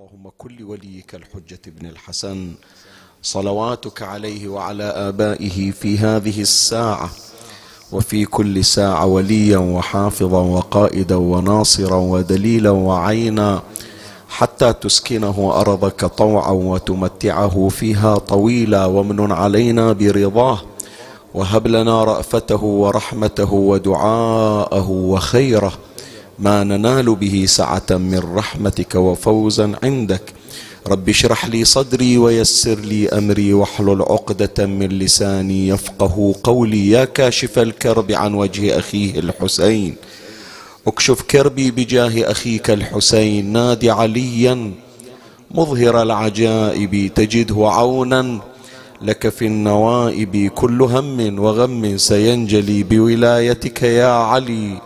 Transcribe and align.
اللهم 0.00 0.30
كل 0.38 0.62
وليك 0.64 1.14
الحجة 1.14 1.60
بن 1.66 1.86
الحسن 1.86 2.52
صلواتك 3.22 4.02
عليه 4.02 4.48
وعلى 4.48 4.84
آبائه 4.84 5.70
في 5.70 5.98
هذه 5.98 6.40
الساعة 6.40 7.10
وفي 7.92 8.24
كل 8.24 8.64
ساعة 8.64 9.06
وليا 9.06 9.58
وحافظا 9.58 10.40
وقائدا 10.40 11.14
وناصرا 11.16 11.96
ودليلا 11.96 12.70
وعينا 12.70 13.62
حتى 14.28 14.72
تسكنه 14.72 15.52
أرضك 15.54 16.04
طوعا 16.04 16.50
وتمتعه 16.50 17.68
فيها 17.68 18.18
طويلا 18.18 18.84
ومن 18.86 19.32
علينا 19.32 19.92
برضاه 19.92 20.60
وهب 21.34 21.66
لنا 21.66 22.04
رأفته 22.04 22.64
ورحمته 22.64 23.52
ودعاءه 23.52 24.90
وخيره. 24.90 25.72
ما 26.40 26.64
ننال 26.64 27.14
به 27.14 27.44
سعة 27.46 27.86
من 27.90 28.18
رحمتك 28.34 28.94
وفوزا 28.94 29.72
عندك. 29.82 30.32
رب 30.88 31.08
اشرح 31.08 31.46
لي 31.46 31.64
صدري 31.64 32.18
ويسر 32.18 32.78
لي 32.78 33.08
أمري 33.08 33.52
واحلل 33.52 34.02
عقدة 34.02 34.66
من 34.66 34.88
لساني 34.88 35.68
يفقه 35.68 36.34
قولي. 36.42 36.90
يا 36.90 37.04
كاشف 37.04 37.58
الكرب 37.58 38.12
عن 38.12 38.34
وجه 38.34 38.78
أخيه 38.78 39.18
الحسين. 39.18 39.94
اكشف 40.86 41.22
كربي 41.22 41.70
بجاه 41.70 42.30
أخيك 42.30 42.70
الحسين. 42.70 43.52
نادي 43.52 43.90
عليا 43.90 44.72
مظهر 45.50 46.02
العجائب. 46.02 47.14
تجده 47.14 47.68
عونا 47.68 48.40
لك 49.02 49.28
في 49.28 49.46
النوائب. 49.46 50.50
كل 50.54 50.82
هم 50.82 51.38
وغم 51.38 51.96
سينجلي 51.96 52.82
بولايتك 52.82 53.82
يا 53.82 54.06
علي. 54.06 54.80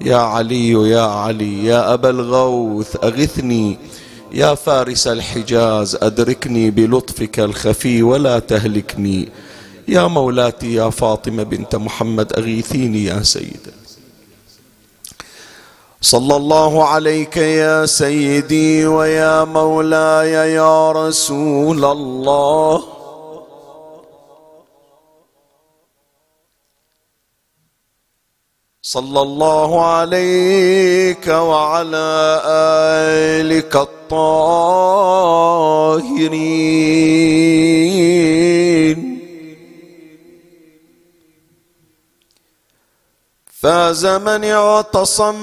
يا 0.00 0.16
علي 0.16 0.70
يا 0.70 1.00
علي 1.02 1.64
يا 1.64 1.94
أبا 1.94 2.10
الغوث 2.10 2.96
أغثني 3.04 3.78
يا 4.32 4.54
فارس 4.54 5.06
الحجاز 5.08 5.96
أدركني 6.02 6.70
بلطفك 6.70 7.40
الخفي 7.40 8.02
ولا 8.02 8.38
تهلكني 8.38 9.28
يا 9.88 10.06
مولاتي 10.06 10.74
يا 10.74 10.90
فاطمة 10.90 11.42
بنت 11.42 11.76
محمد 11.76 12.32
أغيثيني 12.32 13.04
يا 13.04 13.22
سيدة 13.22 13.72
صلى 16.00 16.36
الله 16.36 16.84
عليك 16.88 17.36
يا 17.36 17.86
سيدي 17.86 18.86
ويا 18.86 19.44
مولاي 19.44 20.30
يا 20.32 20.92
رسول 20.92 21.84
الله 21.84 22.97
صلى 28.88 29.20
الله 29.22 29.84
عليك 29.84 31.26
وعلى 31.28 32.40
آلك 32.46 33.76
الطاهرين. 33.76 34.88
فاز 43.60 44.06
من 44.06 44.44
اعتصم 44.44 45.40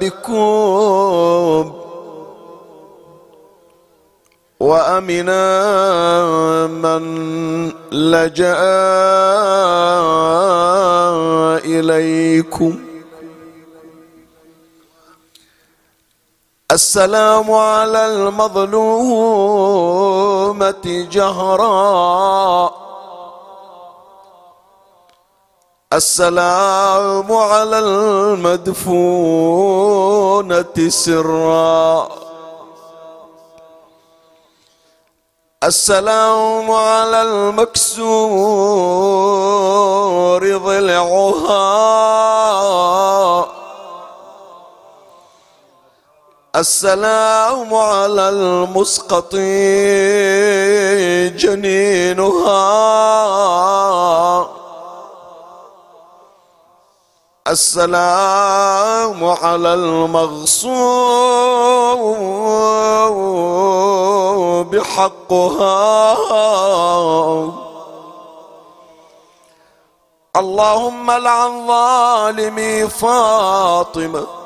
بكم 0.00 1.81
وأمنا 4.62 5.42
من 6.70 7.02
لجأ 7.92 8.62
إليكم. 11.66 12.78
السلام 16.70 17.50
على 17.50 18.06
المظلومة 18.06 19.26
جهرا. 21.12 22.70
السلام 25.92 27.32
على 27.32 27.78
المدفونة 27.78 28.88
سرا. 30.88 32.08
السلام 35.62 36.70
على 36.70 37.22
المكسور 37.22 38.02
ضلعها. 40.58 41.62
السلام 46.56 47.74
على 47.74 48.28
المسقط 48.28 49.34
جنينها. 51.38 52.62
السلام 57.52 59.24
على 59.24 59.74
المغصوب 59.74 60.72
حقها 64.82 66.16
اللهم 70.36 71.10
لعن 71.10 71.66
ظالمي 71.66 72.88
فاطمة. 72.88 74.41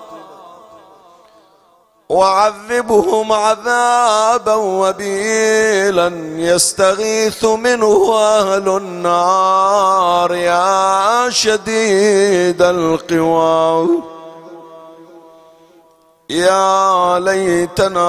وعذبهم 2.09 3.33
عذابا 3.33 4.55
وبيلا 4.55 6.09
يستغيث 6.37 7.45
منه 7.45 8.15
أهل 8.15 8.69
النار 8.69 10.35
يا 10.35 11.31
شديد 11.31 12.63
القوى. 12.63 13.89
يا 16.31 17.19
ليتنا 17.19 18.09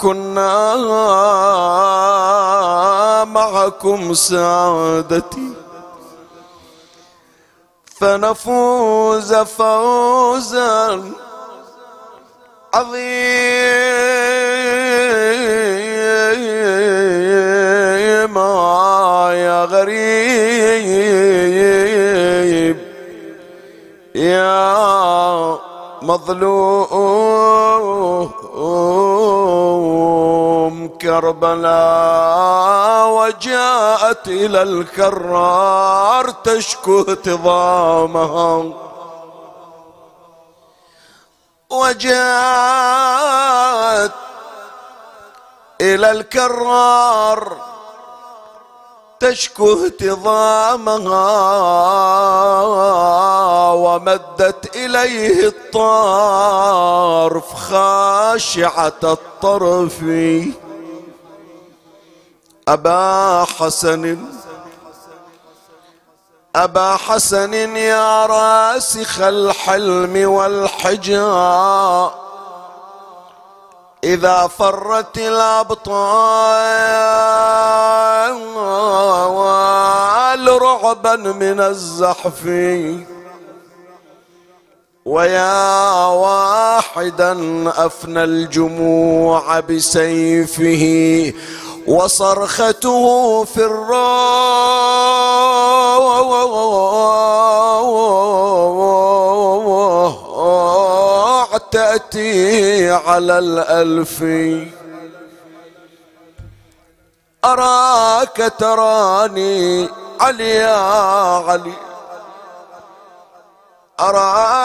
كنا 0.00 0.76
معكم 3.24 4.14
سعادتي 4.14 5.52
فنفوز 7.96 9.34
فوزا 9.34 11.02
عظيما 17.54 19.30
يا 19.34 19.64
غريب 19.64 21.24
يا 24.14 25.58
مظلوم 29.24 30.88
كربلاء 31.00 32.64
وجاءت 33.10 34.28
إلى 34.28 34.62
الكرار 34.62 36.30
تشكو 36.30 37.00
اهتضامها 37.00 38.64
وجاءت 41.82 42.14
إلى 45.80 46.10
الكرار 46.10 47.56
تشكو 49.20 49.72
اهتضامها 49.72 51.30
ومدت 53.72 54.76
إليه 54.76 55.46
الطرف 55.46 56.74
خاشعة 57.54 58.92
الطرف. 59.04 60.00
أبا 62.68 63.44
حسن 63.58 64.18
أبا 66.56 66.96
حسن 66.96 67.54
يا 67.76 68.26
راسخ 68.26 69.20
الحلم 69.20 70.30
والحجا. 70.30 72.10
إذا 74.04 74.46
فرت 74.58 75.18
الأبطال 75.18 75.92
رعبا 80.62 81.16
من 81.16 81.60
الزحف. 81.60 82.44
ويا 85.04 86.06
واحدا 86.06 87.32
أفنى 87.86 88.24
الجموع 88.24 89.60
بسيفه 89.60 90.84
وصرخته 91.86 93.44
في 93.44 93.64
الروع 93.64 95.33
تأتي 101.74 102.90
على 102.90 103.38
الألف. 103.38 104.22
أراك 107.44 108.52
تراني 108.58 109.88
علي 110.20 110.50
يا 110.50 110.76
علي. 111.48 111.72
أراك 114.00 114.64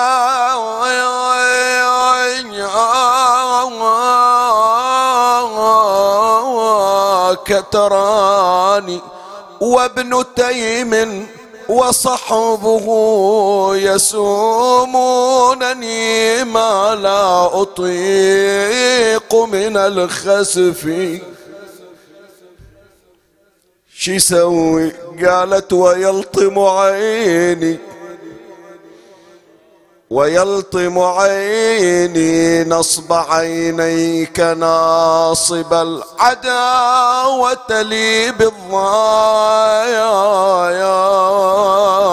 تراني 7.72 9.02
وابن 9.62 10.24
تيم 10.36 11.28
وصحبه 11.70 12.88
يسومونني 13.76 15.24
ما 16.44 16.96
لا 16.96 17.62
أطيق 17.62 19.36
من 19.36 19.78
الخسف. 19.78 20.90
شي 23.98 24.20
سوي 24.20 24.92
قالت 25.26 25.74
ويلطم 25.74 26.60
عيني. 26.60 27.89
ويلطم 30.10 31.00
عيني 31.00 32.64
نصب 32.64 33.14
عينيك 33.14 34.40
ناصب 34.40 35.74
العداوة 35.74 37.82
لي 37.82 38.32
بالضايا 38.32 40.12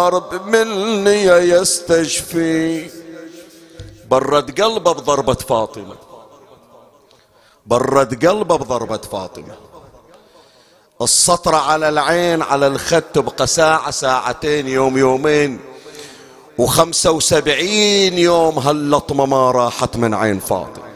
رب 0.08 0.46
مني 0.46 1.24
يستشفي. 1.24 2.90
برد 4.10 4.60
قلبه 4.60 4.92
بضربة 4.92 5.34
فاطمة. 5.34 5.96
برد 7.66 8.26
قلبه 8.26 8.56
بضربة 8.56 8.96
فاطمة. 8.96 9.54
السطر 11.02 11.54
على 11.54 11.88
العين 11.88 12.42
على 12.42 12.66
الخد 12.66 13.02
تبقى 13.02 13.46
ساعة 13.46 13.90
ساعتين 13.90 14.68
يوم 14.68 14.98
يومين. 14.98 15.75
وخمسة 16.58 17.10
وسبعين 17.10 18.18
يوم 18.18 18.58
هاللطمة 18.58 19.26
ما 19.26 19.50
راحت 19.50 19.96
من 19.96 20.14
عين 20.14 20.38
فاطمة. 20.38 20.86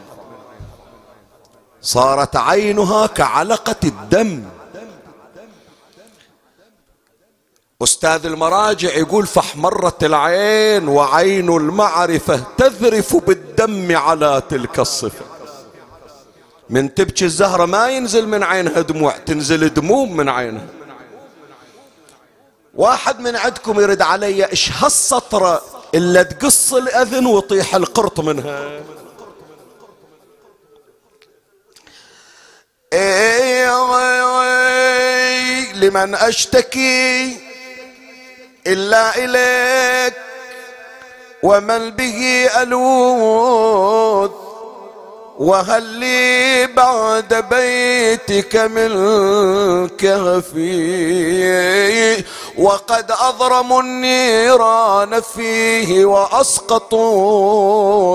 صارت 1.81 2.35
عينها 2.35 3.07
كعلقة 3.07 3.75
الدم. 3.83 4.43
أستاذ 7.83 8.25
المراجع 8.25 8.89
يقول 8.89 9.27
فاحمرت 9.27 10.03
العين 10.03 10.87
وعين 10.87 11.49
المعرفة 11.49 12.43
تذرف 12.57 13.15
بالدم 13.15 13.97
على 13.97 14.41
تلك 14.49 14.79
الصفة. 14.79 15.25
من 16.69 16.93
تبكي 16.93 17.25
الزهرة 17.25 17.65
ما 17.65 17.89
ينزل 17.89 18.27
من 18.27 18.43
عينها 18.43 18.81
دموع 18.81 19.17
تنزل 19.17 19.73
دموم 19.73 20.17
من 20.17 20.29
عينها. 20.29 20.67
واحد 22.73 23.19
من 23.19 23.35
عندكم 23.35 23.79
يرد 23.79 24.01
علي 24.01 24.45
إيش 24.45 24.71
هالسطرة 24.71 25.61
الا 25.95 26.23
تقص 26.23 26.73
الأذن 26.73 27.25
ويطيح 27.25 27.75
القرط 27.75 28.19
منها؟ 28.19 28.81
إيه 32.93 33.41
لمن 35.73 36.15
أشتكي 36.15 37.37
إلا 38.67 39.15
إليك 39.17 40.13
ومن 41.43 41.89
به 41.89 42.49
الوذ 42.61 44.31
وهل 45.41 45.83
لي 45.83 46.67
بعد 46.67 47.45
بيتك 47.49 48.55
من 48.55 48.89
كهفي. 49.97 51.43
وقد 52.57 53.11
أضرموا 53.11 53.81
النيران 53.81 55.21
فيه 55.21 56.05
وأسقطوا 56.05 57.43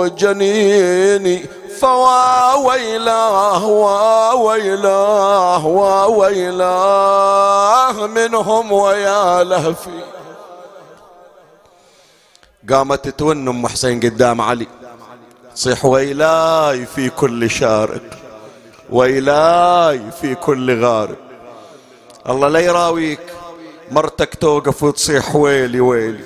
جنيني. 0.09 1.47
فوا 1.81 2.55
ويلاه 2.55 3.67
وويلاه 3.67 5.67
وويلاه 5.67 6.87
منهم 8.07 8.73
ويا 8.73 9.45
لهفي. 9.45 10.05
قامت 12.71 13.09
تون 13.09 13.49
ام 13.49 13.67
حسين 13.67 14.01
قدام 14.01 14.41
علي. 14.41 14.67
صيح 15.57 15.85
ويلاي 15.85 16.87
في 16.87 17.11
كل 17.11 17.51
شارق 17.51 18.03
ويلاي 18.91 20.01
في 20.21 20.35
كل 20.35 20.85
غارب 20.85 21.17
الله 22.29 22.49
لا 22.49 22.61
يراويك 22.61 23.21
مرتك 23.91 24.35
توقف 24.35 24.83
وتصيح 24.83 25.37
ويلي 25.37 25.81
ويلي. 25.81 26.25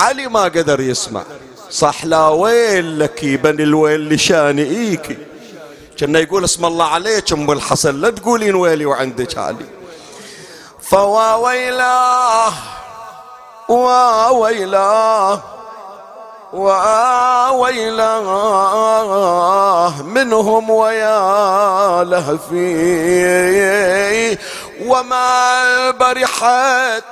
علي 0.00 0.28
ما 0.28 0.42
قدر 0.42 0.80
يسمع. 0.80 1.22
صح 1.70 2.04
لا 2.04 2.28
ويل 2.28 3.00
لك 3.00 3.24
بني 3.24 3.62
الويل 3.62 4.14
لشاني 4.14 4.62
ايكي 4.62 5.18
كنا 6.00 6.18
يقول 6.18 6.44
اسم 6.44 6.64
الله 6.64 6.84
عليك 6.84 7.32
أم 7.32 7.50
الحسن 7.50 8.00
لا 8.00 8.10
تقولين 8.10 8.54
ويلي 8.54 8.86
وعندك 8.86 9.38
علي. 9.38 9.66
فوا 10.82 11.34
ويلاه 11.34 12.52
وويلاه 13.68 15.42
وويلاه 18.70 20.02
منهم 20.02 20.70
ويا 20.70 22.04
لهفي 22.04 23.58
وما 24.86 25.90
برحت 25.90 27.04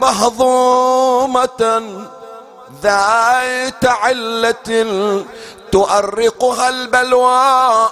مهضومة 0.00 1.82
ذات 2.82 3.84
علة 3.84 4.86
تؤرقها 5.72 6.68
البلوى 6.68 7.88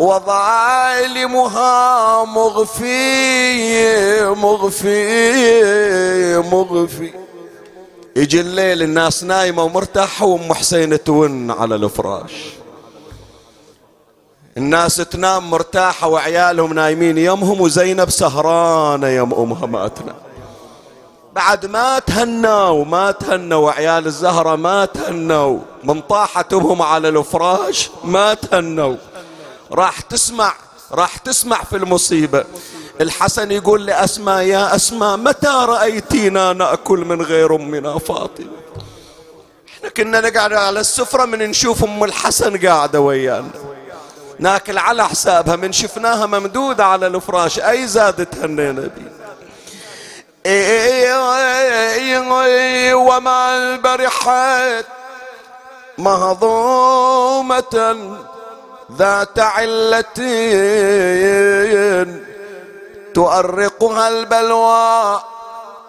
وظالمها 0.00 1.74
مغفي 2.24 4.24
مغفي 4.34 6.38
مغفي 6.38 7.12
يجي 8.16 8.40
الليل 8.40 8.82
الناس 8.82 9.24
نايمة 9.24 9.62
ومرتاحة 9.62 10.26
وأم 10.26 10.52
حسين 10.54 11.04
تون 11.04 11.50
على 11.50 11.74
الفراش. 11.74 12.32
الناس 14.56 14.96
تنام 14.96 15.50
مرتاحة 15.50 16.08
وعيالهم 16.08 16.72
نايمين 16.72 17.18
يمهم 17.18 17.60
وزينب 17.60 18.10
سهرانة 18.10 19.08
يم 19.08 19.34
أمها 19.34 19.66
ما 19.66 19.88
تنام. 19.88 20.16
بعد 21.32 21.66
ما 21.66 21.98
تهنوا 21.98 22.84
ما 22.84 23.10
تهنوا 23.10 23.64
وعيال 23.66 24.06
الزهرة 24.06 24.56
ما 24.56 24.84
تهنوا 24.84 25.58
من 25.84 26.00
طاحت 26.00 26.52
أمهم 26.52 26.82
على 26.82 27.08
الفراش 27.08 27.90
ما 28.04 28.34
تهنوا. 28.34 28.96
راح 29.72 30.00
تسمع 30.00 30.54
راح 30.92 31.16
تسمع 31.16 31.64
في 31.64 31.76
المصيبة. 31.76 32.44
الحسن 33.00 33.50
يقول 33.50 33.86
لأسماء 33.86 34.42
يا 34.42 34.74
أسماء 34.76 35.16
متى 35.16 35.48
رأيتينا 35.68 36.52
نأكل 36.52 36.98
من 36.98 37.22
غير 37.22 37.56
أمنا 37.56 37.98
فاطمة؟ 37.98 38.62
إحنا 39.76 39.88
كنا 39.88 40.20
نقعد 40.20 40.52
على 40.52 40.80
السفرة 40.80 41.24
من 41.24 41.38
نشوف 41.38 41.84
أم 41.84 42.04
الحسن 42.04 42.66
قاعدة 42.66 43.00
ويانا. 43.00 43.50
ناكل 44.38 44.78
على 44.78 45.08
حسابها 45.08 45.56
من 45.56 45.72
شفناها 45.72 46.26
ممدودة 46.26 46.84
على 46.84 47.06
الفراش 47.06 47.60
أي 47.60 47.86
زادت 47.86 48.34
هنينا 48.34 48.90
بي 48.96 49.04
وما 52.94 53.56
البرحات 53.56 54.86
مهضومة 55.98 57.96
ذات 58.98 59.38
علتين 59.38 59.92
تؤرقها 63.14 64.08
البلوى 64.08 65.20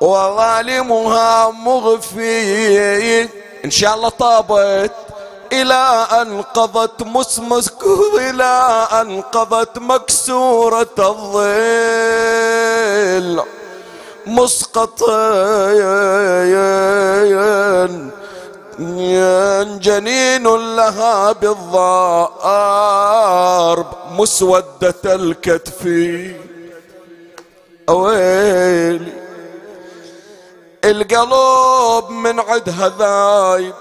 وظالمها 0.01 1.49
مغفي. 1.51 3.23
إن 3.65 3.71
شاء 3.71 3.95
الله 3.95 4.09
طابت 4.09 4.91
إلى 5.53 6.07
أن 6.21 6.41
قضت 6.41 7.03
مسمسك 7.03 7.83
إلى 8.19 8.87
أن 9.01 9.21
قضت 9.21 9.79
مكسورة 9.79 10.95
الظل. 10.99 11.43
مسقطين 14.25 15.03
جنين 19.79 20.43
لها 20.75 21.31
بالضارب 21.31 22.35
مسودة 24.11 25.03
الكتف. 25.05 25.87
ويلي 27.89 29.13
القلب 30.85 32.09
من 32.09 32.39
عدها 32.39 32.89
ذايب 32.99 33.73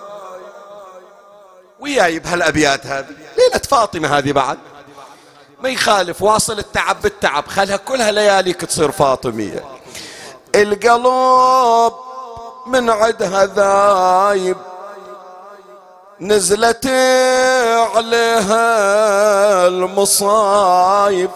وياي 1.80 2.18
بهالأبيات 2.18 2.86
هذه. 2.86 3.06
ليلة 3.38 3.60
فاطمة 3.70 4.18
هذه 4.18 4.32
بعد. 4.32 4.58
ما 5.62 5.68
يخالف 5.68 6.22
واصل 6.22 6.58
التعب 6.58 7.02
بالتعب. 7.02 7.48
خلها 7.48 7.76
كلها 7.76 8.10
لياليك 8.10 8.60
تصير 8.60 8.90
فاطمية. 8.90 9.64
القلب 10.54 11.92
من 12.66 12.90
عدها 12.90 13.46
ذايب 13.46 14.56
نزلت 16.20 16.86
عليها 17.96 18.66
المصايب. 19.66 21.30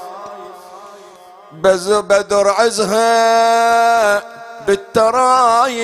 بدر 1.63 2.49
عزها 2.49 4.23
بالترايب. 4.67 5.77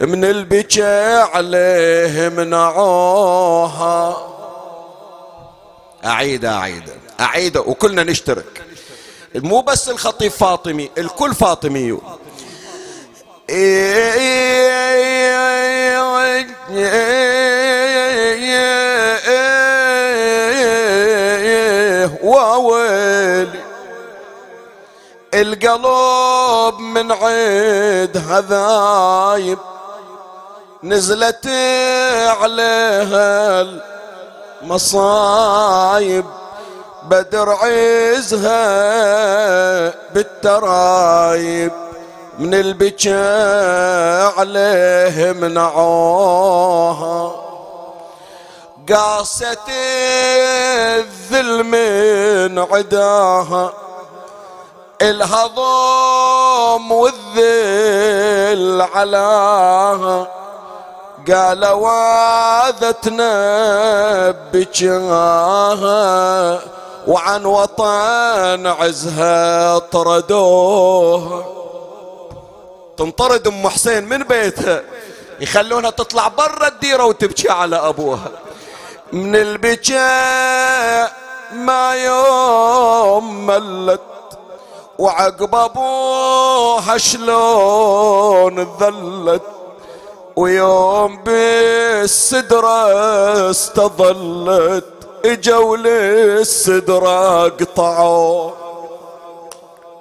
من 0.00 0.24
البكى 0.24 1.26
عليه 1.34 2.28
منعوها. 2.28 4.28
أعيد 6.04 6.44
أعيد 6.44 6.82
أعيد 7.20 7.56
وكلنا 7.56 8.02
نشترك. 8.02 8.62
مو 9.34 9.60
بس 9.60 9.88
الخطيب 9.88 10.30
فاطمي 10.30 10.90
الكل 10.98 11.34
فاطمي 11.34 11.98
القلب 25.34 26.80
من 26.80 27.12
عيد 27.12 28.16
هذايب 28.16 29.58
نزلت 30.82 31.46
عليها 32.40 33.66
المصايب 34.62 36.24
بدر 37.02 37.50
عزها 37.50 38.62
بالترايب 40.14 41.72
من 42.38 42.54
البكاء 42.54 44.34
عليه 44.38 45.32
منعوها 45.32 47.32
قاست 48.88 49.58
الذل 50.98 51.64
من 51.64 52.58
عداها 52.58 53.72
الهضم 55.02 56.92
والذل 56.92 58.82
علاها 58.94 60.28
قال 61.32 61.66
واذتنا 61.66 63.30
بجاها 64.52 65.92
وعن 67.06 67.44
وطن 67.44 68.66
عزها 68.66 69.78
طردوها 69.78 71.44
تنطرد 72.96 73.46
أم 73.46 73.68
حسين 73.68 74.04
من 74.08 74.22
بيتها. 74.22 74.82
يخلونها 75.40 75.90
تطلع 75.90 76.28
برا 76.28 76.68
الديرة 76.68 77.04
وتبكي 77.04 77.50
على 77.50 77.76
أبوها. 77.76 78.30
من 79.12 79.36
البكاء 79.36 81.12
ما 81.52 81.94
يوم 81.94 83.46
ملت 83.46 84.00
وعقب 84.98 85.54
ابوها 85.54 86.98
شلون 86.98 88.66
ذلت 88.80 89.42
ويوم 90.36 91.18
بالسدرة 91.24 92.90
استظلت 93.50 94.84
إجوا 95.24 95.76
للسدرة 95.76 97.48
قطعوا. 97.48 98.50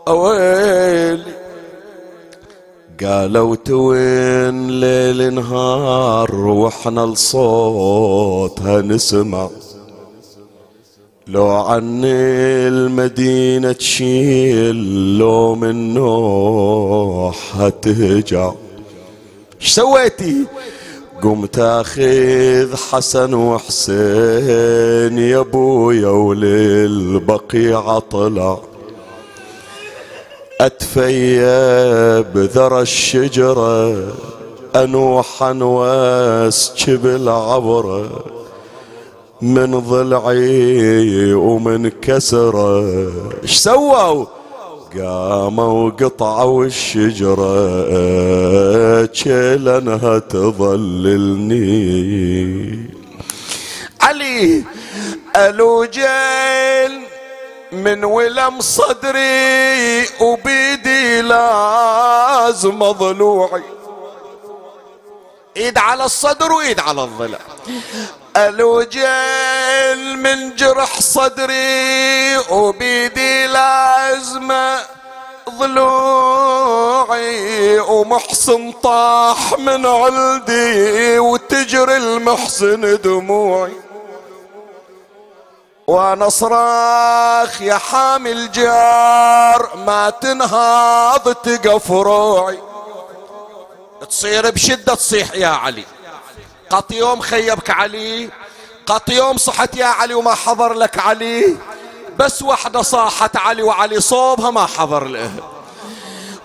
أويلي 0.08 1.42
قالوا 3.04 3.56
توين 3.56 4.80
ليل 4.80 5.34
نهار 5.34 6.36
وإحنا 6.36 7.06
لصوتها 7.06 8.82
نسمع. 8.82 9.50
لو 11.28 11.50
عني 11.50 12.12
المدينة 12.68 13.72
تشيل 13.72 15.18
لو 15.18 15.56
من 15.56 15.94
نوحها 15.94 17.70
تهجع 17.70 18.52
إيش 19.62 19.70
سويتي؟ 19.70 20.46
قمت 21.24 21.60
أخذ 21.60 22.76
حسن 22.76 23.34
وحسين 23.34 25.18
يا 25.18 25.40
أبويا 25.40 26.08
وللبقيع 26.08 28.00
طلع. 28.00 28.60
أتفيب 30.62 32.38
ذرى 32.38 32.82
الشجرة 32.82 34.04
انوحا 34.76 35.52
واسكب 35.52 37.06
العبرة. 37.06 38.26
من 39.42 39.80
ضلعي 39.80 41.34
ومن 41.34 41.90
كسرة. 41.90 43.12
إيش 43.44 43.58
سووا؟ 43.58 44.26
قاموا 44.98 45.90
قطعوا 45.90 46.66
الشجرة. 46.66 47.82
لانها 49.56 50.20
تظللني. 50.20 51.62
علي 54.02 54.64
ألو 55.36 55.86
جيل 55.86 57.02
من 57.72 58.04
ولم 58.04 58.62
صدري 58.62 60.06
وبيدي 60.22 61.22
لازم 61.22 62.80
ضلوعي 62.92 63.64
إيد 65.58 65.78
على 65.78 66.06
الصدر 66.06 66.52
وإيد 66.52 66.80
على 66.80 67.04
الضلع 67.04 67.40
الوجل 68.38 70.18
من 70.18 70.56
جرح 70.56 71.00
صدري 71.00 72.38
وبيدي 72.38 73.48
لازمة 73.48 74.80
ضلوعي 75.50 77.00
ومحسن 77.80 78.72
طاح 78.72 79.60
من 79.60 79.86
عندي 79.86 81.20
وتجري 81.20 81.98
المحسن 81.98 83.02
دموعي. 83.02 83.74
وأنا 85.88 86.30
صراخ 86.30 87.62
يا 87.62 87.78
حامل 87.78 88.52
جار 88.52 89.70
ما 89.76 90.10
تنهض 90.10 91.36
تقف 91.36 91.92
روعي. 91.92 92.60
تصير 94.10 94.50
بشدة 94.50 94.96
تصيح 94.96 95.34
يا 95.34 95.48
علي. 95.48 95.86
قط 96.72 96.92
يوم 96.92 97.22
خيبك 97.22 97.70
علي 97.70 98.30
قط 98.86 99.10
يوم 99.10 99.38
صحت 99.38 99.76
يا 99.76 99.86
علي 99.86 100.14
وما 100.14 100.36
حضر 100.36 100.74
لك 100.74 101.00
علي. 101.00 101.58
بس 102.18 102.42
وحدة 102.42 102.82
صاحت 102.82 103.38
علي 103.38 103.64
وعلي 103.64 104.02
صوبها 104.02 104.52
ما 104.52 104.66
حضر 104.66 105.04
له. 105.04 105.32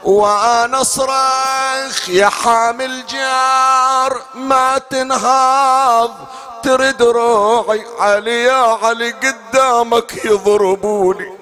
وأنا 0.05 0.83
صرخ 0.83 2.09
يا 2.09 2.29
حامل 2.29 3.07
جار 3.07 4.23
ما 4.35 4.79
تنهض 4.79 6.15
ترد 6.63 7.03
روعي 7.03 7.87
علي 7.99 8.43
يا 8.43 8.79
علي 8.83 9.11
قدامك 9.11 10.25
يضربوني. 10.25 11.33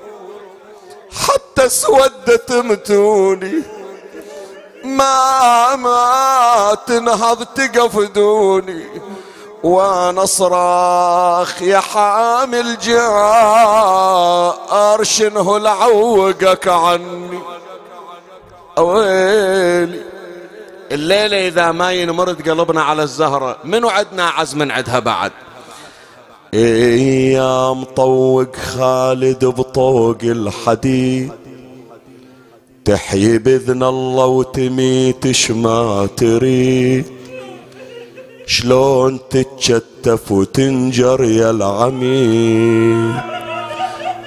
حتى 1.27 1.69
سودت 1.69 2.53
متوني. 2.53 3.63
ما 4.85 5.77
ما 5.77 6.77
تنهض 6.87 7.45
تقف 7.45 7.99
دوني. 7.99 8.85
وأنا 9.63 10.25
صراخ 10.25 11.63
يا 11.63 11.81
حامل 11.81 12.79
جار 12.79 12.99
شنه 15.03 15.59
لعوقك 15.59 16.69
عني. 16.69 17.39
أويلي. 18.79 20.03
الليلة 20.93 21.49
إذا 21.49 21.73
ما 21.73 21.93
ينمرد 21.93 22.49
قلبنا 22.49 22.83
على 22.83 23.03
الزهرة 23.03 23.57
منو 23.65 23.89
عدنا 23.89 24.29
عز 24.29 24.55
من 24.55 24.71
عدها 24.71 24.99
بعد 24.99 25.33
أيام 26.55 27.85
طوق 27.85 28.57
خالد 28.57 29.45
بطوق 29.45 30.19
الحديد. 30.23 31.33
تحيي 32.85 33.39
بإذن 33.39 33.83
الله 33.83 34.27
وتميت 34.27 35.51
ما 35.51 36.09
تريد 36.17 37.05
شلون 38.47 39.21
تتشتف 39.31 40.33
وتنجر 40.33 41.25
يا 41.25 41.51
العميد 41.51 43.15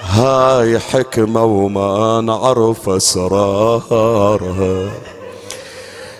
هاي 0.02 0.80
حكمة 0.80 1.44
وما 1.44 2.22
نعرف 2.22 2.90
أسرارها. 2.90 4.90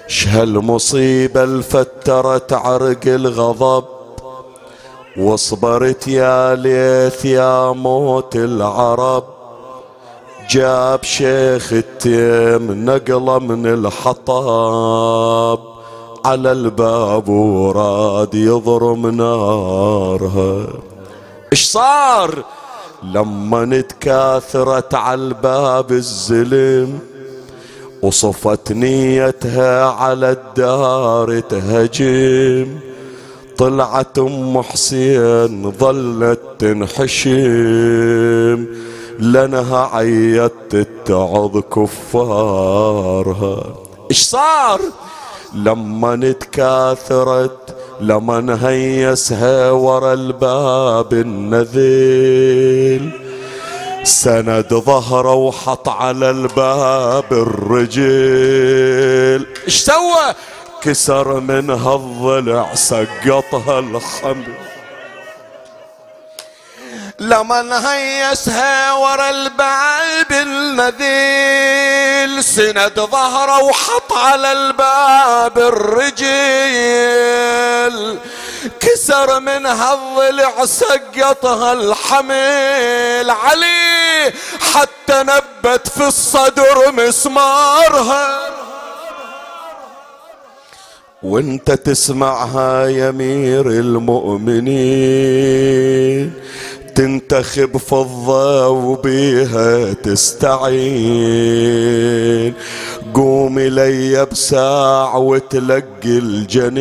شهالمصيبة 0.08 1.44
الفترت 1.44 2.54
عرق 2.54 3.08
الغضب 3.08 3.86
واصبرت 5.18 6.08
يا 6.08 6.56
ليث 6.56 7.26
يا 7.26 7.72
موت 7.72 8.36
العرب. 8.36 9.37
جاب 10.50 11.04
شيخ 11.04 11.74
التيم 11.74 12.90
نقله 12.90 13.40
من 13.40 13.68
الحطاب. 13.68 15.60
على 16.26 16.52
الباب 16.52 17.30
وراد 17.30 18.36
يضرم 18.36 19.08
نارها. 19.08 20.68
إيش 21.52 21.66
صار؟ 21.66 22.44
لما 23.04 23.66
نتكاثرت 23.66 24.94
على 24.94 25.22
الباب 25.22 25.92
الزلم 25.92 27.00
وصفت 28.02 28.72
نيتها 28.72 29.86
على 29.86 30.32
الدار 30.32 31.40
تهجم. 31.40 32.80
طلعت 33.58 34.20
أم 34.20 34.62
حسين 34.62 35.72
ظلت 35.72 36.40
تنحشم. 36.60 38.66
لانها 39.20 39.90
عيت 39.94 40.54
تتعظ 40.70 41.58
كفارها. 41.58 43.64
إيش 44.12 44.22
صار؟ 44.22 44.80
لما 45.54 46.16
نتكاثرت 46.16 47.76
لما 48.02 48.42
نهيسها 48.42 49.72
ورا 49.72 50.14
الباب 50.14 51.14
النذيل. 51.14 53.12
سند 54.04 54.74
ظهره 54.74 55.34
وحط 55.34 55.90
على 55.90 56.30
الباب 56.30 57.24
الرجل 57.32 58.08
إيش 59.66 59.80
سوى؟ 59.80 60.34
كسر 60.82 61.40
منها 61.40 61.96
الضلع 61.96 62.76
سقطها 62.76 63.80
الخمر 63.80 64.67
لما 67.20 67.94
هيسها 67.94 68.94
ورا 68.94 69.30
الباب 69.30 70.32
النذيل 70.32 72.44
سند 72.44 73.00
ظهره 73.00 73.64
وحط 73.64 74.14
على 74.14 74.52
الباب 74.52 75.58
الرجل 75.58 76.28
كسر 78.80 79.40
منها 79.40 79.94
الضلع 79.94 80.66
سقطها 80.66 81.74
الحمل 81.74 83.30
علي 83.30 84.34
حتى 84.74 85.24
نبت 85.24 85.88
في 85.88 86.08
الصدر 86.08 86.92
مسمارها. 86.92 88.40
وانت 91.24 91.72
تسمعها 91.72 92.86
يا 92.86 93.10
امير 93.10 93.68
المؤمنين. 93.68 94.78
تنتخب 97.30 97.78
فضة 97.78 98.68
وبيها 98.68 99.94
تستعين. 99.94 100.54
قوم 103.14 103.60
لي 103.60 104.26
بساع 104.26 105.16
وتلقي 105.16 105.84
الجنين. 106.06 106.76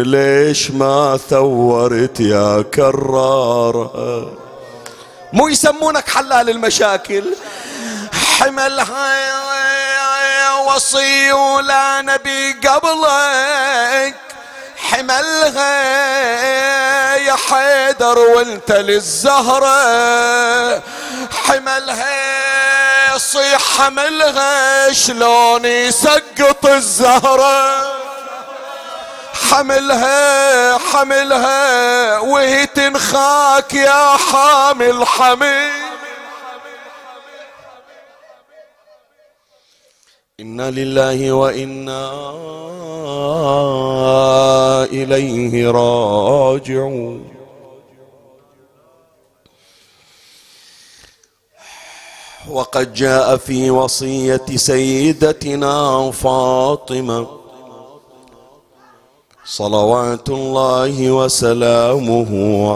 ليش 0.00 0.70
ما 0.70 1.18
ثورت 1.30 2.20
يا 2.20 2.62
كرار 2.74 3.90
مو 5.32 5.48
يسمونك 5.48 6.08
حلال 6.08 6.50
المشاكل. 6.50 7.24
حملها 8.38 9.32
وصي 10.66 11.32
ولا 11.32 12.02
نبي 12.02 12.52
قبلك. 12.68 14.14
حملها 14.92 15.82
يا 17.16 17.36
حيدر 17.50 18.18
وانت 18.18 18.72
للزهرة. 18.72 19.72
حملها 21.46 23.18
صيح 23.18 23.60
حملها 23.78 24.92
شلون 24.92 25.64
يسقط 25.64 26.66
الزهرة؟ 26.66 27.92
حملها 29.50 30.78
حملها 30.78 32.18
وهي 32.18 32.66
تنخاك 32.66 33.74
يا 33.74 34.16
حامل 34.32 35.06
حمل 35.06 35.81
إنا 40.42 40.70
لله 40.70 41.32
وإنا 41.32 42.10
إليه 44.84 45.70
راجعون 45.70 47.24
وقد 52.50 52.94
جاء 52.94 53.36
في 53.36 53.70
وصيه 53.70 54.46
سيدتنا 54.56 56.10
فاطمه 56.10 57.26
صلوات 59.44 60.28
الله 60.30 61.10
وسلامه 61.10 62.30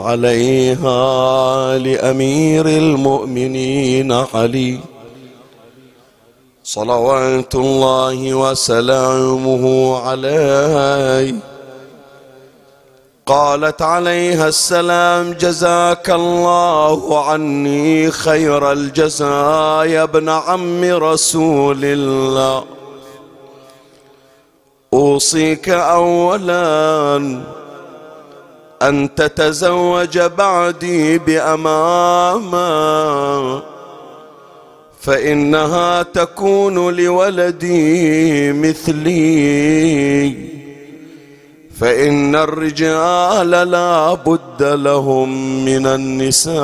عليها 0.07 1.79
لامير 1.79 2.67
المؤمنين 2.67 4.13
علي 4.13 4.96
صلوات 6.67 7.55
الله 7.55 8.35
وسلامه 8.35 9.97
عليه. 9.99 11.35
قالت 13.27 13.83
عليها 13.83 14.49
السلام 14.49 15.33
جزاك 15.33 16.11
الله 16.11 17.25
عني 17.25 18.11
خير 18.11 18.73
الجزاء 18.73 19.87
يا 19.87 20.03
ابن 20.03 20.29
عم 20.29 20.85
رسول 20.85 21.85
الله. 21.85 22.65
أوصيك 24.95 25.69
اولا 25.69 27.17
أن 28.83 29.15
تتزوج 29.15 30.19
بعدي 30.19 31.19
بأمامة. 31.19 32.57
فإنها 35.07 36.03
تكون 36.03 36.97
لولدي 36.97 38.53
مثلي. 38.53 40.31
فإن 41.81 42.37
الرجال 42.37 43.51
لا 43.51 44.15
بد 44.15 44.63
لهم 44.63 45.65
من 45.65 45.87
النساء. 45.87 46.57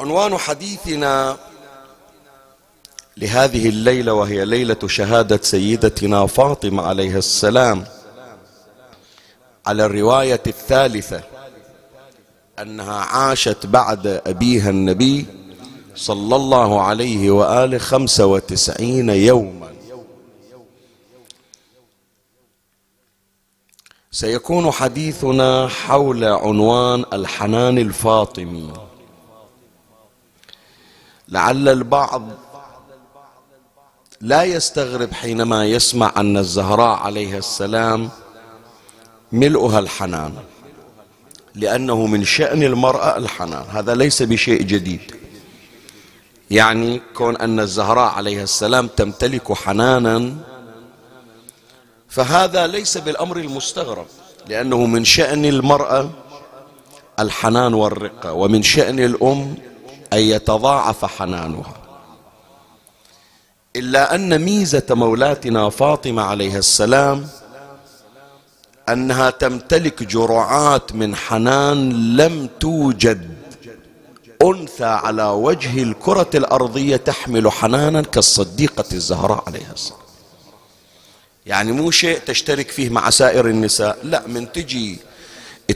عنوان 0.00 0.36
حديثنا 0.38 1.36
لهذه 3.16 3.68
الليلة 3.68 4.12
وهي 4.12 4.44
ليلة 4.44 4.78
شهادة 4.86 5.40
سيدتنا 5.42 6.26
فاطمة 6.26 6.82
عليها 6.82 7.18
السلام 7.18 7.84
على 9.66 9.84
الرواية 9.86 10.42
الثالثة. 10.46 11.35
أنها 12.58 12.94
عاشت 12.94 13.66
بعد 13.66 14.06
أبيها 14.26 14.70
النبي 14.70 15.26
صلى 15.94 16.36
الله 16.36 16.82
عليه 16.82 17.30
وآله 17.30 17.78
خمسة 17.78 18.26
وتسعين 18.26 19.08
يوما. 19.08 19.72
سيكون 24.10 24.70
حديثنا 24.70 25.68
حول 25.68 26.24
عنوان 26.24 27.04
الحنان 27.12 27.78
الفاطمي. 27.78 28.72
لعل 31.28 31.68
البعض 31.68 32.22
لا 34.20 34.42
يستغرب 34.42 35.12
حينما 35.12 35.66
يسمع 35.66 36.12
أن 36.16 36.36
الزهراء 36.36 36.98
عليها 36.98 37.38
السلام 37.38 38.10
ملؤها 39.32 39.78
الحنان. 39.78 40.34
لأنه 41.56 42.06
من 42.06 42.24
شأن 42.24 42.62
المرأة 42.62 43.16
الحنان. 43.16 43.64
هذا 43.70 43.94
ليس 43.94 44.22
بشيء 44.22 44.62
جديد. 44.62 45.16
يعني 46.50 47.00
كون 47.14 47.36
أن 47.36 47.60
الزهراء 47.60 48.12
عليها 48.12 48.42
السلام 48.42 48.86
تمتلك 48.86 49.52
حنانا 49.52 50.34
فهذا 52.08 52.66
ليس 52.66 52.98
بالأمر 52.98 53.36
المستغرب 53.36 54.06
لأنه 54.48 54.86
من 54.86 55.04
شأن 55.04 55.44
المرأة 55.44 56.10
الحنان 57.18 57.74
والرقة 57.74 58.32
ومن 58.32 58.62
شأن 58.62 59.00
الأم 59.00 59.54
أن 60.12 60.18
يتضاعف 60.18 61.04
حنانها. 61.04 61.74
إلا 63.76 64.14
أن 64.14 64.38
ميزة 64.38 64.86
مولاتنا 64.90 65.70
فاطمة 65.70 66.22
عليها 66.22 66.58
السلام 66.58 67.28
أنها 68.88 69.30
تمتلك 69.30 70.02
جرعات 70.02 70.92
من 70.92 71.16
حنان 71.16 72.16
لم 72.16 72.48
توجد. 72.60 73.36
أنثى 74.42 74.84
على 74.84 75.24
وجه 75.24 75.82
الكرة 75.82 76.30
الأرضية 76.34 76.96
تحمل 76.96 77.50
حنانا 77.50 78.02
كالصديقة 78.02 78.84
الزهراء 78.92 79.44
عليها 79.46 79.72
السلام. 79.72 80.00
يعني 81.46 81.72
مو 81.72 81.90
شيء 81.90 82.18
تشترك 82.26 82.70
فيه 82.70 82.90
مع 82.90 83.10
سائر 83.10 83.46
النساء. 83.46 83.98
لا 84.02 84.22
من 84.26 84.52
تجي 84.52 84.98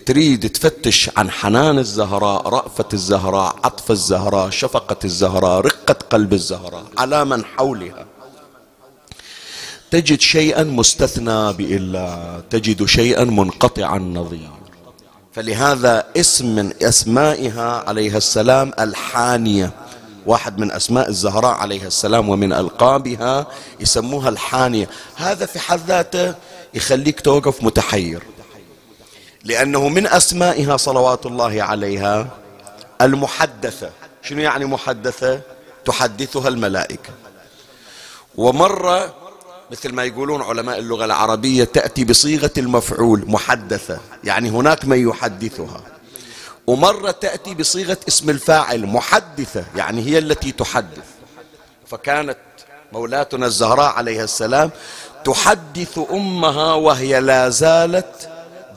تريد 0.07 0.51
تفتش 0.51 1.11
عن 1.17 1.31
حنان 1.31 1.79
الزهراء 1.79 2.49
رأفة 2.49 2.89
الزهراء 2.93 3.57
عطف 3.65 3.91
الزهراء 3.91 4.51
شفقة 4.51 4.97
الزهراء 5.05 5.61
رقة 5.61 5.97
قلب 6.11 6.33
الزهراء 6.33 6.85
على 6.99 7.25
من 7.25 7.45
حولها. 7.45 8.07
تجد 9.91 10.21
شيئا 10.21 10.63
مستثنى 10.63 11.53
بإلا 11.53 12.43
تجد 12.51 12.85
شيئا 12.85 13.25
منقطع 13.25 13.97
النظير 13.97 14.51
فلهذا 15.33 16.05
اسم 16.17 16.55
من 16.55 16.73
أسمائها 16.83 17.85
عليها 17.89 18.17
السلام 18.17 18.73
الحانية. 18.81 19.71
واحد 20.27 20.59
من 20.59 20.73
أسماء 20.73 21.09
الزهراء 21.09 21.55
عليها 21.55 21.87
السلام 21.87 22.29
ومن 22.29 22.53
ألقابها 22.53 23.47
يسموها 23.81 24.29
الحانية. 24.29 24.89
هذا 25.17 25.47
في 25.47 25.59
حد 25.59 25.81
ذاته 25.87 26.35
يخليك 26.75 27.21
توقف 27.21 27.63
متحير. 27.63 28.23
لأنه 29.45 29.89
من 29.89 30.07
أسمائها 30.07 30.77
صلوات 30.77 31.27
الله 31.27 31.63
عليها 31.63 32.29
المحدثة. 33.03 33.91
شنو 34.23 34.41
يعني 34.41 34.65
محدثة؟ 34.65 35.41
تحدثها 35.85 36.49
الملائكة. 36.49 37.11
ومرة 38.37 39.15
مثل 39.71 39.93
ما 39.93 40.05
يقولون 40.05 40.43
علماء 40.43 40.79
اللغة 40.79 41.05
العربية 41.05 41.65
تأتي 41.65 42.05
بصيغة 42.05 42.51
المفعول 42.59 43.25
محدثة 43.27 44.01
يعني 44.25 44.51
هناك 44.51 44.85
من 44.85 45.09
يحدثها. 45.09 45.83
ومرة 46.67 47.11
تأتي 47.11 47.55
بصيغة 47.55 47.99
اسم 48.09 48.31
الفاعل 48.31 48.87
محدثة 48.87 49.65
يعني 49.77 50.03
هي 50.03 50.19
التي 50.19 50.53
تحدث. 50.53 51.05
فكانت 51.87 52.39
مولاتنا 52.93 53.47
الزهراء 53.47 53.93
عليها 53.93 54.25
السلام 54.25 54.71
تحدث 55.25 56.01
أمها 56.11 56.75
وهي 56.75 57.21
لا 57.21 57.49
زالت 57.49 58.29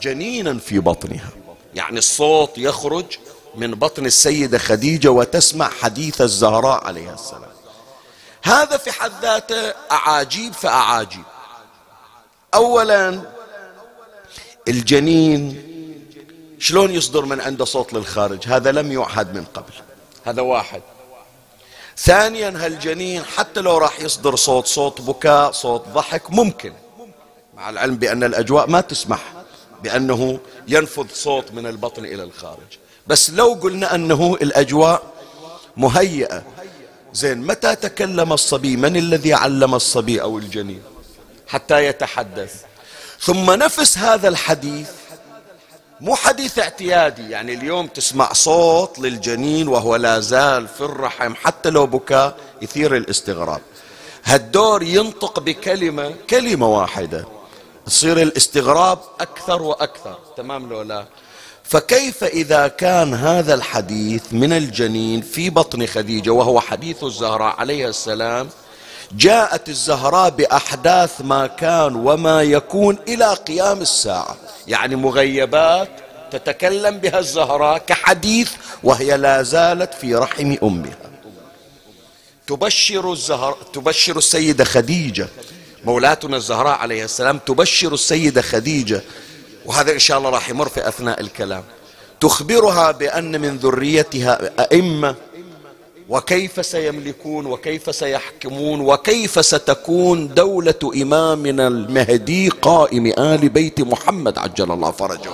جنينا 0.02 0.58
في 0.60 0.80
بطنها. 0.80 1.30
يعني 1.76 1.98
الصوت 1.98 2.58
يخرج 2.58 3.06
من 3.56 3.72
بطن 3.72 4.06
السيدة 4.06 4.58
خديجة 4.58 5.12
وتسمع 5.12 5.70
حديث 5.70 6.22
الزهراء 6.22 6.84
عليها 6.84 7.14
السلام. 7.14 7.53
هذا 8.44 8.78
في 8.78 8.92
حد 8.92 9.12
ذاته 9.22 9.74
أعاجيب 9.92 10.54
فأعاجيب. 10.54 11.24
أولا 12.54 13.22
الجنين 14.68 15.70
شلون 16.60 16.92
يصدر 16.92 17.26
من 17.26 17.42
عنده 17.42 17.66
صوت 17.66 17.94
للخارج؟ 17.94 18.48
هذا 18.48 18.72
لم 18.72 18.92
يعهد 18.92 19.34
من 19.36 19.46
قبل. 19.54 19.74
هذا 20.26 20.42
واحد. 20.42 20.82
ثانيا 21.98 22.50
هالجنين 22.66 23.24
حتى 23.24 23.60
لو 23.60 23.78
راح 23.78 24.00
يصدر 24.00 24.36
صوت 24.36 24.68
صوت 24.68 25.02
بكاء 25.02 25.52
صوت 25.52 25.88
ضحك 25.88 26.32
ممكن. 26.32 26.74
مع 27.54 27.70
العلم 27.70 27.96
بأن 27.96 28.24
الأجواء 28.24 28.70
ما 28.70 28.82
تسمح 28.82 29.34
بأنه 29.84 30.40
ينفذ 30.68 31.08
صوت 31.14 31.52
من 31.52 31.68
البطن 31.68 32.06
إلى 32.06 32.24
الخارج. 32.24 32.78
بس 33.08 33.30
لو 33.30 33.54
قلنا 33.54 33.96
أنه 33.96 34.38
الأجواء 34.42 35.04
مهيئة 35.78 36.44
زين 37.14 37.38
متى 37.38 37.76
تكلم 37.76 38.34
الصبي؟ 38.34 38.78
من 38.78 38.96
الذي 38.96 39.34
علم 39.34 39.76
الصبي 39.76 40.22
أو 40.22 40.38
الجنين؟ 40.38 40.82
حتى 41.48 41.86
يتحدث. 41.86 42.64
ثم 43.20 43.52
نفس 43.52 43.98
هذا 43.98 44.28
الحديث 44.28 44.90
مو 46.02 46.16
حديث 46.16 46.60
اعتيادي 46.60 47.30
يعني 47.30 47.54
اليوم 47.54 47.88
تسمع 47.88 48.34
صوت 48.34 49.00
للجنين 49.00 49.68
وهو 49.68 49.96
لا 49.96 50.20
زال 50.20 50.68
في 50.68 50.82
الرحم 50.82 51.36
حتى 51.36 51.70
لو 51.70 51.86
بكى 51.86 52.34
يثير 52.62 52.96
الاستغراب. 52.98 53.62
هالدور 54.26 54.84
ينطق 54.84 55.40
بكلمة 55.40 56.16
كلمة 56.30 56.68
واحدة 56.68 57.26
يصير 57.88 58.22
الاستغراب 58.22 59.00
أكثر 59.20 59.62
وأكثر 59.62 60.20
تمام 60.38 60.70
لو 60.70 60.82
لا؟ 60.82 61.06
فكيف 61.64 62.24
إذا 62.24 62.68
كان 62.68 63.14
هذا 63.14 63.54
الحديث 63.54 64.24
من 64.32 64.54
الجنين 64.54 65.22
في 65.22 65.50
بطن 65.50 65.86
خديجة 65.86 66.30
وهو 66.30 66.60
حديث 66.60 67.04
الزهراء 67.04 67.56
عليه 67.56 67.88
السلام 67.88 68.50
جاءت 69.12 69.70
الزهراء 69.70 70.30
بأحداث 70.30 71.22
ما 71.22 71.48
كان 71.48 71.96
وما 71.96 72.42
يكون 72.42 72.98
إلى 73.08 73.34
قيام 73.34 73.82
الساعة. 73.82 74.38
يعني 74.68 74.96
مغيبات 74.96 75.90
تتكلم 76.32 76.98
بها 76.98 77.20
الزهراء 77.20 77.78
كحديث 77.78 78.52
وهي 78.84 79.18
لا 79.18 79.44
زالت 79.44 79.94
في 79.94 80.16
رحم 80.16 80.56
أمها. 80.64 80.98
تبشر 82.48 83.12
الزهراء 83.12 83.58
تبشر 83.74 84.18
السيدة 84.18 84.64
خديجة 84.64 85.28
مولاتنا 85.86 86.38
الزهراء 86.38 86.78
عليه 86.78 87.04
السلام 87.04 87.38
تبشر 87.38 87.94
السيدة 87.94 88.42
خديجة 88.42 89.02
وهذا 89.66 89.94
إن 89.94 90.00
شاء 90.00 90.18
الله 90.18 90.30
راح 90.30 90.50
يمر 90.50 90.70
في 90.70 90.88
أثناء 90.88 91.22
الكلام. 91.22 91.64
تخبرها 92.20 92.92
بأن 92.92 93.42
من 93.42 93.58
ذريتها 93.58 94.52
أئمة 94.60 95.16
وكيف 96.10 96.66
سيملكون 96.66 97.46
وكيف 97.46 97.96
سيحكمون 97.96 98.82
وكيف 98.82 99.46
ستكون 99.46 100.34
دولة 100.34 100.92
إمامنا 101.02 101.68
المهدي 101.68 102.50
قائم 102.50 103.06
آل 103.18 103.50
بيت 103.50 103.82
محمد 103.82 104.38
عجل 104.38 104.72
الله 104.72 104.92
فرجه. 104.92 105.32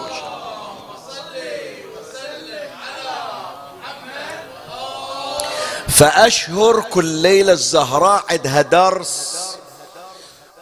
فأشهر 5.87 6.81
كل 6.81 7.05
ليلة 7.05 7.51
الزهراء 7.51 8.23
عندها 8.29 8.61
درس 8.61 9.57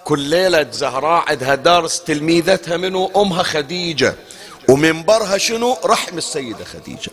كل 0.08 0.20
ليلة 0.20 0.72
زهراء 0.72 1.30
عندها 1.30 1.56
درس 1.56 2.04
تلميذتها 2.04 2.78
منو 2.78 3.12
أمها 3.16 3.44
خديجة. 3.44 4.16
ومنبرها 4.70 5.38
شنو؟ 5.38 5.78
رحم 5.86 6.18
السيدة 6.18 6.66
خديجة. 6.66 7.12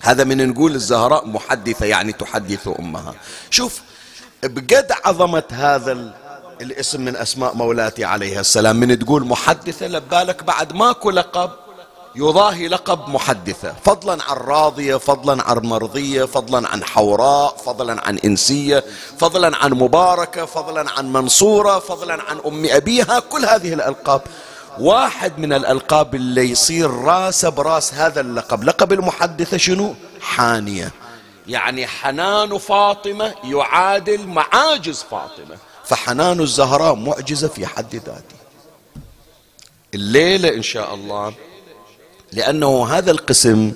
هذا 0.00 0.24
من 0.24 0.48
نقول 0.48 0.74
الزهراء 0.74 1.26
محدثة 1.26 1.86
يعني 1.86 2.12
تحدث 2.12 2.68
أمها. 2.78 3.14
شوف 3.50 3.80
بقد 4.42 4.92
عظمة 5.04 5.42
هذا 5.52 6.14
الاسم 6.60 7.00
من 7.00 7.16
أسماء 7.16 7.54
مولاتي 7.54 8.04
عليها 8.04 8.40
السلام. 8.40 8.76
من 8.76 8.98
تقول 8.98 9.26
محدثة 9.26 9.86
لبالك 9.86 10.44
بعد 10.44 10.72
ماكو 10.72 11.10
لقب. 11.10 11.50
يضاهي 12.14 12.68
لقب 12.68 13.08
محدثة. 13.08 13.74
فضلا 13.84 14.22
عن 14.22 14.36
راضية 14.36 14.96
فضلا 14.96 15.42
عن 15.42 15.56
مرضية 15.56 16.24
فضلا 16.24 16.68
عن 16.68 16.84
حوراء 16.84 17.56
فضلا 17.56 18.06
عن 18.06 18.18
إنسية 18.18 18.84
فضلا 19.18 19.56
عن 19.56 19.70
مباركة 19.70 20.44
فضلا 20.44 20.90
عن 20.90 21.12
منصورة 21.12 21.78
فضلا 21.78 22.22
عن 22.22 22.40
أم 22.46 22.66
أبيها. 22.66 23.20
كل 23.20 23.44
هذه 23.44 23.72
الألقاب 23.72 24.22
واحد 24.78 25.38
من 25.38 25.52
الألقاب 25.52 26.14
اللي 26.14 26.50
يصير 26.50 26.90
راسه 26.90 27.48
براس 27.48 27.94
هذا 27.94 28.20
اللقب. 28.20 28.64
لقب 28.64 28.92
المحدثة 28.92 29.56
شنو؟ 29.56 29.94
حانية. 30.20 30.90
يعني 31.46 31.86
حنان 31.86 32.58
فاطمة 32.58 33.34
يعادل 33.44 34.26
معاجز 34.26 35.04
فاطمة. 35.10 35.56
فحنان 35.84 36.40
الزهراء 36.40 36.94
معجزة 36.94 37.48
في 37.48 37.66
حد 37.66 37.94
ذاته. 37.94 38.40
الليلة 39.94 40.48
إن 40.48 40.62
شاء 40.62 40.94
الله 40.94 41.32
لأنه 42.32 42.86
هذا 42.86 43.10
القسم 43.10 43.72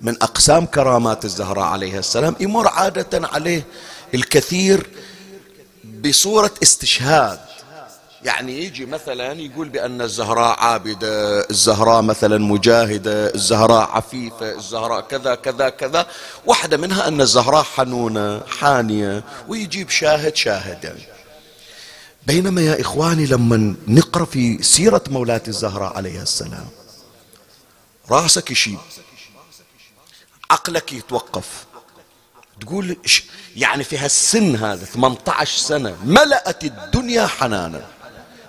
من 0.00 0.14
أقسام 0.22 0.66
كرامات 0.66 1.24
الزهراء 1.24 1.64
عليها 1.64 1.98
السلام 1.98 2.36
يمر 2.40 2.68
عادة 2.68 3.28
عليه 3.28 3.64
الكثير 4.14 4.86
بصورة 6.04 6.50
استشهاد. 6.62 7.38
يعني 8.24 8.64
يجي 8.64 8.86
مثلا 8.86 9.32
يقول 9.32 9.68
بأن 9.68 10.02
الزهراء 10.02 10.60
عابدة 10.60 11.40
الزهراء 11.50 12.02
مثلا 12.02 12.38
مجاهدة 12.38 13.34
الزهراء 13.34 13.90
عفيفة 13.90 14.52
الزهراء 14.52 15.00
كذا 15.00 15.34
كذا 15.34 15.68
كذا. 15.68 16.06
واحدة 16.46 16.76
منها 16.76 17.08
أن 17.08 17.20
الزهراء 17.20 17.62
حنونة 17.62 18.40
حانية 18.46 19.22
ويجيب 19.48 19.90
شاهد 19.90 20.36
شاهد 20.36 20.84
يعني 20.84 21.00
بينما 22.26 22.60
يا 22.60 22.80
إخواني 22.80 23.26
لما 23.26 23.74
نقرأ 23.88 24.24
في 24.24 24.62
سيرة 24.62 25.02
مولاة 25.10 25.42
الزهراء 25.48 25.96
عليها 25.96 26.22
السلام 26.22 26.66
راسك 28.10 28.50
يشيب. 28.50 28.78
عقلك 30.50 30.92
يتوقف. 30.92 31.66
تقول 32.60 32.96
يعني 33.56 33.84
في 33.84 33.98
هالسن 33.98 34.56
هذا 34.56 34.84
18 34.84 35.58
سنة 35.58 35.96
ملأت 36.04 36.64
الدنيا 36.64 37.26
حنانا. 37.26 37.86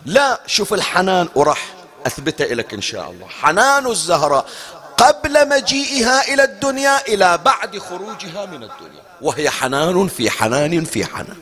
لا 0.06 0.42
شوف 0.46 0.74
الحنان 0.74 1.30
وراح 1.36 1.74
أثبته 2.06 2.46
لك 2.46 2.74
إن 2.74 2.82
شاء 2.82 3.12
الله. 3.12 3.28
حنان 3.28 3.88
الزهراء 3.88 4.50
قبل 4.98 5.50
مجيئها 5.50 6.34
إلى 6.34 6.44
الدنيا 6.44 7.08
إلى 7.08 7.38
بعد 7.38 7.78
خروجها 7.78 8.46
من 8.46 8.64
الدنيا. 8.64 9.02
وهي 9.22 9.50
حنان 9.50 10.08
في 10.08 10.30
حنان 10.30 10.86
في 10.86 11.06
حنان. 11.06 11.38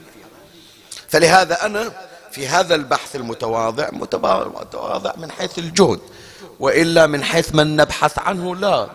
فلهذا 1.10 1.66
أنا 1.66 1.92
في 2.36 2.48
هذا 2.48 2.76
البحث 2.76 3.16
المتواضع 3.16 3.90
متواضع 3.92 5.14
من 5.18 5.32
حيث 5.32 5.60
الجهد 5.60 6.00
وإلا 6.60 7.08
من 7.08 7.24
حيث 7.24 7.56
من 7.56 7.76
نبحث 7.76 8.20
عنه 8.20 8.56
لا. 8.56 8.88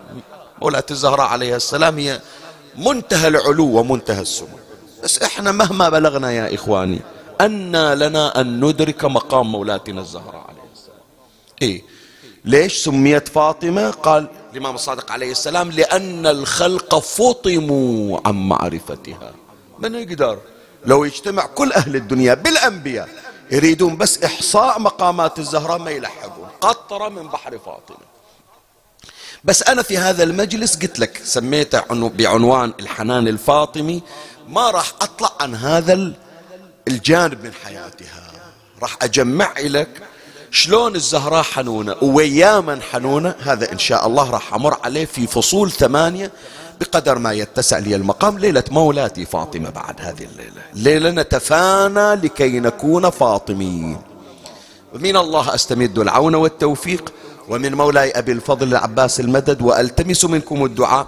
مولاة 0.61 0.83
الزهراء 0.91 1.27
عليها 1.27 1.55
السلام 1.55 1.97
هي 1.97 2.21
منتهى 2.77 3.27
العلو 3.27 3.79
ومنتهى 3.79 4.21
السمو. 4.21 4.57
بس 5.03 5.21
إحنا 5.21 5.51
مهما 5.51 5.89
بلغنا 5.89 6.31
يا 6.31 6.55
إخواني 6.55 6.99
أن 7.41 7.93
لنا 7.93 8.41
أن 8.41 8.65
ندرك 8.65 9.05
مقام 9.05 9.51
مولاتنا 9.51 10.01
الزهراء 10.01 10.45
عليه 10.49 10.69
السلام. 10.73 10.99
إيه. 11.61 11.81
ليش 12.45 12.83
سميت 12.83 13.27
فاطمة؟ 13.27 13.89
قال 13.89 14.27
الإمام 14.53 14.75
الصادق 14.75 15.11
عليه 15.11 15.31
السلام 15.31 15.71
لأن 15.71 16.27
الخلق 16.27 16.99
فطموا 16.99 18.19
عن 18.25 18.35
معرفتها. 18.49 19.31
من 19.79 19.95
يقدر 19.95 20.37
لو 20.85 21.03
يجتمع 21.03 21.45
كل 21.45 21.71
أهل 21.73 21.95
الدنيا 21.95 22.33
بالأنبياء 22.33 23.09
يريدون 23.51 23.97
بس 23.97 24.23
إحصاء 24.23 24.79
مقامات 24.79 25.39
الزهراء 25.39 25.77
ما 25.77 25.91
يلحقون. 25.91 26.47
قطرة 26.61 27.09
من 27.09 27.27
بحر 27.27 27.59
فاطمة. 27.65 28.11
بس 29.43 29.63
أنا 29.63 29.81
في 29.81 29.97
هذا 29.97 30.23
المجلس 30.23 30.75
قلت 30.75 30.99
لك 30.99 31.21
سميته 31.23 31.81
بعنوان 32.09 32.73
الحنان 32.79 33.27
الفاطمي 33.27 34.03
ما 34.47 34.71
راح 34.71 34.93
أطلع 35.01 35.31
عن 35.39 35.55
هذا 35.55 36.13
الجانب 36.87 37.43
من 37.43 37.53
حياتها. 37.63 38.31
راح 38.81 38.97
أجمع 39.01 39.53
لك 39.59 40.01
شلون 40.51 40.95
الزهراء 40.95 41.43
حنونة 41.43 41.95
ويا 42.01 42.59
من 42.59 42.81
حنونة 42.81 43.35
هذا 43.43 43.71
إن 43.71 43.79
شاء 43.79 44.07
الله 44.07 44.29
راح 44.29 44.53
أمر 44.53 44.77
عليه 44.83 45.05
في 45.05 45.27
فصول 45.27 45.71
ثمانية 45.71 46.31
بقدر 46.81 47.19
ما 47.19 47.33
يتسع 47.33 47.77
لي 47.77 47.95
المقام 47.95 48.39
ليلة 48.39 48.63
مولاتي 48.71 49.25
فاطمة 49.25 49.69
بعد 49.69 49.95
هذه 50.01 50.23
الليلة. 50.23 50.61
ليلة 50.73 51.09
نتفانى 51.11 52.15
لكي 52.15 52.59
نكون 52.59 53.09
فاطميين 53.09 53.97
ومن 54.93 55.17
الله 55.17 55.55
أستمد 55.55 55.99
العون 55.99 56.35
والتوفيق 56.35 57.13
ومن 57.49 57.73
مولاي 57.75 58.11
أبي 58.11 58.31
الفضل 58.31 58.67
العباس 58.67 59.19
المدد 59.19 59.61
وألتمس 59.61 60.25
منكم 60.25 60.65
الدعاء 60.65 61.07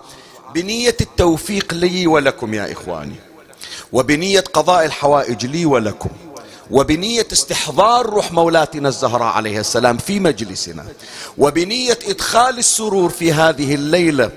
بنية 0.55 0.95
التوفيق 1.01 1.73
لي 1.73 2.07
ولكم 2.07 2.53
يا 2.53 2.71
إخواني 2.71 3.15
وبنية 3.93 4.39
قضاء 4.53 4.85
الحوائج 4.85 5.45
لي 5.45 5.65
ولكم 5.65 6.09
وبنية 6.71 7.27
استحضار 7.33 8.05
روح 8.05 8.31
مولاتنا 8.31 8.89
الزهراء 8.89 9.27
عليه 9.27 9.59
السلام 9.59 9.97
في 9.97 10.19
مجلسنا 10.19 10.85
وبنية 11.37 11.99
إدخال 12.07 12.57
السرور 12.57 13.09
في 13.09 13.33
هذه 13.33 13.75
الليلة 13.75 14.31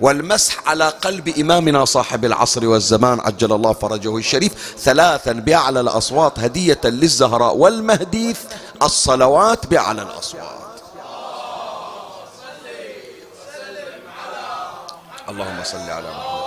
والمسح 0.00 0.68
على 0.68 0.88
قلب 0.88 1.28
إمامنا 1.28 1.84
صاحب 1.84 2.24
العصر 2.24 2.66
والزمان 2.66 3.20
عجل 3.20 3.52
الله 3.52 3.72
فرجه 3.72 4.16
الشريف 4.16 4.74
ثلاثا 4.78 5.32
بأعلى 5.32 5.80
الأصوات 5.80 6.38
هدية 6.38 6.80
للزهراء 6.84 7.56
والمهديث 7.56 8.40
الصلوات 8.82 9.66
بأعلى 9.66 10.02
الأصوات. 10.02 10.64
اللهم 15.28 15.64
صل 15.64 15.78
على 15.78 16.08
محمد. 16.08 16.44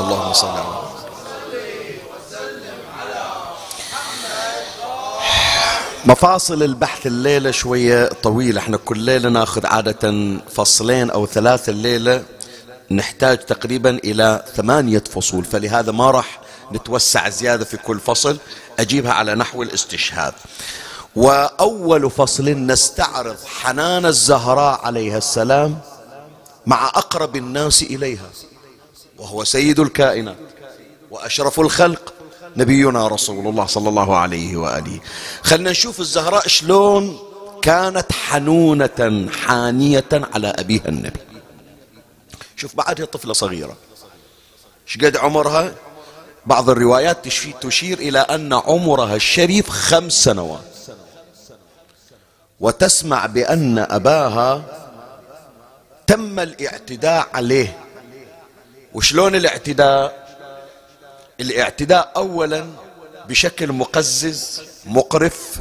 اللهم 0.00 0.32
صل 0.32 0.48
على 0.48 1.03
مفاصل 6.06 6.62
البحث 6.62 7.06
الليلة 7.06 7.50
شوية 7.50 8.08
طويلة. 8.08 8.60
إحنا 8.60 8.76
كل 8.76 8.98
ليلة 8.98 9.28
ناخذ 9.28 9.66
عادة 9.66 10.38
فصلين 10.54 11.10
أو 11.10 11.26
ثلاثة 11.26 11.70
الليلة. 11.70 12.22
نحتاج 12.90 13.38
تقريبا 13.38 13.90
إلى 13.90 14.44
ثمانية 14.56 15.04
فصول. 15.10 15.44
فلهذا 15.44 15.92
ما 15.92 16.10
راح 16.10 16.40
نتوسع 16.72 17.28
زيادة 17.28 17.64
في 17.64 17.76
كل 17.76 18.00
فصل. 18.00 18.36
أجيبها 18.78 19.12
على 19.12 19.34
نحو 19.34 19.62
الاستشهاد. 19.62 20.32
وأول 21.16 22.10
فصل 22.10 22.48
نستعرض 22.48 23.36
حنان 23.46 24.06
الزهراء 24.06 24.80
عليها 24.86 25.18
السلام 25.18 25.78
مع 26.66 26.88
أقرب 26.88 27.36
الناس 27.36 27.82
إليها 27.82 28.30
وهو 29.18 29.44
سيد 29.44 29.80
الكائنات 29.80 30.36
وأشرف 31.10 31.60
الخلق 31.60 32.12
نبينا 32.56 33.08
رسول 33.08 33.46
الله 33.46 33.66
صلى 33.66 33.88
الله 33.88 34.16
عليه 34.16 34.56
وآله. 34.56 35.00
خلنا 35.42 35.70
نشوف 35.70 36.00
الزهراء 36.00 36.48
شلون 36.48 37.18
كانت 37.62 38.12
حنونة 38.12 39.28
حانية 39.30 40.04
على 40.12 40.48
أبيها 40.48 40.88
النبي. 40.88 41.20
شوف 42.56 42.76
بعدها 42.76 43.06
طفلة 43.06 43.32
صغيرة. 43.32 43.76
شقد 44.86 45.16
عمرها؟ 45.16 45.74
بعض 46.46 46.70
الروايات 46.70 47.28
تشير 47.60 47.98
إلى 47.98 48.18
أن 48.18 48.52
عمرها 48.52 49.16
الشريف 49.16 49.70
خمس 49.70 50.12
سنوات. 50.12 50.60
وتسمع 52.60 53.26
بأن 53.26 53.78
أباها 53.78 54.62
تم 56.06 56.40
الاعتداء 56.40 57.28
عليه. 57.34 57.78
وشلون 58.94 59.34
الاعتداء؟ 59.34 60.23
الاعتداء 61.40 62.12
اولا 62.16 62.66
بشكل 63.28 63.72
مقزز 63.72 64.62
مقرف 64.86 65.60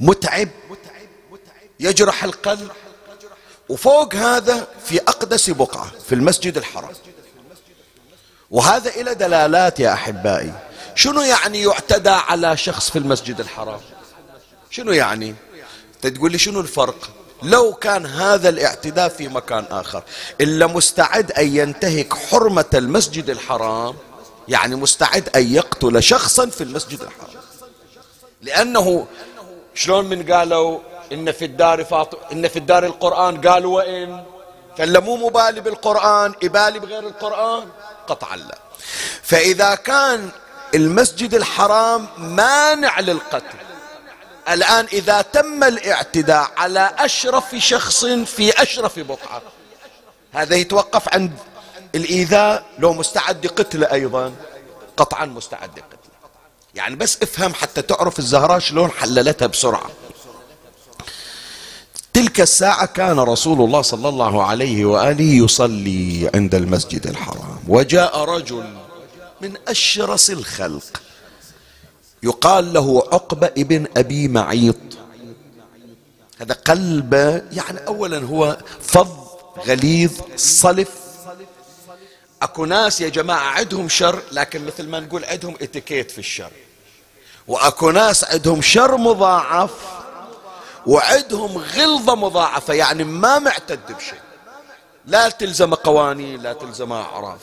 متعب 0.00 0.48
يجرح 1.80 2.24
القلب 2.24 2.68
وفوق 3.68 4.14
هذا 4.14 4.66
في 4.84 5.00
أقدس 5.00 5.50
بقعة 5.50 5.92
في 6.08 6.14
المسجد 6.14 6.56
الحرام. 6.56 6.92
وهذا 8.50 8.90
إلى 8.90 9.14
دلالات 9.14 9.80
يا 9.80 9.92
أحبائي. 9.92 10.52
شنو 10.94 11.20
يعني 11.20 11.62
يعتدى 11.62 12.10
على 12.10 12.56
شخص 12.56 12.90
في 12.90 12.98
المسجد 12.98 13.40
الحرام؟ 13.40 13.80
شنو 14.70 14.92
يعني؟ 14.92 15.34
تقول 16.02 16.32
لي 16.32 16.38
شنو 16.38 16.60
الفرق؟ 16.60 17.10
لو 17.42 17.72
كان 17.72 18.06
هذا 18.06 18.48
الاعتداء 18.48 19.08
في 19.08 19.28
مكان 19.28 19.64
آخر 19.70 20.02
إلا 20.40 20.66
مستعد 20.66 21.32
أن 21.32 21.56
ينتهك 21.56 22.14
حرمة 22.14 22.64
المسجد 22.74 23.30
الحرام 23.30 23.94
يعني 24.48 24.76
مستعد 24.76 25.36
أن 25.36 25.54
يقتل 25.54 26.02
شخصا 26.02 26.46
في 26.46 26.60
المسجد 26.64 27.00
الحرام. 27.00 27.42
لأنه 28.42 29.06
شلون 29.74 30.04
من 30.04 30.32
قالوا 30.32 30.78
إن 31.12 31.32
في 31.32 31.44
الدار 31.44 31.84
فاطم 31.84 32.18
إن 32.32 32.48
في 32.48 32.58
الدار 32.58 32.86
القرآن 32.86 33.40
قالوا 33.40 33.76
وإن؟ 33.76 34.24
فلا 34.78 35.00
مو 35.00 35.16
مبالي 35.16 35.60
بالقرآن 35.60 36.34
يبالي 36.42 36.78
بغير 36.78 37.06
القرآن؟ 37.06 37.68
قطعا 38.06 38.36
لا. 38.36 38.58
فإذا 39.22 39.74
كان 39.74 40.30
المسجد 40.74 41.34
الحرام 41.34 42.08
مانع 42.18 43.00
للقتل 43.00 43.58
الآن 44.48 44.86
إذا 44.92 45.22
تم 45.22 45.64
الاعتداء 45.64 46.50
على 46.56 46.94
أشرف 46.98 47.54
شخص 47.54 48.04
في 48.04 48.62
أشرف 48.62 48.98
بقعة 48.98 49.42
هذا 50.32 50.56
يتوقف 50.56 51.14
عند 51.14 51.32
الإيذاء 51.94 52.64
لو 52.78 52.92
مستعد 52.92 53.46
قتله 53.46 53.92
أيضا 53.92 54.32
قطعا 54.96 55.26
مستعد 55.26 55.70
قتله 55.70 56.14
يعني 56.74 56.96
بس 56.96 57.18
افهم 57.22 57.54
حتى 57.54 57.82
تعرف 57.82 58.18
الزهراء 58.18 58.58
شلون 58.58 58.90
حللتها 58.90 59.46
بسرعة. 59.46 59.90
تلك 62.12 62.40
الساعة 62.40 62.86
كان 62.86 63.18
رسول 63.18 63.60
الله 63.60 63.82
صلى 63.82 64.08
الله 64.08 64.42
عليه 64.44 64.84
وآله 64.84 65.44
يصلي 65.44 66.30
عند 66.34 66.54
المسجد 66.54 67.06
الحرام. 67.06 67.58
وجاء 67.68 68.18
رجل 68.18 68.64
من 69.40 69.54
أشرس 69.68 70.30
الخلق. 70.30 71.02
يقال 72.22 72.72
له 72.72 73.02
عقبة 73.12 73.46
ابن 73.46 73.86
أبي 73.96 74.28
معيط. 74.28 74.76
هذا 76.40 76.54
قلب 76.54 77.14
يعني 77.52 77.78
أولا 77.86 78.18
هو 78.18 78.58
فظ 78.80 79.08
غليظ 79.66 80.12
صلف 80.36 81.03
أكو 82.44 82.64
ناس 82.64 83.00
يا 83.00 83.08
جماعة 83.08 83.50
عندهم 83.50 83.88
شر 83.88 84.22
لكن 84.32 84.66
مثل 84.66 84.88
ما 84.88 85.00
نقول 85.00 85.24
عندهم 85.24 85.54
اتيكيت 85.62 86.10
في 86.10 86.18
الشر. 86.18 86.50
وأكو 87.48 87.90
ناس 87.90 88.24
عندهم 88.24 88.62
شر 88.62 88.96
مضاعف 88.96 89.70
وعندهم 90.86 91.58
غلظة 91.58 92.14
مضاعفة 92.14 92.74
يعني 92.74 93.04
ما 93.04 93.38
معتد 93.38 93.80
بشيء. 93.96 94.20
لا 95.06 95.28
تلزم 95.28 95.74
قوانين 95.74 96.42
لا 96.42 96.52
تلزم 96.52 96.92
أعراف. 96.92 97.40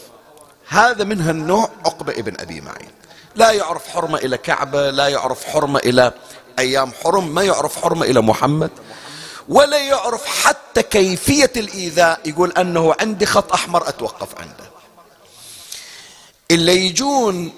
هذا 0.67 1.03
من 1.03 1.21
هالنوع 1.21 1.69
عقبة 1.85 2.13
ابن 2.13 2.39
أبي 2.39 2.61
معين. 2.61 2.91
لا 3.35 3.51
يعرف 3.51 3.87
حرمة 3.87 4.17
إلى 4.17 4.37
كعبة 4.37 4.89
لا 4.89 5.07
يعرف 5.07 5.45
حرمة 5.45 5.79
إلى 5.79 6.11
أيام 6.59 6.91
حرم 7.03 7.35
ما 7.35 7.43
يعرف 7.43 7.81
حرمة 7.81 8.05
إلى 8.05 8.21
محمد. 8.21 8.71
ولا 9.49 9.77
يعرف 9.77 10.25
حتى 10.25 10.83
كيفية 10.83 11.51
الإيذاء 11.57 12.19
يقول 12.25 12.51
أنه 12.51 12.95
عندي 12.99 13.25
خط 13.25 13.53
أحمر 13.53 13.89
أتوقف 13.89 14.39
عنده. 14.39 14.70
اللي 16.51 16.85
يجون 16.85 17.51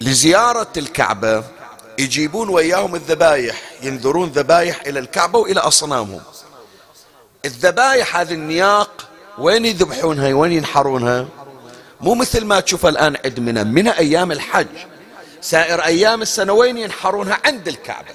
لزيارة 0.00 0.68
الكعبة 0.76 1.44
يجيبون 1.98 2.48
وياهم 2.48 2.94
الذبايح 2.94 3.62
ينذرون 3.82 4.28
ذبايح 4.28 4.80
إلى 4.86 4.98
الكعبة 4.98 5.38
وإلى 5.38 5.60
أصنامهم. 5.60 6.20
الذبايح 7.44 8.16
هذه 8.16 8.32
النياق 8.32 9.08
وين 9.38 9.64
يذبحونها؟ 9.64 10.34
وين 10.34 10.52
ينحرونها؟ 10.52 11.28
مو 12.00 12.14
مثل 12.14 12.44
ما 12.44 12.60
تشوف 12.60 12.86
الآن 12.86 13.16
عند 13.24 13.40
من 13.40 13.88
أيام 13.88 14.32
الحج. 14.32 14.66
سائر 15.40 15.84
أيام 15.84 16.22
السنة 16.22 16.52
وين 16.52 16.78
ينحرونها؟ 16.78 17.38
عند 17.44 17.68
الكعبة. 17.68 18.14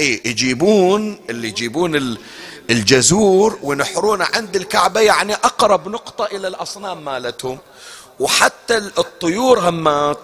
إيه 0.00 0.28
يجيبون 0.28 1.20
اللي 1.30 1.48
يجيبون 1.48 2.16
الجزور 2.70 3.58
ونحرونه 3.62 4.28
عند 4.34 4.56
الكعبة 4.56 5.00
يعني 5.00 5.34
أقرب 5.34 5.88
نقطة 5.88 6.24
إلى 6.24 6.48
الأصنام 6.48 7.04
مالتهم. 7.04 7.58
وحتى 8.20 8.76
الطيور 8.76 9.58
همات 9.58 10.18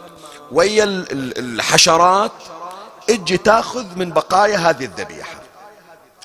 ويا 0.53 0.85
الحشرات 1.15 2.33
أجي 3.11 3.37
تاخذ 3.37 3.87
من 3.97 4.11
بقايا 4.11 4.57
هذه 4.57 4.85
الذبيحة. 4.85 5.43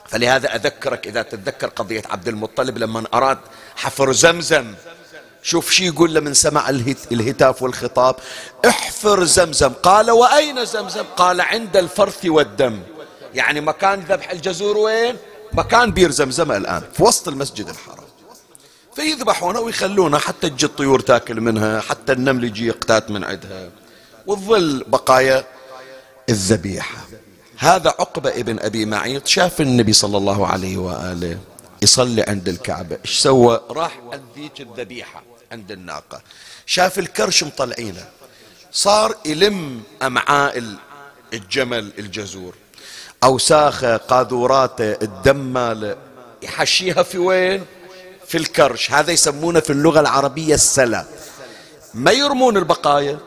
فلهذا 0.08 0.56
أذكرك 0.56 1.08
إذا 1.08 1.22
تتذكر 1.22 1.68
قضية 1.68 2.04
عبد 2.10 2.28
المطلب 2.28 2.78
لما 2.78 3.04
أراد 3.14 3.38
حفر 3.76 4.12
زمزم. 4.12 4.74
شوف 5.44 5.72
شي 5.72 5.86
يقول 5.88 6.14
له 6.14 6.20
من 6.20 6.34
سمع 6.34 6.70
الهتاف 7.12 7.62
والخطاب. 7.64 8.16
احفر 8.68 9.24
زمزم. 9.24 9.70
قال 9.70 10.12
وأين 10.12 10.66
زمزم؟ 10.66 11.04
قال 11.18 11.42
عند 11.42 11.78
الفرث 11.78 12.26
والدم. 12.26 12.84
يعني 13.34 13.62
مكان 13.62 14.00
ذبح 14.00 14.32
الجزور 14.32 14.78
وين؟ 14.78 15.18
مكان 15.54 15.92
بير 15.92 16.12
زمزم 16.12 16.52
الآن 16.52 16.84
في 16.94 17.04
وسط 17.04 17.28
المسجد 17.28 17.70
الحرام. 17.70 18.07
فيذبحونه 18.98 19.60
ويخلونه 19.60 20.18
حتى 20.18 20.50
تجي 20.50 20.66
الطيور 20.66 21.00
تاكل 21.00 21.42
منها 21.42 21.82
حتى 21.82 22.14
النمل 22.14 22.44
يجي 22.44 22.68
يقتات 22.68 23.12
من 23.12 23.24
عندها. 23.24 23.70
وتظل 24.28 24.84
بقايا 24.88 25.46
الذبيحة. 26.30 26.98
هذا 27.58 27.90
عقبة 27.90 28.30
ابن 28.30 28.60
أبي 28.60 28.86
معيط 28.86 29.28
شاف 29.28 29.62
النبي 29.62 29.94
صلى 29.94 30.18
الله 30.18 30.48
عليه 30.48 30.78
وآله 30.78 31.40
يصلي 31.82 32.22
عند 32.22 32.48
الكعبة. 32.48 32.98
إيش 33.06 33.20
سوى؟ 33.20 33.62
راح 33.70 34.00
عند 34.12 34.52
الذبيحة 34.60 35.24
عند 35.52 35.72
الناقة. 35.72 36.22
شاف 36.66 37.00
الكرش 37.00 37.44
مطلعينه. 37.44 38.06
صار 38.72 39.16
يلم 39.26 39.84
أمعاء 40.02 40.64
الجمل 41.34 41.92
الجزور. 42.00 42.56
أوساخة 43.24 43.98
قاذوراته 43.98 44.92
الدم 45.02 45.54
ماله 45.54 45.96
يحشيها 46.44 47.04
في 47.04 47.18
وين؟ 47.18 47.66
في 48.28 48.38
الكرش. 48.38 48.92
هذا 48.92 49.12
يسمونه 49.12 49.60
في 49.60 49.70
اللغة 49.70 50.00
العربية 50.00 50.54
السلا 50.54 51.06
ما 51.94 52.12
يرمون 52.12 52.58
البقايا. 52.58 53.20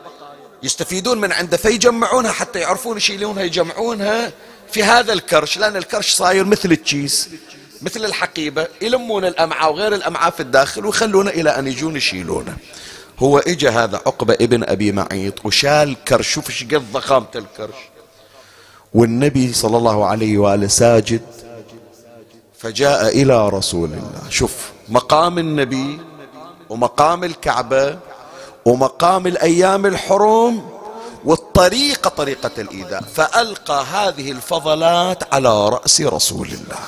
يستفيدون 0.63 1.21
من 1.21 1.31
عنده 1.31 1.57
فيجمعونها 1.57 2.31
حتى 2.31 2.59
يعرفون 2.59 2.97
يشيلونها 2.97 3.43
يجمعونها 3.43 4.31
في 4.71 4.83
هذا 4.83 5.13
الكرش 5.13 5.57
لأن 5.57 5.77
الكرش 5.77 6.13
صاير 6.13 6.45
مثل 6.45 6.71
التشيس 6.71 7.29
مثل 7.81 8.05
الحقيبة. 8.05 8.67
يلمون 8.81 9.25
الأمعاء 9.25 9.71
وغير 9.71 9.95
الأمعاء 9.95 10.31
في 10.31 10.39
الداخل 10.39 10.85
ويخلونه 10.85 11.29
إلى 11.29 11.49
أن 11.49 11.67
يجون 11.67 11.95
يشيلونه 11.95 12.57
هو 13.19 13.39
إجا 13.39 13.69
هذا 13.69 13.97
عقبة 13.97 14.33
ابن 14.33 14.63
أبي 14.63 14.91
معيط 14.91 15.45
وشال 15.45 15.95
كرش 16.07 16.29
شوف 16.29 16.49
إيش 16.49 16.63
قد 16.63 16.91
ضخامة 16.91 17.27
الكرش. 17.35 17.75
والنبي 18.93 19.53
صلى 19.53 19.77
الله 19.77 20.05
عليه 20.05 20.37
وآله 20.37 20.67
ساجد 20.67 21.21
فجاء 22.59 23.21
إلى 23.21 23.49
رسول 23.49 23.89
الله. 23.89 24.29
شوف 24.29 24.71
مقام 24.91 25.39
النبي 25.39 25.99
ومقام 26.69 27.23
الكعبة 27.23 27.99
ومقام 28.65 29.27
الأيام 29.27 29.85
الحرم 29.85 30.69
والطريقة 31.25 32.09
طريقة 32.09 32.51
الإيذاء. 32.57 33.03
فألقى 33.03 33.85
هذه 33.85 34.31
الفضلات 34.31 35.33
على 35.33 35.69
رأس 35.69 36.01
رسول 36.01 36.47
الله. 36.47 36.79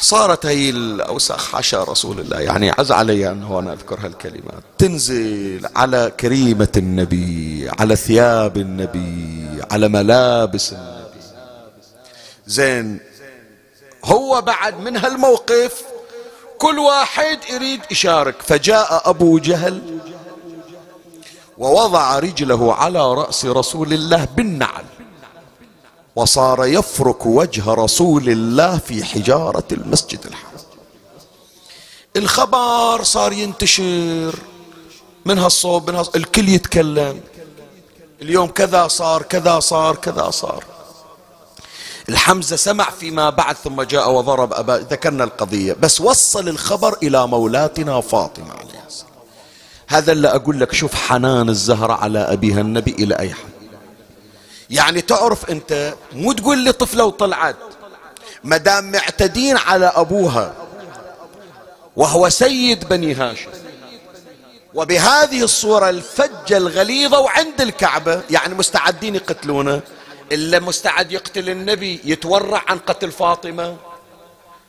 صارت 0.00 0.46
هي 0.46 0.70
الأوساخ 0.70 1.52
حاشا 1.52 1.84
رسول 1.84 2.20
الله. 2.20 2.40
يعني 2.40 2.70
عز 2.70 2.92
علي 2.92 3.28
أن 3.30 3.42
أنا 3.42 3.72
أذكر 3.72 3.98
هالكلمات. 4.00 4.62
تنزل 4.78 5.68
على 5.76 6.12
كريمة 6.20 6.72
النبي 6.76 7.70
على 7.78 7.96
ثياب 7.96 8.56
النبي 8.56 9.62
على 9.70 9.88
ملابس 9.88 10.72
النبي. 10.72 11.04
زين 12.46 13.00
هو 14.04 14.40
بعد 14.40 14.80
من 14.80 14.96
هالموقف 14.96 15.82
كل 16.58 16.78
واحد 16.78 17.38
يريد 17.50 17.80
يشارك 17.90 18.42
فجاء 18.42 19.10
أبو 19.10 19.38
جهل 19.38 19.98
ووضع 21.58 22.18
رجله 22.18 22.74
على 22.74 23.14
رأس 23.14 23.44
رسول 23.44 23.92
الله 23.92 24.24
بالنعل 24.36 24.84
وصار 26.16 26.66
يفرك 26.66 27.26
وجه 27.26 27.74
رسول 27.74 28.28
الله 28.28 28.78
في 28.78 29.04
حجارة 29.04 29.64
المسجد 29.72 30.26
الحرام. 30.26 30.54
الخبر 32.16 33.02
صار 33.02 33.32
ينتشر 33.32 34.34
من 35.24 35.38
هالصوب 35.38 35.90
من 35.90 35.96
هالصوب 35.96 36.16
الكل 36.16 36.48
يتكلم 36.48 37.20
اليوم 38.22 38.48
كذا 38.48 38.88
صار 38.88 39.22
كذا 39.22 39.60
صار 39.60 39.96
كذا 39.96 40.30
صار. 40.30 40.64
الحمزة 42.08 42.56
سمع 42.56 42.90
فيما 42.90 43.30
بعد 43.30 43.56
ثم 43.56 43.82
جاء 43.82 44.10
وضرب 44.10 44.52
أبا 44.52 44.72
ذكرنا 44.90 45.24
القضية. 45.24 45.72
بس 45.72 46.00
وصل 46.00 46.48
الخبر 46.48 46.96
إلى 47.02 47.26
مولاتنا 47.26 48.00
فاطمة 48.00 48.52
عليه 48.52 48.84
السلام. 48.86 49.12
هذا 49.86 50.12
اللي 50.12 50.28
أقول 50.28 50.60
لك 50.60 50.72
شوف 50.72 50.94
حنان 50.94 51.48
الزهرة 51.48 51.92
على 51.92 52.18
أبيها 52.18 52.60
النبي 52.60 52.90
إلى 52.90 53.18
أي 53.18 53.34
حد. 53.34 53.54
يعني 54.70 55.00
تعرف 55.00 55.50
أنت 55.50 55.94
مو 56.12 56.32
تقول 56.32 56.58
لي 56.58 56.72
طفلة 56.72 57.04
وطلعت. 57.04 57.56
مدام 58.44 58.92
معتدين 58.92 59.56
على 59.56 59.86
أبوها 59.86 60.54
وهو 61.96 62.28
سيد 62.28 62.88
بني 62.88 63.14
هاشم. 63.14 63.50
وبهذه 64.74 65.42
الصورة 65.42 65.90
الفجة 65.90 66.56
الغليظة 66.56 67.20
وعند 67.20 67.60
الكعبة 67.60 68.20
يعني 68.30 68.54
مستعدين 68.54 69.14
يقتلونه 69.14 69.80
إلا 70.32 70.60
مستعد 70.60 71.12
يقتل 71.12 71.50
النبي 71.50 72.00
يتورع 72.04 72.62
عن 72.68 72.78
قتل 72.78 73.12
فاطمة. 73.12 73.76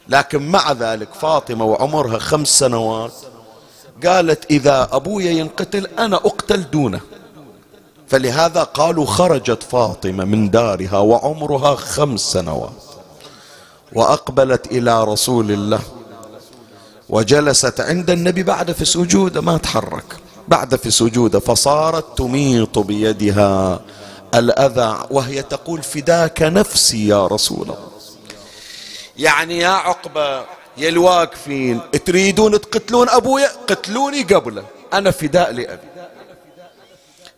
لكن 0.08 0.52
مع 0.52 0.72
ذلك 0.72 1.14
فاطمة 1.14 1.66
وعمرها 1.66 2.20
خمس 2.20 2.60
سنوات 2.60 3.14
قالت 4.06 4.52
إذا 4.52 4.90
أبويا 4.92 5.32
ينقتل 5.32 5.88
أنا 6.00 6.16
أقتل 6.16 6.72
دونه. 6.72 7.00
فلهذا 8.08 8.64
قالوا 8.64 9.06
خرجت 9.06 9.64
فاطمة 9.64 10.26
من 10.26 10.50
دارها 10.50 10.98
وعمرها 10.98 11.76
خمس 11.76 12.20
سنوات. 12.20 12.84
وأقبلت 13.94 14.68
إلى 14.72 15.04
رسول 15.04 15.52
الله. 15.52 15.82
وجلست 17.10 17.80
عند 17.80 18.10
النبي 18.10 18.44
بعد 18.44 18.72
في 18.72 18.86
سجوده 18.86 19.42
ما 19.42 19.58
تحرك. 19.58 20.16
بعد 20.48 20.76
في 20.76 20.92
سجوده 20.92 21.40
فصارت 21.40 22.18
تميط 22.18 22.80
بيدها. 22.80 23.80
الأذى 24.36 25.08
وهي 25.12 25.42
تقول 25.42 25.84
فداك 25.84 26.42
نفسي 26.42 27.08
يا 27.08 27.28
رسول 27.28 27.62
الله. 27.62 27.92
يعني 29.18 29.58
يا 29.60 29.70
عقبة 29.70 30.40
يا 30.78 30.90
الواقفين 30.90 31.82
تريدون 32.06 32.62
تقتلون 32.62 33.10
أبويا؟ 33.10 33.50
قتلوني 33.68 34.24
قبله. 34.24 34.64
أنا 34.94 35.12
فداء 35.12 35.52
لأبي. 35.52 35.88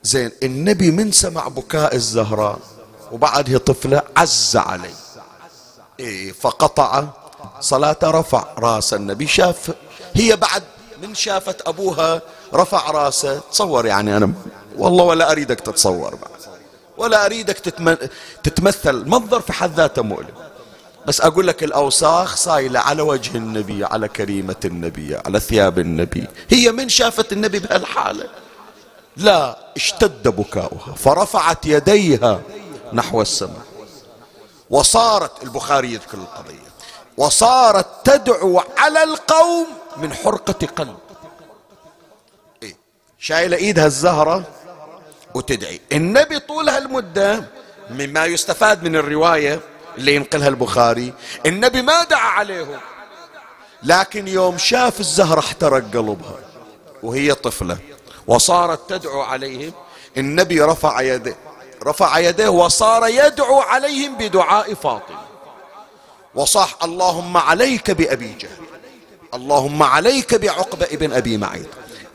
زين 0.03 0.31
النبي 0.43 0.91
من 0.91 1.11
سمع 1.11 1.47
بكاء 1.47 1.95
الزهراء 1.95 2.59
وبعد 3.11 3.49
هي 3.49 3.57
طفلة 3.57 4.01
عز 4.17 4.55
علي. 4.55 4.93
إيه 5.99 6.31
فقطع 6.31 7.03
صلاة 7.59 7.97
رفع 8.03 8.45
رأس 8.57 8.93
النبي. 8.93 9.27
شاف 9.27 9.71
هي 10.13 10.35
بعد 10.35 10.63
من 11.01 11.15
شافت 11.15 11.67
أبوها 11.67 12.21
رفع 12.53 12.91
رأسه. 12.91 13.41
تصور 13.51 13.85
يعني 13.85 14.17
أنا 14.17 14.33
والله 14.77 15.03
ولا 15.03 15.31
أريدك 15.31 15.59
تتصور 15.59 16.15
بعد 16.15 16.36
ولا 16.97 17.25
أريدك 17.25 17.59
تتمثل 18.43 19.05
منظر 19.05 19.41
في 19.41 19.53
حد 19.53 19.73
ذاته 19.73 20.01
مؤلم. 20.01 20.33
بس 21.07 21.21
أقول 21.21 21.47
لك 21.47 21.63
الأوساخ 21.63 22.35
صايلة 22.35 22.79
على 22.79 23.01
وجه 23.01 23.37
النبي 23.37 23.85
على 23.85 24.07
كريمة 24.07 24.55
النبي 24.65 25.15
على 25.25 25.39
ثياب 25.39 25.79
النبي. 25.79 26.27
هي 26.49 26.71
من 26.71 26.89
شافت 26.89 27.33
النبي 27.33 27.59
بهالحالة. 27.59 28.29
لا 29.17 29.57
اشتد 29.75 30.27
بكاؤها 30.27 30.93
فرفعت 30.95 31.65
يديها 31.65 32.41
نحو 32.93 33.21
السماء. 33.21 33.65
وصارت 34.69 35.43
البخاري 35.43 35.93
يذكر 35.93 36.17
القضية. 36.17 36.67
وصارت 37.17 37.87
تدعو 38.03 38.61
على 38.77 39.03
القوم 39.03 39.67
من 39.97 40.13
حرقة 40.13 40.67
قلب. 40.67 40.97
إيه؟ 42.63 42.75
شايلة 43.19 43.57
إيدها 43.57 43.85
الزهرة؟ 43.85 44.43
وتدعي. 45.37 45.81
النبي 45.91 46.39
طول 46.39 46.69
هالمدة 46.69 47.43
مما 47.89 48.25
يستفاد 48.25 48.83
من 48.83 48.95
الرواية 48.95 49.59
اللي 49.97 50.15
ينقلها 50.15 50.47
البخاري. 50.47 51.13
النبي 51.45 51.81
ما 51.81 52.03
دعا 52.03 52.29
عليهم 52.29 52.79
لكن 53.83 54.27
يوم 54.27 54.57
شاف 54.57 54.99
الزهرة 54.99 55.39
احترق 55.39 55.83
قلبها 55.93 56.39
وهي 57.03 57.33
طفلة 57.33 57.77
وصارت 58.27 58.89
تدعو 58.89 59.21
عليهم 59.21 59.71
النبي 60.17 60.61
رفع 60.61 61.01
يده 61.01 61.35
رفع 61.83 62.19
يديه 62.19 62.47
وصار 62.47 63.07
يدعو 63.07 63.59
عليهم 63.59 64.17
بدعاء 64.17 64.73
فاطمة. 64.73 65.17
وصاح 66.35 66.83
اللهم 66.83 67.37
عليك 67.37 67.91
بأبي 67.91 68.33
جهل 68.39 68.67
اللهم 69.33 69.83
عليك 69.83 70.35
بعقبة 70.35 70.85
ابن 70.85 71.13
أبي 71.13 71.37
معيط 71.37 71.67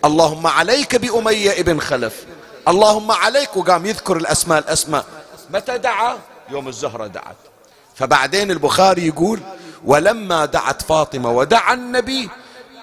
اللهم 0.04 0.46
عليك 0.46 0.96
بأمية 0.96 1.50
ابن 1.50 1.80
خلف 1.80 2.24
اللهم 2.68 3.10
عليك 3.10 3.56
وقام 3.56 3.86
يذكر 3.86 4.16
الأسماء 4.16 4.58
الأسماء. 4.58 5.06
متى 5.50 5.78
دعا؟ 5.78 6.18
يوم 6.50 6.68
الزهرة 6.68 7.06
دعت. 7.06 7.36
فبعدين 7.94 8.50
البخاري 8.50 9.06
يقول 9.06 9.40
ولما 9.84 10.44
دعت 10.44 10.82
فاطمة 10.82 11.30
ودعا 11.30 11.74
النبي 11.74 12.30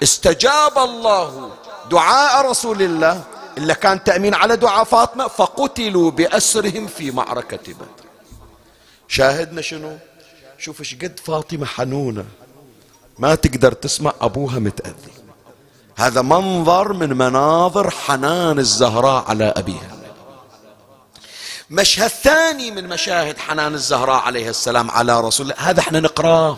استجاب 0.03 0.77
الله 0.77 1.51
دعاء 1.91 2.49
رسول 2.49 2.81
الله. 2.81 3.23
إلا 3.57 3.73
كان 3.73 4.03
تأمين 4.03 4.33
على 4.33 4.55
دعاء 4.55 4.83
فاطمة 4.83 5.27
فقتلوا 5.27 6.11
بأسرهم 6.11 6.87
في 6.87 7.11
معركة 7.11 7.73
بدر. 7.73 8.05
شاهدنا 9.07 9.61
شنو؟ 9.61 9.97
شوف 10.57 10.79
إيش 10.79 10.95
قد 10.95 11.19
فاطمة 11.19 11.65
حنونة. 11.65 12.25
ما 13.19 13.35
تقدر 13.35 13.71
تسمع 13.71 14.13
أبوها 14.21 14.59
متأذي. 14.59 15.18
هذا 15.99 16.21
منظر 16.21 16.93
من 16.93 17.17
مناظر 17.17 17.89
حنان 17.89 18.59
الزهراء 18.59 19.25
على 19.27 19.53
أبيها. 19.57 19.97
مشهد 21.69 22.07
ثاني 22.07 22.71
من 22.71 22.87
مشاهد 22.87 23.37
حنان 23.37 23.73
الزهراء 23.73 24.21
عليه 24.21 24.49
السلام 24.49 24.91
على 24.91 25.21
رسول 25.21 25.51
الله. 25.51 25.69
هذا 25.69 25.79
إحنا 25.79 25.99
نقراه. 25.99 26.57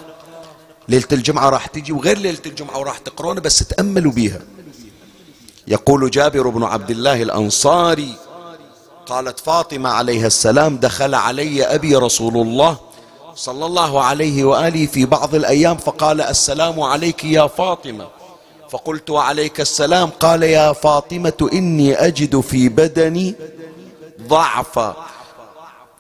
ليلة 0.90 1.08
الجمعة 1.12 1.50
راح 1.50 1.68
تجي 1.68 1.92
وغير 1.92 2.18
ليلة 2.18 2.42
الجمعة 2.46 2.78
وراح 2.80 2.98
تقرونه 2.98 3.42
بس 3.42 3.60
تأملوا 3.60 4.12
بيها. 4.12 4.42
يقول 5.68 6.12
جابر 6.12 6.50
بن 6.50 6.64
عبد 6.64 6.92
الله 6.92 7.22
الأنصاري 7.22 8.14
قالت 9.06 9.40
فاطمة 9.40 9.90
عليها 9.90 10.28
السلام 10.28 10.78
دخل 10.78 11.16
علي 11.16 11.66
أبي 11.66 11.96
رسول 11.96 12.38
الله 12.38 12.78
صلى 13.36 13.66
الله 13.66 14.04
عليه 14.04 14.44
وآله 14.44 14.86
في 14.86 15.06
بعض 15.06 15.36
الأيام 15.36 15.78
فقال 15.78 16.22
السلام 16.22 16.82
عليك 16.82 17.24
يا 17.24 17.48
فاطمة. 17.48 18.21
فقلت 18.72 19.10
وعليك 19.10 19.62
السلام. 19.62 20.10
قال 20.10 20.44
يا 20.44 20.74
فاطمة 20.74 21.50
إني 21.54 21.96
أجد 21.96 22.40
في 22.40 22.70
بدني 22.70 23.36
ضعفا 24.28 24.96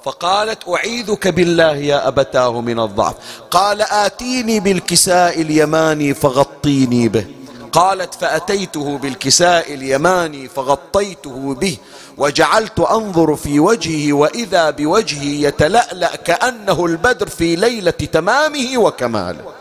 فقالت 0.04 0.70
أعيذك 0.70 1.28
بالله 1.28 1.76
يا 1.76 2.08
أبتاه 2.08 2.62
من 2.62 2.80
الضعف. 2.80 3.16
قال 3.52 3.82
آتيني 3.82 4.60
بالكساء 4.60 5.42
اليماني 5.42 6.14
فغطيني 6.14 7.10
به. 7.10 7.26
قالت 7.72 8.14
فأتيته 8.14 8.98
بالكساء 8.98 9.74
اليماني 9.74 10.48
فغطيته 10.48 11.56
به. 11.56 11.78
وجعلت 12.18 12.80
أنظر 12.80 13.36
في 13.36 13.60
وجهه 13.60 14.14
وإذا 14.14 14.70
بوجهه 14.70 15.48
يتلألأ 15.48 16.16
كأنه 16.16 16.86
البدر 16.86 17.30
في 17.30 17.56
ليلة 17.56 17.92
تمامه 17.92 18.78
وكماله. 18.78 19.61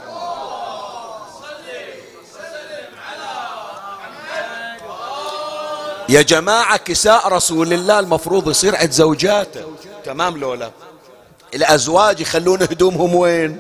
يا 6.11 6.23
جماعة 6.23 6.77
كساء 6.77 7.29
رسول 7.29 7.73
الله 7.73 7.99
المفروض 7.99 8.51
يصير 8.51 8.77
عند 8.77 8.91
زوجاته. 8.93 9.65
تمام 10.05 10.37
لولا. 10.37 10.71
الأزواج 11.55 12.21
يخلون 12.21 12.63
هدومهم 12.63 13.15
وين؟ 13.15 13.59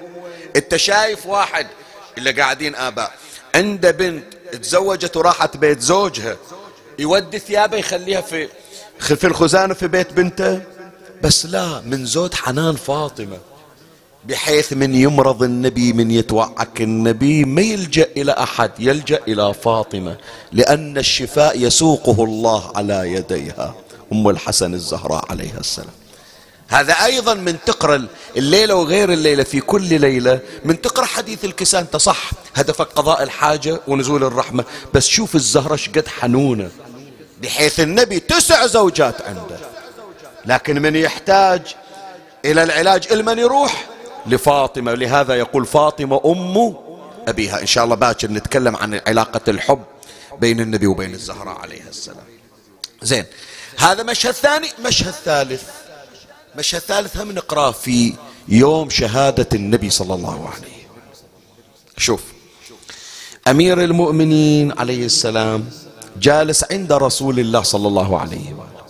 أنت 0.56 0.76
شايف 0.76 1.26
واحد 1.26 1.66
اللي 2.18 2.32
قاعدين 2.32 2.74
آباء. 2.74 3.12
عنده 3.54 3.90
بنت 3.90 4.24
تزوجت 4.62 5.16
وراحت 5.16 5.56
بيت 5.56 5.80
زوجها. 5.80 6.36
يودي 6.98 7.38
ثيابه 7.38 7.76
يخليها 7.76 8.20
في 8.20 8.48
في 8.98 9.26
الخزانة 9.26 9.74
في 9.74 9.88
بيت 9.88 10.12
بنته؟ 10.12 10.60
بس 11.22 11.46
لا 11.46 11.80
من 11.80 12.06
زود 12.06 12.34
حنان 12.34 12.76
فاطمة. 12.76 13.38
بحيث 14.24 14.72
من 14.72 14.94
يمرض 14.94 15.42
النبي 15.42 15.92
من 15.92 16.10
يتوعك 16.10 16.80
النبي 16.80 17.44
ما 17.44 17.62
يلجأ 17.62 18.08
إلى 18.16 18.32
أحد 18.32 18.70
يلجأ 18.78 19.20
إلى 19.28 19.54
فاطمة 19.54 20.16
لأن 20.52 20.98
الشفاء 20.98 21.58
يسوقه 21.58 22.24
الله 22.24 22.72
على 22.76 23.12
يديها. 23.12 23.74
أم 24.12 24.28
الحسن 24.28 24.74
الزهراء 24.74 25.24
عليها 25.30 25.60
السلام. 25.60 25.90
هذا 26.68 26.92
أيضا 26.92 27.34
من 27.34 27.56
تقرأ 27.66 28.06
الليلة 28.36 28.74
وغير 28.74 29.12
الليلة 29.12 29.42
في 29.42 29.60
كل 29.60 30.00
ليلة 30.00 30.40
من 30.64 30.80
تقرأ 30.80 31.04
حديث 31.04 31.44
الكساء 31.44 31.80
أنت 31.80 31.96
صح 31.96 32.30
هدفك 32.54 32.86
قضاء 32.86 33.22
الحاجة 33.22 33.80
ونزول 33.88 34.24
الرحمة. 34.24 34.64
بس 34.94 35.06
شوف 35.06 35.34
الزهرة 35.34 35.76
شقد 35.76 36.08
حنونة 36.08 36.70
بحيث 37.42 37.80
النبي 37.80 38.20
تسع 38.20 38.66
زوجات 38.66 39.22
عنده. 39.22 39.56
لكن 40.46 40.82
من 40.82 40.96
يحتاج 40.96 41.62
إلى 42.44 42.62
العلاج 42.62 43.08
المن 43.12 43.38
يروح 43.38 43.86
لفاطمة 44.26 44.94
لهذا 44.94 45.34
يقول 45.34 45.66
فاطمة 45.66 46.20
أم 46.24 46.76
أبيها. 47.28 47.60
إن 47.60 47.66
شاء 47.66 47.84
الله 47.84 47.96
باكر 47.96 48.30
نتكلم 48.30 48.76
عن 48.76 49.00
علاقة 49.06 49.40
الحب 49.48 49.82
بين 50.40 50.60
النبي 50.60 50.86
وبين 50.86 51.14
الزهراء 51.14 51.58
عليها 51.58 51.88
السلام. 51.88 52.24
زين 53.02 53.24
هذا 53.78 54.02
مشهد 54.02 54.32
ثاني. 54.32 54.68
مشهد 54.84 55.14
ثالث. 55.24 55.62
مشهد 56.58 56.80
ثالث 56.80 57.16
هم 57.16 57.32
نقراه 57.32 57.70
في 57.70 58.14
يوم 58.48 58.90
شهادة 58.90 59.48
النبي 59.52 59.90
صلى 59.90 60.14
الله 60.14 60.48
عليه 60.48 60.80
شوف 61.96 62.22
أمير 63.48 63.84
المؤمنين 63.84 64.78
عليه 64.78 65.04
السلام 65.06 65.70
جالس 66.16 66.64
عند 66.72 66.92
رسول 66.92 67.40
الله 67.40 67.62
صلى 67.62 67.88
الله 67.88 68.20
عليه 68.20 68.52
وآله. 68.54 68.84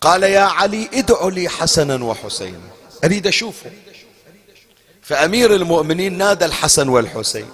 قال 0.00 0.22
يا 0.22 0.40
علي 0.40 0.88
ادع 0.94 1.28
لي 1.28 1.48
حسنا 1.48 2.04
وحسينا. 2.04 2.75
أريد 3.04 3.26
أشوفه. 3.26 3.70
فأمير 5.02 5.54
المؤمنين 5.54 6.18
نادى 6.18 6.44
الحسن 6.44 6.88
والحسين. 6.88 7.46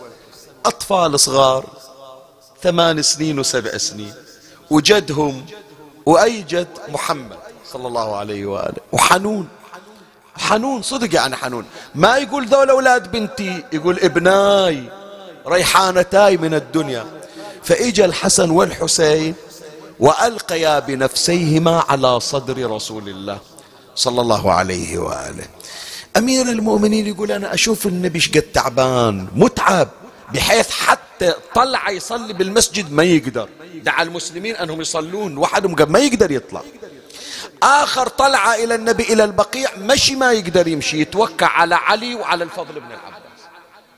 أطفال 0.66 1.20
صغار 1.20 1.66
ثمان 2.62 3.02
سنين 3.02 3.38
وسبع 3.38 3.76
سنين. 3.76 4.14
وجدهم 4.70 5.46
وأي 6.06 6.42
جد 6.42 6.68
محمد 6.88 7.38
صلى 7.72 7.88
الله 7.88 8.16
عليه 8.16 8.46
وآله. 8.46 8.80
وحنون. 8.92 9.48
حنون 10.36 10.82
صدق 10.82 11.14
يعني 11.14 11.36
حنون. 11.36 11.64
ما 11.94 12.16
يقول 12.16 12.46
ذول 12.46 12.70
أولاد 12.70 13.12
بنتي 13.12 13.64
يقول 13.72 13.98
ابناي 13.98 14.82
ريحانتاي 15.46 16.36
من 16.36 16.54
الدنيا. 16.54 17.06
فإجا 17.62 18.04
الحسن 18.04 18.50
والحسين 18.50 19.34
وألقيا 20.00 20.78
بنفسيهما 20.78 21.84
على 21.88 22.20
صدر 22.20 22.70
رسول 22.70 23.08
الله. 23.08 23.38
صلى 23.96 24.20
الله 24.20 24.52
عليه 24.52 24.98
وآله. 24.98 25.46
أمير 26.16 26.48
المؤمنين 26.48 27.06
يقول 27.06 27.32
أنا 27.32 27.54
أشوف 27.54 27.86
النبي 27.86 28.20
شقد 28.20 28.42
تعبان 28.42 29.28
متعب 29.36 29.88
بحيث 30.34 30.70
حتى 30.70 31.34
طلع 31.54 31.90
يصلي 31.90 32.32
بالمسجد 32.32 32.92
ما 32.92 33.02
يقدر. 33.02 33.48
دعا 33.74 34.02
المسلمين 34.02 34.56
أنهم 34.56 34.80
يصلون 34.80 35.38
وحدهم 35.38 35.92
ما 35.92 35.98
يقدر 35.98 36.30
يطلع. 36.30 36.62
آخر 37.62 38.08
طلع 38.08 38.54
إلى 38.54 38.74
النبي 38.74 39.02
إلى 39.02 39.24
البقيع 39.24 39.70
مشي 39.78 40.16
ما 40.16 40.32
يقدر 40.32 40.68
يمشي 40.68 41.00
يتوكع 41.00 41.46
على 41.46 41.74
علي 41.74 42.14
وعلى 42.14 42.44
الفضل 42.44 42.80
بن 42.80 42.86
العباس. 42.86 43.40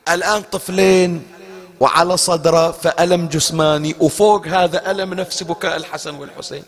الآن 0.09 0.43
طفلين 0.43 1.27
وعلى 1.81 2.17
صدرة 2.17 2.73
فألم 2.73 3.27
جسماني 3.27 3.97
وفوق 4.01 4.47
هذا 4.47 4.91
ألم 4.91 5.15
نفس 5.15 5.43
بكاء 5.43 5.77
الحسن 5.77 6.15
والحسين. 6.15 6.63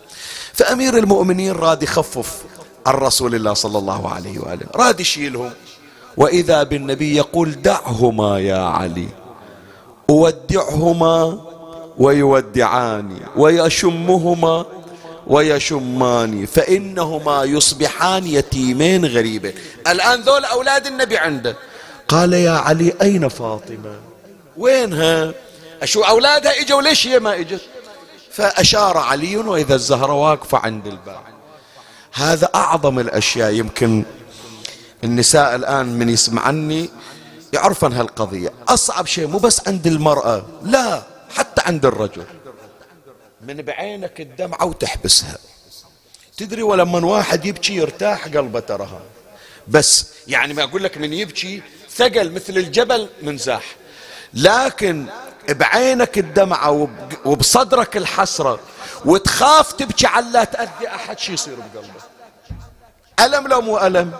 فأمير 0.53 0.99
المؤمنين 0.99 1.53
راد 1.53 1.83
يخفف 1.83 2.43
عن 2.87 2.95
رسول 2.95 3.35
الله 3.35 3.55
صلى 3.55 3.79
الله 3.79 4.09
عليه 4.15 4.39
وآله. 4.39 4.67
راد 4.75 5.01
يشيلهم 5.01 5.53
وإذا 6.17 6.63
بالنبي 6.63 7.17
يقول 7.17 7.63
دعهما 7.63 8.41
يا 8.41 8.59
علي. 8.59 9.09
أودعهما 10.11 11.41
ويودعاني. 11.99 13.21
ويشمهما 13.37 14.65
ويشمان 15.27 16.47
فإنهما 16.47 17.45
يصبحان 17.45 18.27
يتيمين 18.27 19.05
غريبين. 19.05 19.55
الآن 19.87 20.21
ذول 20.21 20.45
أولاد 20.45 20.87
النبي 20.87 21.19
عنده. 21.19 21.57
قال 22.09 22.33
يا 22.33 22.51
علي 22.51 22.93
أين 23.03 23.29
فاطمة؟ 23.29 24.01
وينها 24.57 25.33
أشو 25.83 26.03
أولادها 26.03 26.61
إجوا؟ 26.61 26.83
ليش 26.83 27.07
هي 27.07 27.19
ما 27.19 27.41
إجت؟ 27.41 27.61
فأشار 28.31 28.99
علي 28.99 29.37
وإذا 29.37 29.75
الزهرة 29.75 30.13
واقفة 30.13 30.59
عند 30.59 30.87
الباب. 30.87 31.36
هذا 32.17 32.49
أعظم 32.55 32.99
الأشياء 32.99 33.53
يمكن 33.53 34.05
النساء 35.05 35.57
الآن 35.57 35.87
من 35.87 36.09
يسمعني 36.09 36.91
يعرفن 37.53 37.93
هالقضية. 37.93 38.53
أصعب 38.69 39.07
شيء 39.07 39.27
مو 39.27 39.39
بس 39.39 39.69
عند 39.69 39.87
المرأة 39.87 40.47
لا 40.63 41.03
حتى 41.37 41.63
عند 41.67 41.87
الرجل. 41.87 42.25
من 43.47 43.63
بعينك 43.63 44.21
الدمعة 44.21 44.65
وتحبسها. 44.65 45.39
تدري 46.37 46.63
ولما 46.63 47.07
واحد 47.07 47.47
يبكي 47.47 47.75
يرتاح 47.75 48.25
قلبه 48.25 48.61
ترها 48.61 49.01
بس 49.69 50.07
يعني 50.29 50.55
ما 50.55 50.63
أقول 50.63 50.85
لك 50.85 50.99
من 50.99 51.13
يبكي 51.13 51.63
ثقل 51.91 52.33
مثل 52.33 52.57
الجبل 52.57 53.09
منزاح 53.23 53.77
لكن 54.35 55.07
بعينك 55.49 56.19
الدمعة 56.19 56.89
وبصدرك 57.25 57.97
الحسرة 57.97 58.61
وتخاف 59.07 59.73
تبكي 59.73 60.07
على 60.07 60.27
لا 60.31 60.45
تأذي 60.45 60.89
أحد. 60.89 61.19
شي 61.19 61.33
يصير 61.33 61.57
بقلبك؟ 61.57 62.03
ألم 63.21 63.49
لو 63.49 63.61
مو 63.61 63.79
ألم؟ 63.79 64.13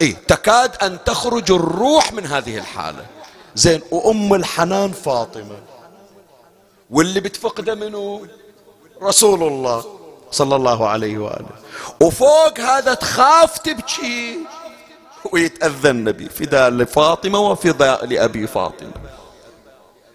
إيه 0.00 0.14
تكاد 0.14 0.76
أن 0.82 1.04
تخرج 1.04 1.52
الروح 1.52 2.12
من 2.12 2.26
هذه 2.26 2.58
الحالة. 2.58 3.06
زين 3.54 3.82
وأم 3.90 4.34
الحنان 4.34 4.92
فاطمة 4.92 5.56
واللي 6.90 7.20
بتفقده 7.20 7.74
منه 7.74 8.26
رسول 9.02 9.42
الله 9.42 9.84
صلى 10.30 10.56
الله 10.56 10.88
عليه 10.88 11.18
وآله. 11.18 11.48
وفوق 12.00 12.60
هذا 12.60 12.94
تخاف 12.94 13.58
تبكي 13.58 14.38
ويتأذى 15.32 15.90
النبي. 15.90 16.28
فداء 16.28 16.70
لفاطمة 16.70 17.38
وفداء 17.38 18.06
لأبي 18.06 18.46
فاطمة. 18.46 18.92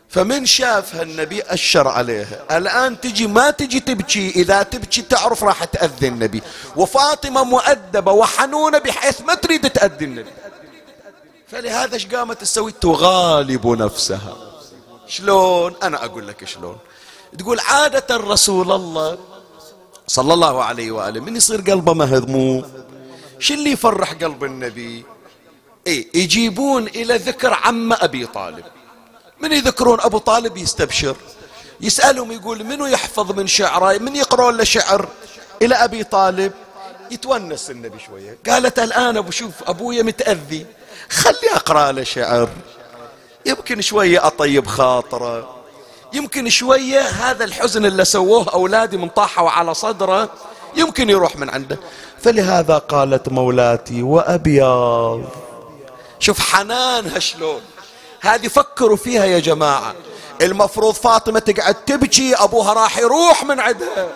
فمن 0.10 0.46
شافها 0.46 1.02
النبي 1.02 1.42
أشر 1.42 1.88
عليها. 1.88 2.58
الآن 2.58 3.00
تجي 3.00 3.28
ما 3.28 3.52
تجي 3.52 3.80
تبكي 3.80 4.30
إذا 4.30 4.64
تبكي 4.64 5.02
تعرف 5.02 5.44
راح 5.44 5.64
تأذي 5.64 6.08
النبي. 6.08 6.42
وفاطمة 6.76 7.44
مؤدبة 7.44 8.12
وحنونة 8.12 8.78
بحيث 8.78 9.22
ما 9.22 9.34
تريد 9.34 9.70
تأذي 9.70 10.06
النبي. 10.06 10.32
فلهذا 11.48 11.94
إيش 11.94 12.08
قامت 12.08 12.42
تسوي؟ 12.42 12.72
تغالب 12.72 13.68
نفسها. 13.68 14.38
شلون؟ 15.08 15.76
أنا 15.84 16.06
أقول 16.06 16.28
لك 16.28 16.46
شلون. 16.46 16.78
تقول 17.38 17.60
عادة 17.60 18.18
رسول 18.18 18.72
الله 18.72 19.18
صلى 20.08 20.34
الله 20.34 20.64
عليه 20.64 20.92
وآله 20.92 21.20
من 21.22 21.36
يصير 21.36 21.62
قلبه 21.62 21.94
مهضموم 21.94 22.66
شو 23.40 23.54
اللي 23.54 23.72
يفرح 23.72 24.14
قلب 24.14 24.44
النبي؟ 24.44 25.06
إيه 25.88 26.08
يجيبون 26.14 26.88
إلى 26.88 27.16
ذكر 27.16 27.54
عم 27.54 27.94
أبي 27.94 28.26
طالب. 28.26 28.64
من 29.42 29.52
يذكرون 29.52 30.02
أبو 30.02 30.18
طالب 30.18 30.58
يستبشر. 30.58 31.16
يسألهم 31.82 32.32
يقول 32.32 32.64
منو 32.64 32.86
يحفظ 32.86 33.32
من 33.32 33.48
شعره؟ 33.48 33.98
من 33.98 34.16
يقرون 34.16 34.58
له 34.58 34.64
شعر؟ 34.64 35.08
إلى 35.62 35.76
أبي 35.76 36.04
طالب. 36.04 36.52
يتونس 37.12 37.70
النبي 37.70 38.00
شوية. 38.00 38.38
قالت 38.50 38.80
الآن 38.80 39.18
أبو 39.18 39.32
شوف 39.32 39.54
أبويا 39.68 40.04
متأذي. 40.04 40.66
خلي 41.10 41.54
أقرأ 41.54 41.92
له 41.92 42.04
شعر. 42.04 42.50
يمكن 43.46 43.82
شوية 43.82 44.28
أطيب 44.28 44.68
خاطره. 44.68 45.56
يمكن 46.14 46.50
شوية 46.50 47.00
هذا 47.00 47.46
الحزن 47.46 47.86
اللي 47.86 48.06
سووه 48.06 48.54
أولادي 48.54 48.98
من 48.98 49.10
طاحوا 49.10 49.50
على 49.50 49.74
صدره 49.74 50.30
يمكن 50.76 51.10
يروح 51.10 51.36
من 51.36 51.50
عنده. 51.50 51.80
فلهذا 52.22 52.78
قالت 52.78 53.30
مولاتي 53.30 54.04
وأبيض 54.04 55.30
شوف 56.20 56.40
حنانها 56.40 57.20
شلون. 57.20 57.62
هذه 58.22 58.48
فكروا 58.48 58.98
فيها 58.98 59.26
يا 59.26 59.40
جماعة. 59.40 59.96
المفروض 60.42 60.94
فاطمة 60.94 61.40
تقعد 61.40 61.74
تبكي 61.74 62.36
أبوها 62.36 62.74
راح 62.74 62.98
يروح 62.98 63.44
من 63.44 63.60
عندها. 63.60 64.08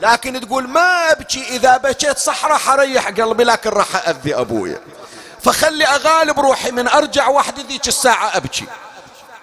لكن 0.00 0.40
تقول 0.40 0.68
ما 0.68 1.12
أبكي 1.12 1.44
إذا 1.48 1.76
بكيت 1.76 2.18
صح 2.18 2.44
راح 2.44 2.70
أريح 2.70 3.08
قلبي 3.08 3.44
لكن 3.44 3.70
راح 3.70 4.08
أذي 4.08 4.34
أبويا 4.34 4.80
فخلي 5.42 5.84
أغالب 5.84 6.40
روحي 6.40 6.70
من 6.70 6.88
أرجع 6.88 7.28
وحدي 7.28 7.62
ذيك 7.62 7.88
الساعة 7.88 8.36
أبكي. 8.36 8.64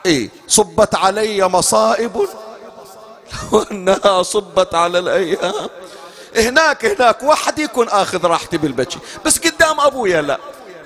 إيه 0.05 0.29
صبت 0.47 0.95
علي 0.95 1.47
مصائب. 1.47 2.27
وأنها 3.51 4.23
صبت 4.23 4.75
على 4.75 4.99
الأيام. 4.99 5.69
هناك 6.35 6.85
هناك 6.85 7.23
وحدي 7.23 7.63
يكون 7.63 7.89
آخذ 7.89 8.25
راحتي 8.25 8.57
بالبكي. 8.57 8.99
بس 9.25 9.39
قدام 9.39 9.79
أبويا 9.79 10.21
لا. 10.21 10.39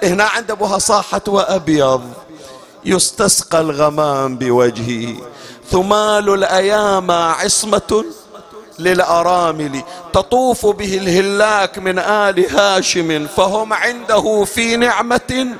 هنا 0.03 0.23
عند 0.23 0.51
أبوها 0.51 0.77
صاحت 0.77 1.29
وأبيض. 1.29 2.13
يستسقى 2.85 3.61
الغمام 3.61 4.35
بوجهه. 4.37 5.15
ثمال 5.71 6.33
الأيام 6.33 7.11
عصمة 7.11 8.05
للأرامل. 8.79 9.81
تطوف 10.13 10.65
به 10.65 10.97
الهلاك 10.97 11.77
من 11.77 11.99
آل 11.99 12.57
هاشم 12.57 13.27
فهم 13.27 13.73
عنده 13.73 14.43
في 14.43 14.75
نعمة 14.75 15.55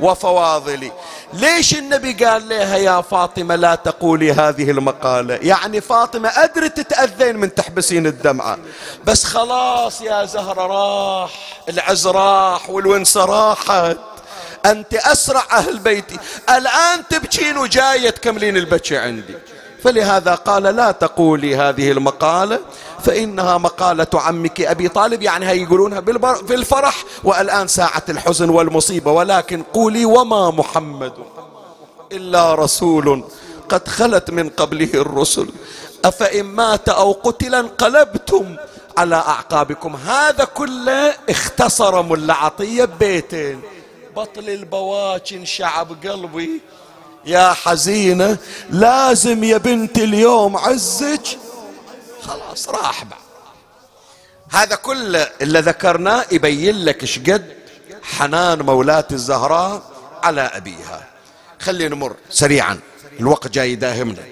وفواضل. 0.00 0.90
ليش 1.32 1.74
النبي 1.74 2.12
قال 2.24 2.48
لها 2.48 2.76
يا 2.76 3.00
فاطمة 3.00 3.56
لا 3.56 3.74
تقولي 3.74 4.32
هذه 4.32 4.70
المقالة؟ 4.70 5.34
يعني 5.34 5.80
فاطمة 5.80 6.28
أدرت 6.28 6.80
تتأذين 6.80 7.36
من 7.36 7.54
تحبسين 7.54 8.06
الدمعة. 8.06 8.58
بس 9.04 9.24
خلاص 9.24 10.00
يا 10.00 10.24
زهرة 10.24 10.66
راح 10.66 11.30
العز 11.68 12.06
راح 12.06 12.70
والونس 12.70 13.16
راحت. 13.16 13.96
أنت 14.66 14.94
أسرع 14.94 15.44
أهل 15.52 15.78
بيتي. 15.78 16.18
الآن 16.50 17.08
تبكين 17.10 17.58
وجاية 17.58 18.10
تكملين 18.10 18.56
البكي 18.56 18.96
عندي. 18.96 19.34
فلهذا 19.84 20.34
قال 20.34 20.62
لا 20.62 20.90
تقولي 20.90 21.56
هذه 21.56 21.90
المقالة 21.90 22.60
فإنها 23.04 23.58
مقالة 23.58 24.06
عمك 24.14 24.60
أبي 24.60 24.88
طالب 24.88 25.22
يعني 25.22 25.48
هي 25.48 25.62
يقولونها 25.62 26.00
بالفرح 26.42 27.04
والآن 27.24 27.68
ساعة 27.68 28.02
الحزن 28.08 28.50
والمصيبة. 28.50 29.12
ولكن 29.12 29.62
قولي 29.62 30.04
وما 30.04 30.50
محمد 30.50 31.12
إلا 32.12 32.54
رسول 32.54 33.24
قد 33.68 33.88
خلت 33.88 34.30
من 34.30 34.48
قبله 34.48 34.90
الرسل. 34.94 35.48
أفإن 36.04 36.44
مات 36.44 36.88
أو 36.88 37.12
قتل 37.12 37.54
انقلبتم 37.54 38.56
على 38.98 39.16
أعقابكم. 39.16 39.96
هذا 39.96 40.44
كله 40.44 41.14
اختصر 41.30 42.02
ملا 42.02 42.34
عطية 42.34 42.84
ببيتين 42.84 43.60
بطل 44.16 44.48
البواكن 44.50 45.44
شعب 45.44 46.06
قلبي. 46.06 46.60
يا 47.24 47.52
حزينة 47.52 48.38
لازم 48.70 49.44
يا 49.44 49.58
بنت 49.58 49.98
اليوم 49.98 50.56
عزك. 50.56 51.38
خلاص 52.22 52.68
راح 52.68 53.04
بعد. 53.04 53.20
هذا 54.50 54.74
كله 54.74 55.28
اللي 55.40 55.60
ذكرناه 55.60 56.24
يبين 56.32 56.84
لك 56.84 57.04
شقد 57.04 57.54
حنان 58.02 58.62
مولاة 58.62 59.06
الزهراء 59.12 59.82
على 60.22 60.40
أبيها. 60.40 61.08
خلينا 61.60 61.94
نمر 61.94 62.16
سريعا 62.30 62.80
الوقت 63.20 63.48
جاي 63.48 63.72
يداهمنا 63.72 64.22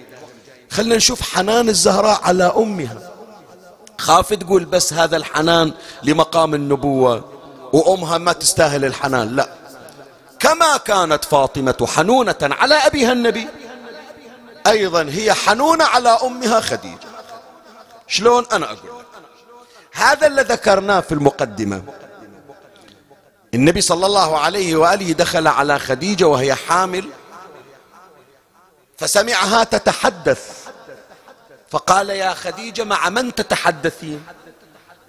خلينا 0.71 0.97
نشوف 0.97 1.35
حنان 1.35 1.69
الزهراء 1.69 2.21
على 2.23 2.45
أمها. 2.57 3.11
خاف 3.99 4.33
تقول 4.35 4.65
بس 4.65 4.93
هذا 4.93 5.17
الحنان 5.17 5.73
لمقام 6.03 6.55
النبوة 6.55 7.25
وأمها 7.73 8.19
ما 8.19 8.33
تستاهل 8.33 8.85
الحنان 8.85 9.37
لا. 9.37 9.58
كما 10.39 10.77
كانت 10.77 11.25
فاطمة 11.25 11.89
حنونة 11.97 12.37
على 12.43 12.75
أبيها 12.75 13.13
النبي. 13.13 13.49
أيضا 14.67 15.03
هي 15.03 15.35
حنونة 15.35 15.85
على 15.85 16.09
أمها 16.09 16.61
خديجة. 16.61 17.09
شلون 18.07 18.47
أنا 18.53 18.67
أقول 18.67 18.77
لك؟ 18.77 19.07
هذا 19.93 20.27
اللي 20.27 20.43
ذكرناه 20.43 21.01
في 21.01 21.13
المقدمة. 21.13 21.83
النبي 23.55 23.81
صلى 23.81 24.07
الله 24.07 24.39
عليه 24.39 24.77
وآله 24.77 25.13
دخل 25.13 25.47
على 25.47 25.79
خديجة 25.79 26.27
وهي 26.27 26.55
حامل 26.55 27.11
فسمعها 28.99 29.65
تتحدث. 29.65 30.69
فقال 31.71 32.11
يا 32.11 32.35
خديجة 32.35 32.85
مع 32.85 33.09
من 33.09 33.35
تتحدثين؟ 33.35 34.27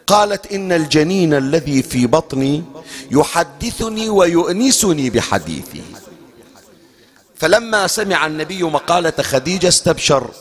قالت 0.09 0.51
إن 0.51 0.71
الجنين 0.71 1.33
الذي 1.33 1.83
في 1.83 2.07
بطني 2.07 2.63
يحدثني 3.11 4.09
ويؤنسني 4.09 5.09
بحديثه 5.09 5.83
فلما 7.35 7.87
سمع 7.87 8.25
النبي 8.25 8.63
مقالة 8.63 9.13
خديجة 9.21 9.67
استبشر 9.67 10.31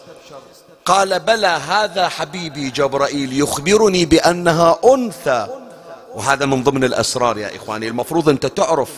قال 0.84 1.20
بلى 1.20 1.46
هذا 1.46 2.08
حبيبي 2.08 2.70
جبرائيل 2.70 3.40
يخبرني 3.40 4.04
بأنها 4.04 4.78
أنثى. 4.84 5.48
وهذا 6.14 6.46
من 6.46 6.62
ضمن 6.64 6.84
الأسرار 6.84 7.38
يا 7.38 7.56
إخواني. 7.56 7.88
المفروض 7.88 8.28
أنت 8.28 8.46
تعرف 8.46 8.90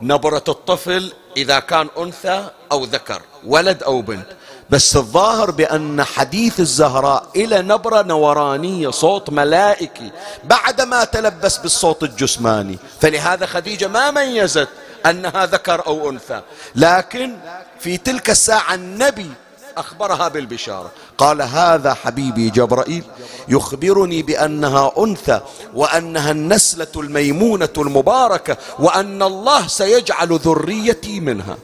نبرة 0.00 0.44
الطفل 0.48 1.12
إذا 1.36 1.58
كان 1.58 1.88
أنثى 1.98 2.50
أو 2.72 2.84
ذكر 2.84 3.22
ولد 3.46 3.82
أو 3.82 4.02
بنت. 4.02 4.26
بس 4.70 4.96
الظاهر 4.96 5.50
بأن 5.50 6.04
حديث 6.04 6.60
الزهراء 6.60 7.26
إلى 7.36 7.62
نبرة 7.62 8.02
نورانية 8.02 8.90
صوت 8.90 9.30
ملائكي 9.30 10.10
بعدما 10.44 11.04
تلبس 11.04 11.56
بالصوت 11.56 12.02
الجسماني. 12.02 12.78
فلهذا 13.00 13.46
خديجة 13.46 13.88
ما 13.88 14.10
ميزت 14.10 14.68
أنها 15.06 15.46
ذكر 15.46 15.86
أو 15.86 16.10
أنثى. 16.10 16.42
لكن 16.74 17.36
في 17.80 17.96
تلك 17.96 18.30
الساعة 18.30 18.74
النبي 18.74 19.30
أخبرها 19.76 20.28
بالبشارة. 20.28 20.90
قال 21.18 21.42
هذا 21.42 21.94
حبيبي 21.94 22.50
جبرائيل 22.50 23.04
يخبرني 23.48 24.22
بأنها 24.22 24.92
أنثى 24.98 25.40
وأنها 25.74 26.30
النسلة 26.30 26.92
الميمونة 26.96 27.68
المباركة 27.78 28.56
وأن 28.78 29.22
الله 29.22 29.66
سيجعل 29.66 30.28
ذريتي 30.32 31.20
منها. 31.20 31.56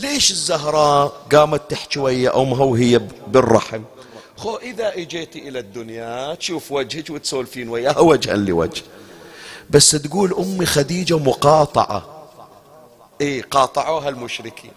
ليش 0.00 0.30
الزهراء 0.30 1.12
قامت 1.32 1.70
تحكي 1.70 1.98
ويا 2.00 2.42
أمها 2.42 2.64
وهي 2.64 3.00
بالرحم؟ 3.26 3.82
خو 4.36 4.56
إذا 4.56 4.94
إجيتي 4.94 5.48
إلى 5.48 5.58
الدنيا 5.58 6.34
تشوف 6.34 6.72
وجهك 6.72 7.10
وتسولفين 7.10 7.68
وياها 7.68 8.00
وجها 8.10 8.36
لوجه. 8.36 8.82
بس 9.70 9.90
تقول 9.90 10.34
أمي 10.38 10.66
خديجة 10.66 11.18
مقاطعة. 11.18 12.26
إيه 13.20 13.42
قاطعوها 13.42 14.08
المشركين. 14.08 14.70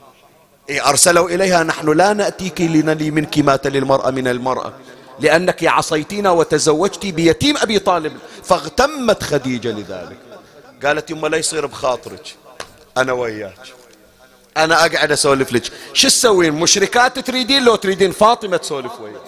إيه 0.69 0.89
أرسلوا 0.89 1.29
إليها 1.29 1.63
نحن 1.63 1.89
لا 1.97 2.13
نأتيك 2.13 2.61
لنلي 2.61 3.11
منك 3.11 3.39
ما 3.39 3.55
تلي 3.55 3.77
المرأة 3.77 4.09
من 4.11 4.27
المرأة. 4.27 4.73
لأنك 5.19 5.63
عصيتينا 5.63 6.31
وتزوجتي 6.31 7.11
بيتيم 7.11 7.57
أبي 7.57 7.79
طالب. 7.79 8.13
فاغتمت 8.43 9.23
خديجة 9.23 9.71
لذلك. 9.71 10.17
قالت 10.85 11.09
يما 11.11 11.27
لا 11.27 11.37
يصير 11.37 11.65
بخاطرك. 11.65 12.35
أنا 12.97 13.13
وياك. 13.13 13.82
أنا 14.57 14.85
أقعد 14.85 15.11
أسولف 15.11 15.53
لك. 15.53 15.63
شو 15.93 16.07
تسوين؟ 16.07 16.53
مشركات 16.53 17.19
تريدين 17.19 17.63
لو 17.63 17.75
تريدين 17.75 18.11
فاطمة 18.11 18.57
تسولف 18.57 18.99
وياك. 19.01 19.21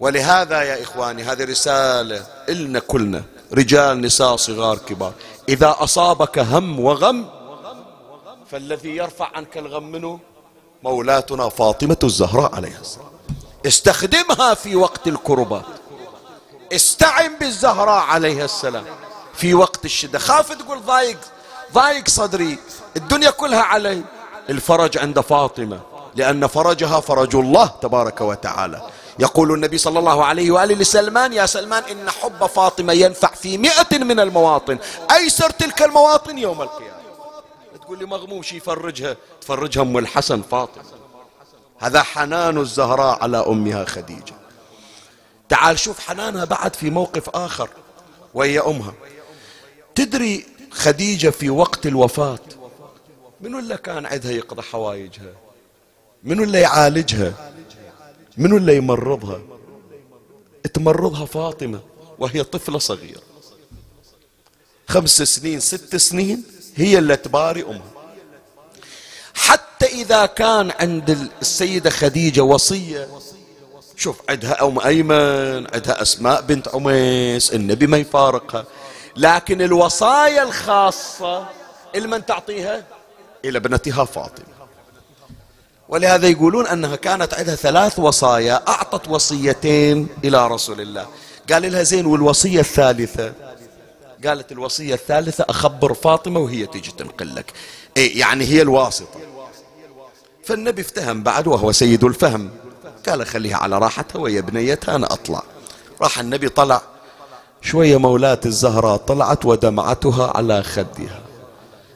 ولهذا 0.00 0.62
يا 0.62 0.82
إخواني 0.82 1.22
هذه 1.22 1.44
رسالة 1.44 2.26
إلنا 2.48 2.78
كلنا 2.78 3.22
رجال 3.52 4.00
نساء 4.00 4.36
صغار 4.36 4.78
كبار. 4.78 5.12
إذا 5.48 5.76
أصابك 5.78 6.38
هم 6.38 6.80
وغم 6.80 7.30
فالذي 8.50 8.96
يرفع 8.96 9.30
عنك 9.34 9.58
الغم 9.58 9.92
منه 9.92 10.20
مولاتنا 10.82 11.48
فاطمة 11.48 11.96
الزهراء 12.04 12.54
عليها 12.54 12.80
السلام. 12.80 13.08
استخدمها 13.66 14.54
في 14.54 14.76
وقت 14.76 15.08
الكربات. 15.08 15.64
استعن 16.72 17.36
بالزهراء 17.40 18.02
عليها 18.02 18.44
السلام. 18.44 18.84
في 19.34 19.54
وقت 19.54 19.84
الشدة. 19.84 20.18
خاف 20.18 20.52
تقول 20.52 20.82
ضايق 20.82 21.18
ضايق 21.72 22.08
صدري. 22.08 22.58
الدنيا 22.96 23.30
كلها 23.30 23.62
علي 23.62 24.02
الفرج 24.50 24.98
عند 24.98 25.20
فاطمة 25.20 25.80
لأن 26.14 26.46
فرجها 26.46 27.00
فرج 27.00 27.36
الله 27.36 27.66
تبارك 27.66 28.20
وتعالى. 28.20 28.88
يقول 29.18 29.52
النبي 29.54 29.78
صلى 29.78 29.98
الله 29.98 30.24
عليه 30.24 30.50
وآله 30.50 30.74
لسلمان 30.74 31.32
يا 31.32 31.46
سلمان 31.46 31.82
إن 31.90 32.10
حب 32.10 32.46
فاطمة 32.46 32.92
ينفع 32.92 33.28
في 33.28 33.58
مئة 33.58 33.98
من 33.98 34.20
المواطن. 34.20 34.78
أيسر 35.10 35.50
تلك 35.50 35.82
المواطن 35.82 36.38
يوم 36.38 36.62
القيامة؟ 36.62 36.94
تقول 37.82 37.98
لي 37.98 38.04
مغموم 38.04 38.42
شي 38.42 38.56
يفرجها؟ 38.56 39.16
تفرجها 39.40 39.82
أم 39.82 39.98
الحسن 39.98 40.42
فاطمة. 40.42 40.84
هذا 41.78 42.02
حنان 42.02 42.58
الزهراء 42.58 43.22
على 43.22 43.38
أمها 43.38 43.84
خديجة. 43.84 44.34
تعال 45.48 45.78
شوف 45.78 46.00
حنانها 46.00 46.44
بعد 46.44 46.76
في 46.76 46.90
موقف 46.90 47.28
آخر 47.28 47.68
وهي 48.34 48.60
أمها. 48.60 48.92
تدري 49.94 50.46
خديجة 50.70 51.30
في 51.30 51.50
وقت 51.50 51.86
الوفاة 51.86 52.38
منو 53.40 53.58
اللي 53.58 53.76
كان 53.76 54.06
عندها 54.06 54.30
يقضى 54.32 54.62
حوايجها؟ 54.62 55.32
منو 56.22 56.42
اللي 56.42 56.60
يعالجها؟ 56.60 57.52
منو 58.36 58.56
اللي 58.56 58.76
يمرضها؟ 58.76 59.42
تمرضها 60.74 61.26
فاطمة 61.26 61.80
وهي 62.18 62.42
طفلة 62.42 62.78
صغيرة. 62.78 63.22
خمس 64.88 65.22
سنين 65.22 65.60
ست 65.60 65.96
سنين 65.96 66.44
هي 66.76 66.98
اللي 66.98 67.16
تباري 67.16 67.62
أمها. 67.62 67.92
حتى 69.34 69.86
إذا 69.86 70.26
كان 70.26 70.72
عند 70.80 71.28
السيدة 71.42 71.90
خديجة 71.90 72.40
وصية 72.40 73.08
شوف 73.96 74.20
عندها 74.28 74.66
أم 74.66 74.78
أيمن 74.78 75.74
عندها 75.74 76.02
أسماء 76.02 76.40
بنت 76.40 76.68
عميس 76.68 77.54
النبي 77.54 77.86
ما 77.86 77.96
يفارقها. 77.96 78.64
لكن 79.16 79.62
الوصايا 79.62 80.42
الخاصة 80.42 81.48
لمن 81.94 82.26
تعطيها؟ 82.26 82.84
إلى 83.44 83.58
ابنتها 83.58 84.04
فاطمة. 84.04 84.54
ولهذا 85.88 86.28
يقولون 86.28 86.66
أنها 86.66 86.96
كانت 86.96 87.34
عندها 87.34 87.54
ثلاث 87.54 87.98
وصايا 87.98 88.62
أعطت 88.68 89.08
وصيتين 89.08 90.08
إلى 90.24 90.48
رسول 90.48 90.80
الله. 90.80 91.06
قال 91.52 91.72
لها 91.72 91.82
زين 91.82 92.06
والوصية 92.06 92.60
الثالثة؟ 92.60 93.32
قالت 94.26 94.52
الوصية 94.52 94.94
الثالثة 94.94 95.44
أخبر 95.48 95.94
فاطمة 95.94 96.40
وهي 96.40 96.66
تيجي 96.66 96.90
تنقل 96.90 97.34
لك. 97.34 97.52
إيه 97.96 98.20
يعني 98.20 98.44
هي 98.44 98.62
الواسطة. 98.62 99.20
فالنبي 100.44 100.82
افتهم 100.82 101.22
بعد 101.22 101.46
وهو 101.46 101.72
سيد 101.72 102.04
الفهم. 102.04 102.50
قال 103.08 103.26
خليها 103.26 103.56
على 103.56 103.78
راحتها 103.78 104.18
ويا 104.18 104.40
بنيتها 104.40 104.96
أنا 104.96 105.06
أطلع. 105.06 105.42
راح 106.02 106.18
النبي 106.18 106.48
طلع. 106.48 106.82
شوية 107.62 107.96
مولاة 107.96 108.40
الزهراء 108.46 108.96
طلعت 108.96 109.44
ودمعتها 109.44 110.32
على 110.36 110.62
خدها. 110.62 111.23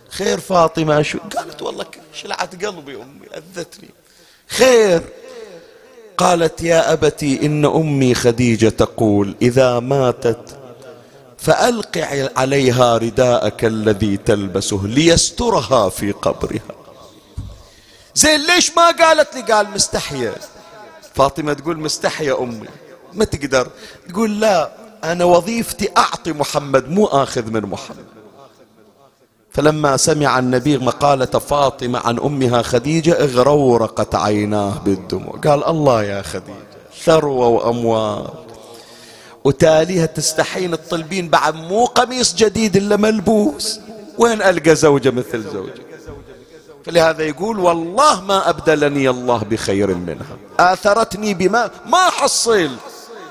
خير 0.08 0.40
فاطمة 0.40 1.02
شو 1.02 1.18
قالت 1.36 1.62
والله 1.62 1.84
شلعت 2.14 2.64
قلبي 2.64 2.96
أمي 2.96 3.26
أذتني. 3.36 3.90
خير. 4.48 5.02
قالت 6.16 6.62
يا 6.62 6.92
أبتي 6.92 7.46
إن 7.46 7.64
أمي 7.64 8.14
خديجة 8.14 8.68
تقول 8.68 9.34
إذا 9.42 9.80
ماتت 9.80 10.58
فألق 11.38 11.98
عليها 12.36 12.98
رداءك 12.98 13.64
الذي 13.64 14.16
تلبسه 14.16 14.80
ليسترها 14.84 15.88
في 15.88 16.12
قبرها. 16.12 16.74
زين 18.14 18.46
ليش 18.46 18.72
ما 18.76 18.90
قالت 18.90 19.34
لي؟ 19.34 19.42
قال 19.42 19.70
مستحية. 19.70 20.34
فاطمة 21.14 21.52
تقول 21.52 21.78
مستحية 21.78 22.42
أمي 22.42 22.68
ما 23.12 23.24
تقدر. 23.24 23.70
تقول 24.08 24.40
لا 24.40 24.70
أنا 25.04 25.24
وظيفتي 25.24 25.90
أعطي 25.96 26.32
محمد 26.32 26.88
مو 26.90 27.06
آخذ 27.06 27.50
من 27.50 27.62
محمد. 27.62 28.17
فلما 29.58 29.96
سمع 29.96 30.38
النبي 30.38 30.78
مقالة 30.78 31.26
فاطمة 31.26 31.98
عن 31.98 32.18
أمها 32.18 32.62
خديجة 32.62 33.12
اغرورقت 33.12 34.14
عيناه 34.14 34.78
بالدموع. 34.78 35.40
قال 35.44 35.64
الله 35.64 36.02
يا 36.02 36.22
خديجة 36.22 36.66
ثروة 37.04 37.46
وأموال 37.46 38.28
وتاليها 39.44 40.06
تستحين 40.06 40.72
الطلبين 40.72 41.28
بعد 41.28 41.54
مو 41.54 41.84
قميص 41.84 42.34
جديد 42.34 42.76
إلا 42.76 42.96
ملبوس. 42.96 43.80
وين 44.18 44.42
ألقى 44.42 44.74
زوجة 44.74 45.10
مثل 45.10 45.42
زوجة؟ 45.42 45.82
فلهذا 46.86 47.22
يقول 47.22 47.58
والله 47.58 48.20
ما 48.20 48.50
أبدلني 48.50 49.10
الله 49.10 49.38
بخير 49.38 49.94
منها. 49.94 50.36
آثرتني 50.58 51.34
بما 51.34 51.70
ما 51.86 52.10
حصل. 52.10 52.70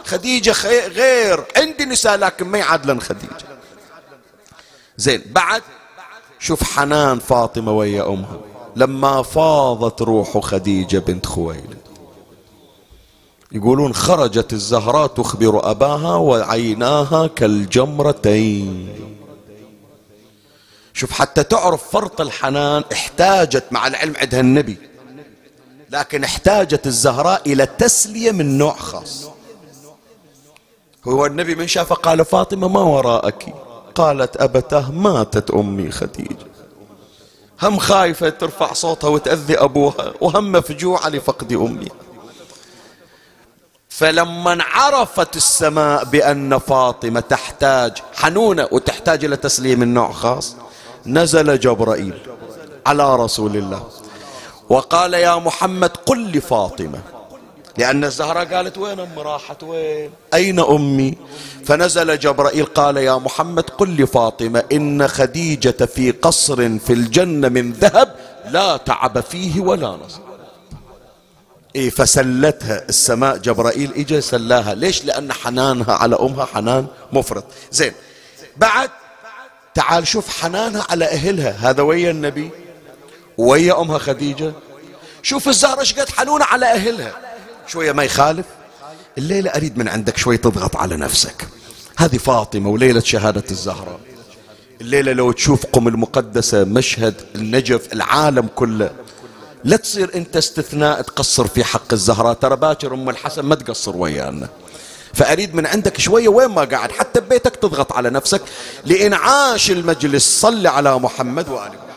خديجة 0.06 0.54
غير. 0.88 1.44
عندي 1.58 1.86
نساء 1.86 2.16
لكن 2.16 2.48
ما 2.48 2.58
يعادلن 2.58 3.02
خديجة. 3.02 3.48
زين 4.98 5.22
بعد 5.32 5.62
شوف 6.40 6.64
حنان 6.64 7.20
فاطمة 7.20 7.72
ويا 7.72 8.08
أمها 8.08 8.40
لما 8.76 9.22
فاضت 9.22 10.02
روح 10.02 10.38
خديجة 10.38 10.98
بنت 10.98 11.26
خويلد. 11.26 11.78
يقولون 13.52 13.94
خرجت 13.94 14.54
الزهراء 14.54 15.08
تخبر 15.08 15.72
أباها 15.72 16.16
وعيناها 16.16 17.28
كالجمرتين. 17.28 18.90
شوف 20.94 21.12
حتى 21.12 21.44
تعرف 21.44 21.90
فرط 21.92 22.22
الحنان 22.22 22.84
احتاجت 22.94 23.64
مع 23.72 23.88
العلم 23.88 24.14
عندها 24.18 24.40
النبي 24.40 24.78
لكن 25.90 26.24
احتاجت 26.24 26.88
الزهراء 26.88 27.42
إلى 27.46 27.66
تسلية 27.66 28.32
من 28.32 28.58
نوع 28.58 28.74
خاص. 28.74 29.26
هو 31.08 31.26
النبي 31.26 31.56
من 31.56 31.68
شاف 31.68 31.94
قال 31.94 32.26
فاطمة 32.26 32.68
ما 32.68 32.80
وراءك. 32.80 33.67
قالت 33.98 34.38
أبته 34.38 34.92
ماتت 34.92 35.52
أمي 35.52 35.92
خديجة. 35.92 36.48
هم 37.62 37.80
خايفة 37.80 38.30
ترفع 38.30 38.74
صوتها 38.74 39.08
وتأذي 39.08 39.58
أبوها 39.58 40.14
وهم 40.22 40.52
مفجوعة 40.52 41.10
لفقد 41.10 41.54
أمي. 41.54 41.88
فلما 43.90 44.64
عرفت 44.64 45.38
السماء 45.38 46.04
بأن 46.04 46.58
فاطمة 46.58 47.20
تحتاج 47.20 47.98
حنونة 48.14 48.68
وتحتاج 48.72 49.26
إلى 49.26 49.36
تسليم 49.36 49.80
من 49.80 49.94
نوع 49.94 50.12
خاص 50.12 50.56
نزل 51.06 51.60
جبرائيل 51.60 52.18
على 52.86 53.16
رسول 53.16 53.58
الله. 53.58 53.84
وقال 54.70 55.14
يا 55.14 55.36
محمد 55.36 55.98
قل 56.06 56.32
لفاطمة. 56.32 57.17
لأن 57.78 58.04
الزهرة 58.04 58.44
قالت 58.44 58.78
وين 58.78 59.00
أمي؟ 59.00 59.22
راحت 59.22 59.64
وين؟ 59.64 60.12
أين 60.34 60.60
أمي؟ 60.60 61.18
فنزل 61.66 62.20
جبرائيل 62.20 62.66
قال 62.66 62.98
يا 62.98 63.16
محمد 63.16 63.70
قل 63.70 64.02
لفاطمة 64.02 64.64
إن 64.72 65.08
خديجة 65.08 65.86
في 65.86 66.12
قصر 66.12 66.80
في 66.80 66.94
الجنة 66.94 67.50
من 67.50 67.72
ذهب 67.72 68.16
لا 68.50 68.78
تعب 68.78 69.20
فيه 69.20 69.62
ولا 69.62 69.88
نصب. 69.88 70.22
إيه 71.76 71.90
فسلتها 71.90 72.84
السماء. 72.90 73.38
جبرائيل 73.38 73.94
إجا 73.96 74.20
سلاها. 74.20 74.76
ليش؟ 74.76 75.06
لأن 75.06 75.34
حنانها 75.34 75.94
على 75.94 76.16
أمها 76.16 76.46
حنان 76.46 76.88
مفرط. 77.14 77.44
زين. 77.72 77.94
بعد 78.58 78.90
تعال 79.74 80.08
شوف 80.08 80.42
حنانها 80.42 80.86
على 80.90 81.06
أهلها. 81.06 81.52
هذا 81.52 81.82
ويا 81.82 82.12
النبي؟ 82.12 82.50
ويا 83.38 83.82
أمها 83.82 83.98
خديجة؟ 83.98 84.54
شوف 85.24 85.48
الزهرة 85.48 85.86
قد 86.00 86.10
حنونة 86.10 86.46
على 86.46 86.66
أهلها. 86.66 87.27
شوية 87.68 87.92
ما 87.92 88.04
يخالف. 88.04 88.46
الليلة 89.18 89.52
أريد 89.52 89.78
من 89.78 89.88
عندك 89.88 90.18
شوي 90.18 90.38
تضغط 90.38 90.76
على 90.76 90.98
نفسك. 90.98 91.48
هذه 91.98 92.18
فاطمة 92.18 92.70
وليلة 92.70 93.00
شهادة 93.00 93.44
الزهراء 93.52 94.00
الليلة 94.82 95.14
لو 95.14 95.32
تشوف 95.32 95.66
قم 95.66 95.88
المقدسة 95.88 96.64
مشهد 96.64 97.16
النجف 97.36 97.94
العالم 97.94 98.50
كله 98.56 98.92
لا 99.64 99.78
تصير 99.78 100.16
أنت 100.16 100.38
استثناء 100.38 101.02
تقصر 101.02 101.48
في 101.48 101.64
حق 101.64 101.94
الزهراء 101.94 102.34
ترى 102.34 102.56
باكر 102.56 102.94
أم 102.94 103.10
الحسن 103.10 103.42
ما 103.42 103.56
تقصر 103.56 103.98
ويانا. 103.98 104.50
فأريد 105.14 105.56
من 105.56 105.66
عندك 105.66 106.00
شوية 106.00 106.28
وين 106.28 106.48
ما 106.48 106.64
قاعد 106.64 106.92
حتى 106.92 107.20
ببيتك 107.20 107.56
تضغط 107.56 107.94
على 107.94 108.10
نفسك 108.10 108.42
لإنعاش 108.86 109.72
المجلس. 109.72 110.42
صل 110.42 110.68
على 110.68 111.00
محمد 111.00 111.50
وآل 111.50 111.70
محمد 111.70 111.88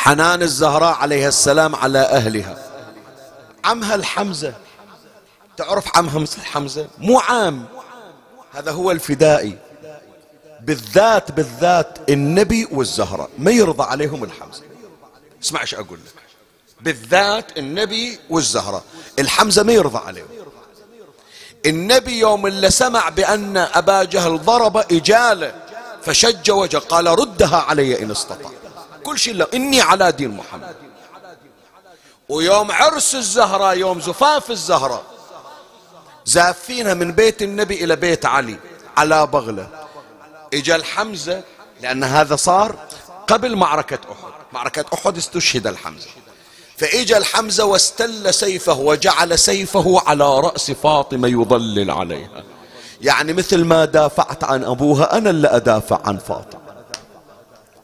حنان 0.00 0.42
الزهراء 0.42 0.94
عليها 0.94 1.28
السلام 1.28 1.76
على 1.76 1.98
أهلها. 1.98 2.56
عمها 3.64 3.94
الحمزة. 3.94 4.54
تعرف 5.56 5.96
عمها 5.96 6.18
مثل 6.18 6.40
حمزة 6.40 6.86
مو 6.98 7.18
عام. 7.18 7.64
هذا 8.52 8.70
هو 8.70 8.90
الفدائي. 8.90 9.58
بالذات 10.60 11.32
بالذات 11.32 11.98
النبي 12.10 12.68
والزهرة 12.72 13.28
ما 13.38 13.50
يرضى 13.50 13.82
عليهم 13.82 14.24
الحمزة. 14.24 14.62
اسمع 15.42 15.60
إيش 15.60 15.74
أقول 15.74 15.98
لك. 15.98 16.22
بالذات 16.80 17.58
النبي 17.58 18.18
والزهرة 18.30 18.84
الحمزة 19.18 19.62
ما 19.62 19.72
يرضى 19.72 19.98
عليه 19.98 20.24
النبي 21.66 22.18
يوم 22.18 22.46
اللي 22.46 22.70
سمع 22.70 23.08
بأن 23.08 23.56
أبا 23.56 24.04
جهل 24.04 24.38
ضرب 24.44 24.76
إجالة 24.76 25.54
فشج 26.02 26.50
وجه 26.50 26.78
قال 26.78 27.06
ردها 27.06 27.56
علي 27.56 28.02
إن 28.02 28.10
استطاع. 28.10 28.59
كل 29.04 29.18
شيء 29.18 29.34
لا 29.34 29.46
إني 29.54 29.80
على 29.80 30.12
دين 30.12 30.30
محمد. 30.30 30.76
ويوم 32.28 32.72
عرس 32.72 33.14
الزهرة 33.14 33.74
يوم 33.74 34.00
زفاف 34.00 34.50
الزهرة 34.50 35.02
زافينها 36.24 36.94
من 36.94 37.12
بيت 37.12 37.42
النبي 37.42 37.84
إلى 37.84 37.96
بيت 37.96 38.26
علي 38.26 38.58
على 38.96 39.26
بغلة. 39.26 39.68
إجا 40.54 40.76
الحمزة 40.76 41.42
لأن 41.80 42.04
هذا 42.04 42.36
صار 42.36 42.76
قبل 43.26 43.56
معركة 43.56 43.98
أحد. 44.12 44.32
معركة 44.52 44.84
أحد 44.94 45.16
استشهد 45.16 45.66
الحمزة. 45.66 46.08
فإجا 46.76 47.18
الحمزة 47.18 47.64
واستل 47.64 48.34
سيفه 48.34 48.78
وجعل 48.78 49.38
سيفه 49.38 50.02
على 50.06 50.40
رأس 50.40 50.70
فاطمة 50.70 51.28
يضلل 51.28 51.90
عليها. 51.90 52.44
يعني 53.00 53.32
مثل 53.32 53.64
ما 53.64 53.84
دافعت 53.84 54.44
عن 54.44 54.64
أبوها 54.64 55.18
أنا 55.18 55.30
اللي 55.30 55.48
أدافع 55.48 56.00
عن 56.04 56.18
فاطمة. 56.18 56.59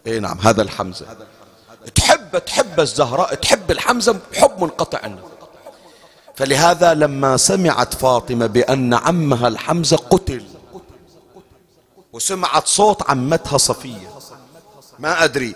اي 0.07 0.21
نعم 0.21 0.39
هذا 0.39 0.63
الحمزة. 0.63 1.07
تحب 1.95 2.39
تحب 2.39 2.81
الزهراء 2.81 3.35
تحب 3.35 3.71
الحمزة 3.71 4.19
حب 4.35 4.63
منقطع 4.63 4.99
عنه. 4.99 5.23
فلهذا 6.37 6.95
لما 6.95 7.37
سمعت 7.37 7.95
فاطمة 7.95 8.47
بأن 8.47 8.95
عمها 8.95 9.49
الحمزة 9.49 9.97
قتل 9.97 10.45
وسمعت 12.13 12.67
صوت 12.67 13.11
عمتها 13.11 13.59
صفية. 13.59 14.19
ما 14.99 15.25
أدري 15.25 15.55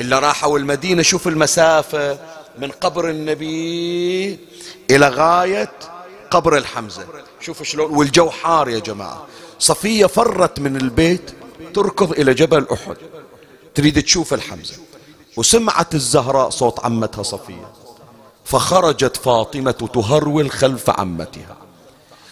إلا 0.00 0.18
راحوا 0.18 0.58
المدينة 0.58 1.02
شوف 1.02 1.28
المسافة 1.28 2.18
من 2.58 2.70
قبر 2.70 3.10
النبي 3.10 4.38
إلى 4.90 5.08
غاية 5.08 5.72
قبر 6.30 6.56
الحمزة. 6.56 7.06
شوف 7.40 7.62
شلون 7.62 7.96
والجو 7.96 8.30
حار 8.30 8.68
يا 8.68 8.78
جماعة. 8.78 9.26
صفية 9.58 10.06
فرت 10.06 10.60
من 10.60 10.76
البيت 10.76 11.30
تركض 11.74 12.12
إلى 12.12 12.34
جبل 12.34 12.66
أحد. 12.72 12.96
تريد 13.74 14.02
تشوف 14.02 14.34
الحمزة. 14.34 14.74
وسمعت 15.36 15.94
الزهراء 15.94 16.50
صوت 16.50 16.84
عمتها 16.84 17.22
صفية. 17.22 17.72
فخرجت 18.44 19.16
فاطمة 19.16 19.88
تهرول 19.94 20.50
خلف 20.50 20.90
عمتها. 20.90 21.56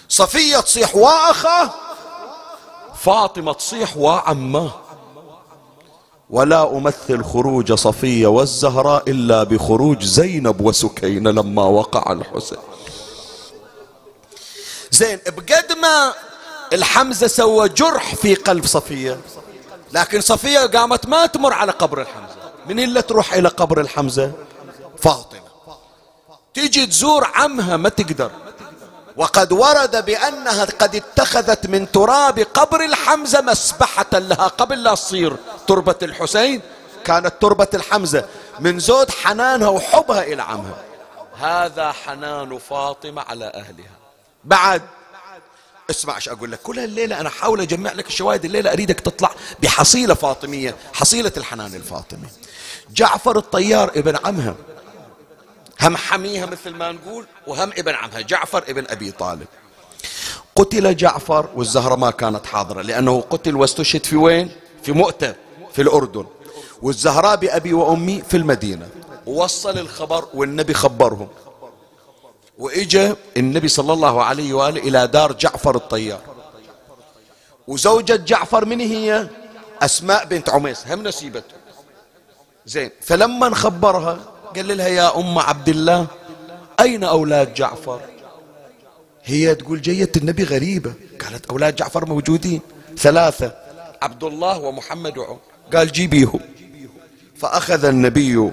صفية 0.09 0.61
تصيح 0.61 0.97
وأخاه 0.97 1.71
فاطمة 3.01 3.53
تصيح 3.53 3.97
وعماه 3.97 4.81
ولا 6.31 6.77
أمثل 6.77 7.25
خروج 7.25 7.73
صفية 7.73 8.27
والزهراء 8.27 9.11
إلا 9.11 9.43
بخروج 9.43 10.03
زينب 10.03 10.61
وسكينة 10.61 11.31
لما 11.31 11.63
وقع 11.63 12.13
الحسين. 12.13 12.59
زين 14.91 15.19
بقد 15.27 15.73
ما 15.73 16.15
الحمزة 16.73 17.27
سوى 17.27 17.69
جرح 17.69 18.15
في 18.15 18.35
قلب 18.35 18.67
صفية 18.67 19.21
لكن 19.93 20.21
صفية 20.21 20.61
قامت 20.61 21.07
ما 21.07 21.27
تمر 21.27 21.53
على 21.53 21.73
قبر 21.73 22.01
الحمزة. 22.01 22.37
من 22.67 22.81
اللي 22.81 23.03
تروح 23.03 23.35
إلى 23.35 23.49
قبر 23.49 23.81
الحمزة؟ 23.81 24.33
فاطمة. 24.99 25.43
تيجي 26.55 26.87
تزور 26.87 27.25
عمها 27.35 27.77
ما 27.77 27.89
تقدر. 27.89 28.31
وقد 29.17 29.53
ورد 29.53 30.05
بأنها 30.05 30.65
قد 30.65 30.97
اتخذت 30.97 31.67
من 31.67 31.93
تراب 31.93 32.39
قبر 32.39 32.85
الحمزة 32.85 33.41
مسبحة 33.41 34.07
لها 34.13 34.49
قبل 34.49 34.83
لا 34.83 34.95
تصير 34.95 35.37
تربة 35.67 35.95
الحسين. 36.03 36.61
كانت 37.05 37.35
تربة 37.41 37.69
الحمزة 37.75 38.25
من 38.61 38.79
زود 38.79 39.11
حنانها 39.11 39.69
وحبها 39.69 40.23
إلى 40.23 40.43
عمها. 40.43 40.83
هذا 41.41 41.93
حنان 41.93 42.59
فاطمة 42.59 43.23
على 43.23 43.45
أهلها. 43.45 43.97
بعد 44.45 44.83
اسمع 45.93 46.17
إيش 46.17 46.29
أقول 46.29 46.53
لك. 46.53 46.61
كل 46.63 46.79
الليلة 46.79 47.21
أنا 47.21 47.29
أحاول 47.29 47.61
أجمع 47.61 47.93
لك 47.93 48.07
الشواهد 48.07 48.45
الليلة 48.45 48.73
أريدك 48.73 49.01
تطلع 49.01 49.31
بحصيلة 49.63 50.15
فاطمية 50.15 50.77
حصيلة 50.93 51.33
الحنان 51.37 51.75
الفاطمي. 51.75 52.29
جعفر 52.95 53.39
الطيار 53.39 53.91
ابن 53.97 54.17
عمها 54.25 54.55
هم 55.81 55.97
حميها 55.97 56.47
مثل 56.47 56.71
ما 56.71 56.93
نقول 56.93 57.27
وهم 57.47 57.71
ابن 57.79 57.95
عمها. 57.95 58.21
جعفر 58.21 58.65
ابن 58.69 58.85
أبي 58.89 59.11
طالب. 59.11 59.47
قتل 60.57 60.97
جعفر 60.97 61.49
والزهرة 61.57 61.95
ما 61.95 62.11
كانت 62.11 62.47
حاضرة 62.47 62.83
لأنه 62.83 63.21
قتل 63.31 63.57
واستشهد 63.57 64.07
في 64.07 64.17
وين؟ 64.17 64.51
في 64.83 64.93
مؤتة 64.93 65.35
في 65.73 65.83
الأردن. 65.83 66.27
والزهراء 66.83 67.37
بأبي 67.37 67.73
وأمي 67.73 68.23
في 68.29 68.37
المدينة. 68.37 68.89
ووصل 69.27 69.79
الخبر 69.79 70.29
والنبي 70.35 70.75
خبرهم. 70.75 71.29
وإجا 72.59 73.17
النبي 73.37 73.69
صلى 73.69 73.93
الله 73.93 74.25
عليه 74.25 74.55
وآله 74.55 74.81
إلى 74.81 75.07
دار 75.07 75.33
جعفر 75.33 75.77
الطيار. 75.77 76.21
وزوجة 77.67 78.17
جعفر 78.17 78.65
من 78.65 78.81
هي؟ 78.81 79.29
أسماء 79.83 80.25
بنت 80.25 80.51
عميس. 80.51 80.87
هم 80.87 81.03
نسيبته 81.03 81.57
زين 82.67 82.91
فلما 83.01 83.55
خبرها 83.55 84.19
قال 84.57 84.77
لها 84.77 84.89
يا 84.89 85.17
أم 85.17 85.39
عبد 85.39 85.69
الله 85.69 86.07
أين 86.81 87.05
أولاد 87.05 87.55
جعفر؟ 87.55 88.01
هي 89.25 89.55
تقول 89.55 89.81
جية 89.83 90.13
النبي 90.17 90.45
غريبة. 90.45 90.93
قالت 91.25 91.47
أولاد 91.51 91.77
جعفر 91.77 92.07
موجودين. 92.07 92.61
ثلاثة 92.99 93.53
عبد 94.03 94.25
الله 94.25 94.59
ومحمد 94.59 95.19
وعمر 95.19 95.39
قال 95.75 95.93
جيبيهم. 95.93 96.41
فأخذ 97.37 97.85
النبي 97.85 98.51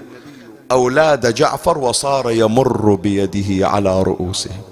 أولاد 0.70 1.34
جعفر 1.34 1.78
وصار 1.78 2.30
يمر 2.30 2.94
بيده 2.94 3.68
على 3.68 4.02
رؤوسهم. 4.02 4.62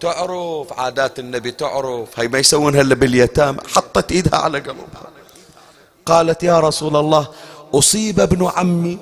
تعرف 0.00 0.72
عادات 0.72 1.18
النبي 1.18 1.50
تعرف 1.50 2.20
هي 2.20 2.28
ما 2.28 2.38
يسوونها 2.38 2.80
إلا 2.80 2.94
باليتامى 2.94 3.58
حطت 3.74 4.12
إيدها 4.12 4.38
على 4.38 4.58
قلبها 4.58 5.10
قالت 6.06 6.42
يا 6.42 6.60
رسول 6.60 6.96
الله 6.96 7.28
أصيب 7.74 8.20
ابن 8.20 8.50
عمي. 8.56 8.98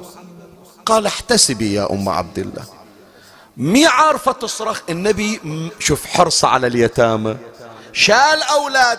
قال 0.86 1.07
احتسبي 1.07 1.74
يا 1.74 1.92
أم 1.92 2.09
عبد 2.09 2.38
الله. 2.38 2.64
مي 3.57 3.86
عارفة 3.86 4.32
تصرخ؟ 4.32 4.80
النبي 4.88 5.40
شوف 5.78 6.07
حرصه 6.07 6.48
على 6.48 6.66
اليتامى. 6.66 7.36
شال 7.92 8.42
أولاد 8.42 8.98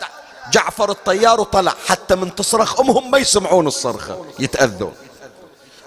جعفر 0.52 0.92
الطيار 0.92 1.42
وطلع. 1.42 1.74
حتى 1.88 2.16
من 2.16 2.36
تصرخ 2.36 2.80
أمهم 2.80 3.12
ما 3.12 3.18
يسمعون 3.18 3.68
الصرخة 3.68 4.26
يتأذون. 4.40 4.94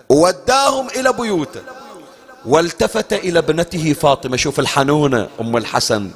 ووداهم 0.08 0.88
إلى 0.88 1.12
بيوته. 1.12 1.62
والتفت 2.46 3.12
إلى 3.12 3.38
ابنته 3.38 3.92
فاطمة. 3.92 4.36
شوف 4.36 4.60
الحنونة 4.60 5.28
أم 5.40 5.56
الحسن. 5.56 6.10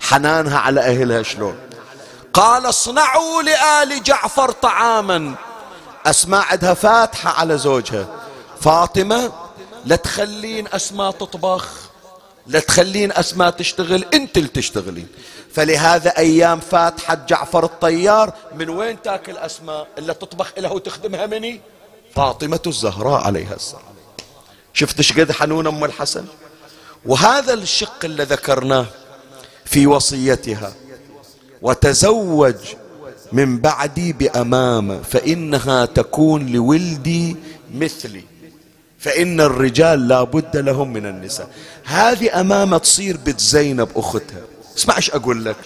حنانها 0.00 0.58
على 0.58 0.80
أهلها 0.80 1.22
شلون؟ 1.22 1.58
قال 2.32 2.68
اصنعوا 2.68 3.42
لآل 3.42 4.02
جعفر 4.02 4.50
طعاما. 4.50 5.34
أسماء 6.06 6.44
عندها 6.50 6.74
فاتحة 6.74 7.30
على 7.30 7.58
زوجها. 7.58 8.06
فاطمة 8.60 9.32
لا 9.84 9.96
تخلين 9.96 10.68
أسماء 10.68 11.10
تطبخ 11.10 11.68
لا 12.46 12.60
تخلين 12.60 13.12
أسماء 13.12 13.50
تشتغل 13.50 14.04
أنت 14.14 14.36
اللي 14.36 14.48
تشتغلين. 14.48 15.08
فلهذا 15.54 16.18
أيام 16.18 16.60
فاتحة 16.60 17.14
جعفر 17.28 17.64
الطيار 17.64 18.32
من 18.54 18.68
وين 18.70 19.02
تاكل 19.02 19.36
أسماء؟ 19.36 19.86
إلا 19.98 20.12
تطبخ 20.12 20.52
لها 20.58 20.70
وتخدمها 20.70 21.26
مني؟ 21.26 21.60
فاطمة 22.14 22.60
الزهراء 22.66 23.20
عليها 23.20 23.54
السلام. 23.54 23.82
شفت 24.74 24.98
إيش 24.98 25.12
قد 25.12 25.32
حنون 25.32 25.66
أم 25.66 25.84
الحسن؟ 25.84 26.24
وهذا 27.04 27.54
الشق 27.54 28.04
اللي 28.04 28.24
ذكرناه 28.24 28.86
في 29.64 29.86
وصيتها. 29.86 30.74
وتزوج 31.62 32.54
من 33.32 33.60
بعدي 33.60 34.12
بأمامة 34.12 35.02
فإنها 35.02 35.84
تكون 35.84 36.46
لولدي 36.46 37.36
مثلي. 37.74 38.24
فإن 38.98 39.40
الرجال 39.40 40.08
لا 40.08 40.22
بد 40.22 40.56
لهم 40.56 40.92
من 40.92 41.06
النساء. 41.06 41.50
هذه 41.84 42.40
أمامة 42.40 42.78
تصير 42.78 43.16
بنت 43.16 43.40
زينب 43.40 43.88
أختها. 43.96 44.42
اسمع 44.76 44.96
إيش 44.96 45.10
أقول 45.10 45.44
لك. 45.44 45.56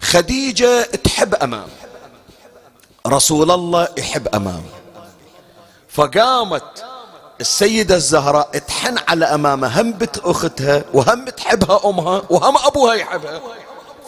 خديجة 0.00 0.82
تحب 0.82 1.34
أمام. 1.34 1.68
رسول 3.06 3.50
الله 3.50 3.88
يحب 3.98 4.28
أمام. 4.34 4.62
فقامت 6.00 6.84
السيدة 7.40 7.96
الزهراء 7.96 8.58
تحن 8.58 8.98
على 9.08 9.24
أمامها 9.24 9.82
هم 9.82 9.92
بنت 9.92 10.18
أختها 10.18 10.84
وهم 10.94 11.28
تحبها 11.28 11.80
أمها 11.84 12.22
وهم 12.30 12.56
أبوها 12.66 12.94
يحبها 12.94 13.40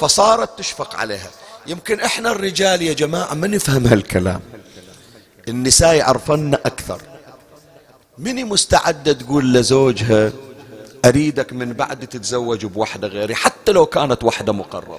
فصارت 0.00 0.58
تشفق 0.58 0.96
عليها. 0.96 1.30
يمكن 1.66 2.00
إحنا 2.00 2.30
الرجال 2.30 2.82
يا 2.82 2.92
جماعة 2.92 3.34
ما 3.34 3.46
نفهم 3.46 3.86
هالكلام. 3.86 4.40
النساء 5.48 5.94
يعرفن 5.94 6.54
أكثر. 6.54 7.00
مني 8.18 8.44
مستعدة 8.44 9.12
تقول 9.12 9.54
لزوجها 9.54 10.32
أريدك 11.04 11.52
من 11.52 11.72
بعد 11.72 12.06
تتزوج 12.06 12.66
بوحدة 12.66 13.08
غيري 13.08 13.34
حتى 13.34 13.72
لو 13.72 13.86
كانت 13.86 14.24
وحدة 14.24 14.52
مقربة. 14.52 14.98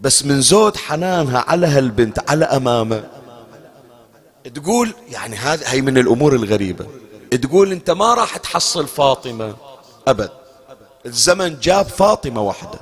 بس 0.00 0.24
من 0.24 0.40
زود 0.40 0.76
حنانها 0.76 1.44
على 1.48 1.66
هالبنت 1.66 2.30
على 2.30 2.44
أمامه 2.44 3.15
تقول 4.54 4.94
يعني 5.08 5.36
هذه 5.36 5.62
هي 5.66 5.80
من 5.80 5.98
الأمور 5.98 6.34
الغريبة. 6.34 6.86
تقول 7.42 7.72
أنت 7.72 7.90
ما 7.90 8.14
راح 8.14 8.36
تحصل 8.36 8.86
فاطمة 8.86 9.56
أبد. 10.08 10.30
الزمن 11.06 11.60
جاب 11.60 11.88
فاطمة 11.88 12.40
واحدة 12.40 12.78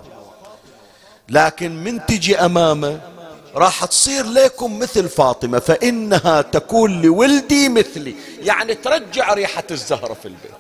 لكن 1.29 1.85
من 1.85 2.07
تجي 2.07 2.39
أمامه 2.39 3.01
راح 3.55 3.85
تصير 3.85 4.25
لكم 4.25 4.79
مثل 4.79 5.09
فاطمة 5.09 5.59
فإنها 5.59 6.43
تكون 6.43 7.03
لولدي 7.03 7.69
مثلي. 7.69 8.15
يعني 8.41 8.75
ترجع 8.75 9.35
ريحة 9.35 9.65
الزهرة 9.71 10.15
في 10.15 10.25
البيت. 10.29 10.51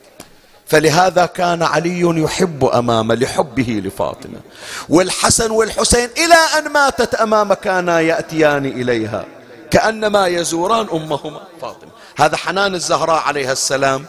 فلهذا 0.67 1.27
كان 1.27 1.63
علي 1.63 2.01
يحب 2.01 2.65
أمامه 2.65 3.15
لحبه 3.15 3.83
لفاطمة. 3.85 4.41
والحسن 4.89 5.51
والحسين 5.51 6.09
إلى 6.17 6.35
أن 6.59 6.73
ماتت 6.73 7.15
أمامه 7.15 7.55
كانا 7.55 8.01
يأتيان 8.01 8.67
إليها. 8.67 9.25
كأنما 9.71 10.27
يزوران 10.27 10.89
أمهما 10.89 11.41
فاطمة. 11.61 11.91
هذا 12.17 12.37
حنان 12.37 12.75
الزهراء 12.75 13.23
عليها 13.23 13.53
السلام 13.53 14.07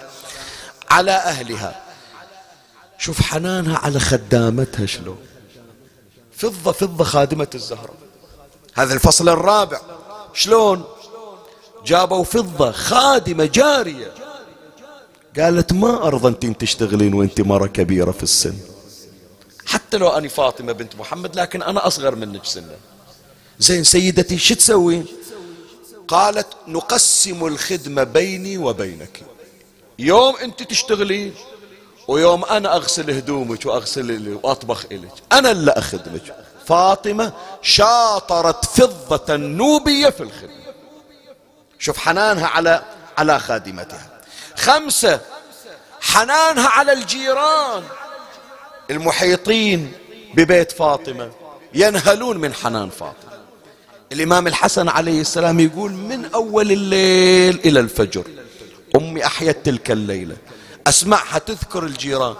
على 0.89 1.11
أهلها. 1.11 1.83
شوف 2.97 3.21
حنانها 3.21 3.77
على 3.77 3.99
خدامتها 3.99 4.85
شلون؟ 4.85 5.17
فضة 6.37 6.71
فضة 6.71 7.03
خادمة 7.03 7.47
الزهراء. 7.55 7.95
هذا 8.73 8.93
الفصل 8.93 9.29
الرابع. 9.29 9.81
شلون؟ 10.33 10.83
جابوا 11.85 12.23
فضة 12.23 12.71
خادمة 12.71 13.45
جارية. 13.45 14.11
قالت 15.39 15.73
ما 15.73 16.07
أرضى 16.07 16.47
أنت 16.47 16.61
تشتغلين 16.61 17.13
وأنت 17.13 17.41
مرة 17.41 17.67
كبيرة 17.67 18.11
في 18.11 18.23
السن. 18.23 18.55
حتى 19.65 19.97
لو 19.97 20.09
أنا 20.09 20.27
فاطمة 20.27 20.71
بنت 20.71 20.95
محمد 20.95 21.35
لكن 21.35 21.63
أنا 21.63 21.87
أصغر 21.87 22.15
منك 22.15 22.45
سنا 22.45 22.75
زين 23.59 23.83
سيدتي 23.83 24.37
شو 24.37 24.55
تسوين 24.55 25.05
قالت 26.07 26.47
نقسم 26.67 27.45
الخدمة 27.45 28.03
بيني 28.03 28.57
وبينك. 28.57 29.21
يوم 29.99 30.35
أنت 30.35 30.63
تشتغلين 30.63 31.35
ويوم 32.07 32.45
أنا 32.45 32.75
أغسل 32.75 33.11
هدومك 33.11 33.65
وأغسل 33.65 34.39
وأطبخ 34.43 34.85
إليك 34.91 35.11
أنا 35.31 35.51
اللي 35.51 35.71
أخدمك. 35.71 36.35
فاطمة 36.67 37.33
شاطرت 37.61 38.65
فضة 38.65 39.35
نوبية 39.35 40.09
في 40.09 40.23
الخدمة. 40.23 40.65
شوف 41.79 41.97
حنانها 41.97 42.47
على 42.47 42.83
على 43.17 43.39
خادمتها. 43.39 44.21
خمسة 44.55 45.21
حنانها 46.01 46.67
على 46.67 46.93
الجيران. 46.93 47.83
المحيطين 48.89 49.91
ببيت 50.33 50.71
فاطمة 50.71 51.31
ينهلون 51.73 52.37
من 52.37 52.53
حنان 52.53 52.89
فاطمة. 52.89 53.24
الإمام 54.11 54.47
الحسن 54.47 54.89
عليه 54.89 55.21
السلام 55.21 55.59
يقول 55.59 55.91
من 55.91 56.25
أول 56.25 56.71
الليل 56.71 57.59
إلى 57.65 57.79
الفجر. 57.79 58.23
أمي 58.95 59.25
أحيت 59.25 59.65
تلك 59.65 59.91
الليلة. 59.91 60.35
أسمعها 60.87 61.39
تذكر 61.39 61.83
الجيران. 61.85 62.35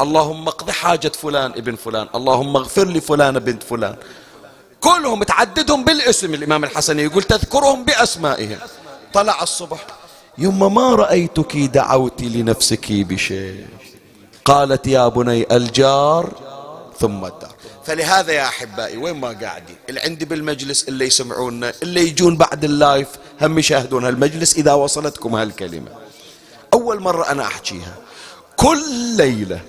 اللهم 0.00 0.48
اقض 0.48 0.70
حاجة 0.70 1.12
فلان 1.14 1.50
ابن 1.50 1.74
فلان. 1.76 2.08
اللهم 2.14 2.56
اغفر 2.56 2.88
لفلان 2.88 3.38
بنت 3.38 3.62
فلان. 3.62 3.96
كلهم 4.80 5.22
تعددهم 5.22 5.84
بالاسم 5.84 6.34
الإمام 6.34 6.64
الحسن 6.64 6.98
يقول 6.98 7.22
تذكرهم 7.22 7.84
بأسمائهم. 7.84 8.58
طلع 9.12 9.42
الصبح. 9.42 9.86
يما 10.38 10.68
ما 10.68 10.94
رأيتك 10.94 11.56
دعوت 11.56 12.22
لنفسك 12.22 12.92
بشيء. 12.92 13.66
قالت 14.44 14.86
يا 14.86 15.08
بني 15.08 15.56
الجار 15.56 16.32
ثم 16.98 17.24
الدار. 17.24 17.53
فلهذا 17.86 18.32
يا 18.32 18.48
أحبائي 18.48 18.96
وين 18.96 19.16
ما 19.16 19.28
قاعدين 19.28 19.76
اللي 19.88 20.00
عندي 20.00 20.24
بالمجلس 20.24 20.88
اللي 20.88 21.06
يسمعونا 21.06 21.72
اللي 21.82 22.00
يجون 22.00 22.36
بعد 22.36 22.64
اللايف 22.64 23.08
هم 23.42 23.58
يشاهدون 23.58 24.04
هالمجلس 24.04 24.56
إذا 24.56 24.72
وصلتكم 24.72 25.34
هالكلمة. 25.34 25.90
أول 26.72 27.00
مرة 27.00 27.30
أنا 27.30 27.42
أحكيها 27.42 27.94
كل 28.56 29.16
ليلة 29.16 29.60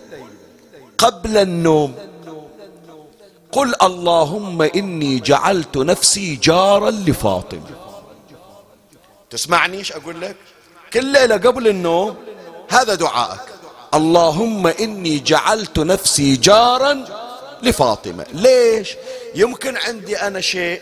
قبل 0.98 1.38
النوم 1.38 1.96
قل 3.52 3.74
اللهم 3.82 4.62
إني 4.62 5.20
جعلت 5.20 5.78
نفسي 5.78 6.36
جارا 6.36 6.92
لفاطمة. 6.92 7.70
تسمعني 9.30 9.78
إيش 9.78 9.92
أقول 9.92 10.22
لك؟ 10.22 10.36
كل 10.94 11.06
ليلة 11.06 11.38
قبل 11.38 11.68
النوم 11.68 12.16
هذا 12.70 12.96
دعائك. 12.96 13.42
اللهم 13.94 14.68
إني 14.68 15.20
جعلت 15.20 15.80
نفسي 15.80 16.36
جارا 16.36 17.25
لفاطمة. 17.62 18.26
ليش؟ 18.34 18.96
يمكن 19.36 19.78
عندي 19.78 20.18
أنا 20.18 20.42
شيء 20.42 20.82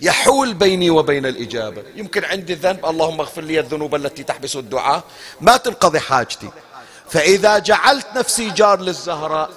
يحول 0.00 0.54
بيني 0.54 0.90
وبين 0.90 1.26
الإجابة. 1.26 1.82
يمكن 1.94 2.24
عندي 2.24 2.54
ذنب 2.54 2.86
اللهم 2.86 3.20
اغفر 3.20 3.42
لي 3.42 3.60
الذنوب 3.60 3.94
التي 3.94 4.22
تحبس 4.22 4.56
الدعاء. 4.56 5.02
ما 5.40 5.56
تنقضي 5.56 6.00
حاجتي. 6.00 6.50
فإذا 7.10 7.58
جعلت 7.58 8.06
نفسي 8.16 8.50
جار 8.50 8.80
للزهراء 8.80 9.50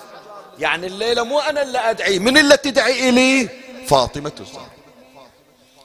يعني 0.60 0.88
الليلة 0.88 1.24
مو 1.24 1.40
أنا 1.40 1.62
اللي 1.62 1.78
أدعي. 1.78 2.20
من 2.20 2.38
اللي 2.38 2.58
تدعي 2.58 3.10
إلي؟ 3.10 3.50
فاطمة 3.88 4.32
الزهراء. 4.40 4.70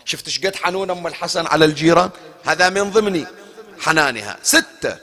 شفت 0.04 0.28
شقد 0.28 0.56
حنون 0.56 0.90
أم 0.90 1.06
الحسن 1.06 1.46
على 1.46 1.64
الجيران؟ 1.64 2.10
هذا 2.44 2.68
من 2.68 2.90
ضمن 2.90 3.24
حنانها. 3.80 4.36
ستة. 4.42 4.96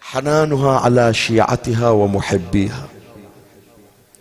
حنانها 0.00 0.80
على 0.80 1.14
شيعتها 1.14 1.90
ومحبيها. 1.90 2.88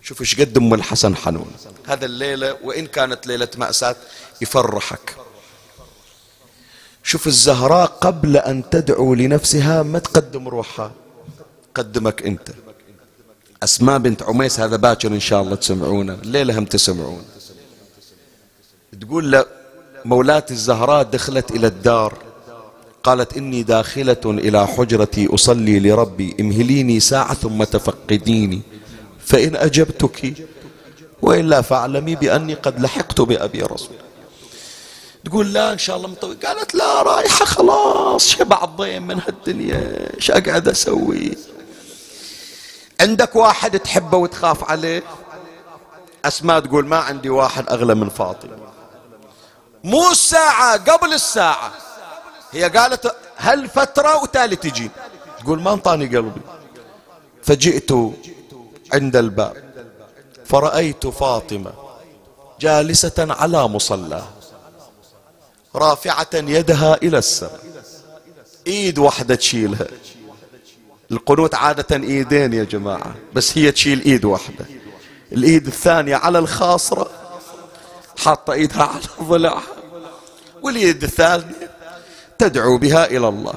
شوف 0.04 0.22
إيش 0.22 0.40
قد 0.40 0.58
أم 0.58 0.74
الحسن 0.74 1.16
حنون. 1.16 1.52
هذا 1.88 2.06
الليلة 2.06 2.58
وإن 2.64 2.88
كانت 2.88 3.28
ليلة 3.28 3.48
مأساة 3.58 3.96
يفرحك. 4.42 5.16
شوف 7.04 7.28
الزهراء 7.28 7.86
قبل 7.86 8.38
أن 8.38 8.70
تدعو 8.70 9.14
لنفسها 9.14 9.84
ما 9.84 10.00
تقدم 10.00 10.48
روحها. 10.48 10.92
قدمك 11.76 12.24
أنت. 12.24 12.50
أسماء 13.64 13.98
بنت 13.98 14.24
عميس 14.24 14.60
هذا 14.60 14.76
باكر 14.76 15.08
إن 15.08 15.20
شاء 15.20 15.42
الله 15.42 15.56
تسمعونه. 15.56 16.14
الليلة 16.14 16.60
هم 16.60 16.66
تسمعون. 16.66 17.24
تقول 19.02 19.32
له 19.32 19.46
مولاة 20.06 20.46
الزهراء 20.52 21.04
دخلت 21.04 21.52
إلى 21.52 21.68
الدار. 21.68 22.18
قالت 23.04 23.38
إني 23.38 23.64
داخلة 23.64 24.24
إلى 24.26 24.68
حجرتي 24.68 25.28
أصلي 25.34 25.80
لربي 25.80 26.36
امهليني 26.40 27.00
ساعة 27.00 27.34
ثم 27.34 27.64
تفقديني. 27.64 28.62
فإن 29.26 29.56
أجبتك 29.56 30.34
وإلا 31.22 31.62
فاعلمي 31.62 32.16
بأني 32.16 32.54
قد 32.54 32.80
لحقت 32.80 33.22
بأبي 33.22 33.62
رسول. 33.62 33.98
تقول 35.26 35.54
لا 35.54 35.74
إن 35.74 35.78
شاء 35.78 35.98
الله 35.98 36.08
مطوي 36.08 36.36
قالت 36.36 36.76
لا 36.76 37.02
رايحة 37.02 37.46
خلاص 37.46 38.30
شبع 38.30 38.64
الضيم 38.64 39.08
من 39.08 39.20
هالدنيا 39.28 40.10
إيش 40.16 40.32
أقعد 40.32 40.68
أسوي. 40.68 41.38
عندك 43.02 43.36
واحد 43.36 43.80
تحبه 43.80 44.18
وتخاف 44.18 44.72
عليه؟ 44.72 45.04
أسماء 46.26 46.60
تقول 46.60 46.88
ما 46.88 46.98
عندي 46.98 47.30
واحد 47.30 47.70
أغلى 47.70 47.96
من 47.96 48.10
فاطمة. 48.10 48.58
مو 49.84 50.12
الساعة 50.12 50.78
قبل 50.78 51.14
الساعة. 51.14 51.72
هي 52.52 52.64
قالت 52.70 53.16
هل 53.36 53.70
فترة 53.70 54.22
وتالي 54.24 54.56
تجي 54.56 54.92
تقول 55.40 55.62
ما 55.62 55.74
انطاني 55.74 56.06
قلبي. 56.06 56.42
فجئت 57.44 57.92
عند 58.94 59.16
الباب. 59.16 59.64
فرأيت 60.46 61.08
فاطمة 61.08 61.74
جالسة 62.60 63.28
على 63.30 63.68
مصلى 63.68 64.24
رافعة 65.76 66.28
يدها 66.34 66.96
إلى 66.96 67.18
السماء. 67.18 67.60
إيد 68.68 69.00
واحدة 69.00 69.36
تشيلها. 69.36 69.88
القنوت 71.12 71.56
عادة 71.56 71.96
إيدين 71.96 72.54
يا 72.54 72.64
جماعة 72.64 73.16
بس 73.34 73.58
هي 73.58 73.72
تشيل 73.72 74.02
إيد 74.02 74.26
واحدة. 74.26 74.66
الإيد 75.32 75.68
الثانية 75.68 76.16
على 76.16 76.40
الخاصرة 76.40 77.10
حاطة 78.20 78.54
إيدها 78.54 78.84
على 78.84 79.02
ضلعها 79.22 79.64
واليد 80.62 81.04
الثانية 81.04 81.72
تدعو 82.40 82.78
بها 82.78 83.06
إلى 83.06 83.28
الله. 83.28 83.54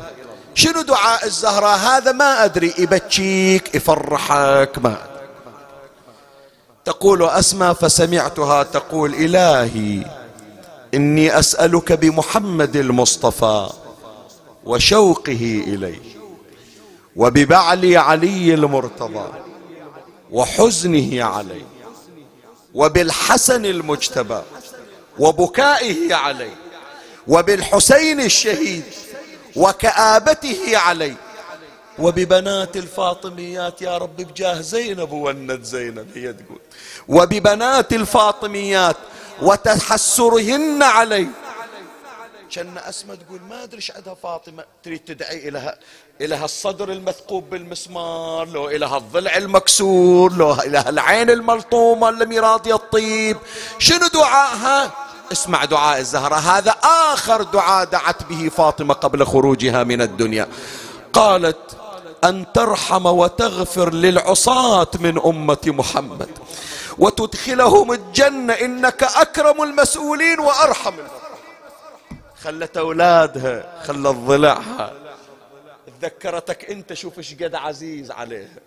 شنو 0.54 0.82
دعاء 0.82 1.26
الزهراء؟ 1.26 1.78
هذا 1.78 2.12
ما 2.12 2.44
أدري 2.44 2.74
يبكيك 2.78 3.74
يفرحك 3.74 4.78
ما 4.78 4.98
أدري. 5.04 5.15
تقول 6.86 7.22
أسمى 7.22 7.74
فسمعتها 7.80 8.62
تقول 8.62 9.14
إلهي 9.14 10.04
إني 10.94 11.38
أسألك 11.38 11.92
بمحمد 11.92 12.76
المصطفى 12.76 13.68
وشوقه 14.64 15.62
إليه 15.66 16.00
وببعل 17.16 17.96
علي 17.96 18.54
المرتضى 18.54 19.28
وحزنه 20.30 21.24
عليه 21.24 21.64
وبالحسن 22.74 23.66
المجتبى 23.66 24.42
وبكائه 25.18 26.14
عليه 26.14 26.54
وبالحسين 27.28 28.20
الشهيد 28.20 28.84
وكآبته 29.56 30.78
عليه 30.78 31.16
وببنات 31.98 32.76
الفاطميات 32.76 33.82
يا 33.82 33.98
رب 33.98 34.16
بجاه 34.16 34.60
زينب 34.60 35.12
ونت 35.12 35.64
زينب 35.64 36.08
هي 36.14 36.32
تقول. 36.32 36.60
وببنات 37.08 37.92
الفاطميات 37.92 38.96
وتحسرهن 39.42 40.82
عليه 40.82 41.28
كان 42.50 42.78
أسمى 42.78 43.16
تقول 43.16 43.40
ما 43.48 43.62
أدري 43.62 43.76
إيش 43.76 43.90
عندها 43.90 44.14
فاطمة. 44.14 44.64
تريد 44.82 44.98
تدعي 44.98 45.48
إلها 45.48 45.78
إلها 46.20 46.44
الصدر 46.44 46.92
المثقوب 46.92 47.50
بالمسمار 47.50 48.48
لو 48.48 48.68
إلها 48.68 48.96
الضلع 48.96 49.36
المكسور 49.36 50.32
لو 50.32 50.52
إلها 50.52 50.88
العين 50.88 51.30
الملطومة 51.30 52.08
اللي 52.08 52.38
راضية 52.38 52.74
الطيب. 52.74 53.36
شنو 53.78 54.06
دعائها؟ 54.06 54.92
اسمع 55.32 55.64
دعاء 55.64 55.98
الزهرة. 55.98 56.34
هذا 56.34 56.70
آخر 57.12 57.42
دعاء 57.42 57.84
دعت 57.84 58.22
به 58.22 58.48
فاطمة 58.48 58.94
قبل 58.94 59.26
خروجها 59.26 59.84
من 59.84 60.02
الدنيا. 60.02 60.48
قالت 61.12 61.76
أن 62.28 62.52
ترحم 62.52 63.06
وتغفر 63.06 63.92
للعصاة 63.92 64.90
من 65.00 65.20
أمة 65.26 65.58
محمد. 65.66 66.30
وتدخلهم 66.98 67.92
الجنة 67.92 68.52
إنك 68.52 69.02
أكرم 69.02 69.62
المسؤولين 69.62 70.40
وأرحم 70.40 70.94
خلت 72.44 72.76
أولادها 72.76 73.82
خلت 73.86 74.16
ضلعها. 74.16 74.92
تذكرتك 76.00 76.70
أنت 76.70 76.92
شوف 76.92 77.18
إيش 77.18 77.34
قد 77.34 77.54
عزيز 77.54 78.10
عليها. 78.10 78.58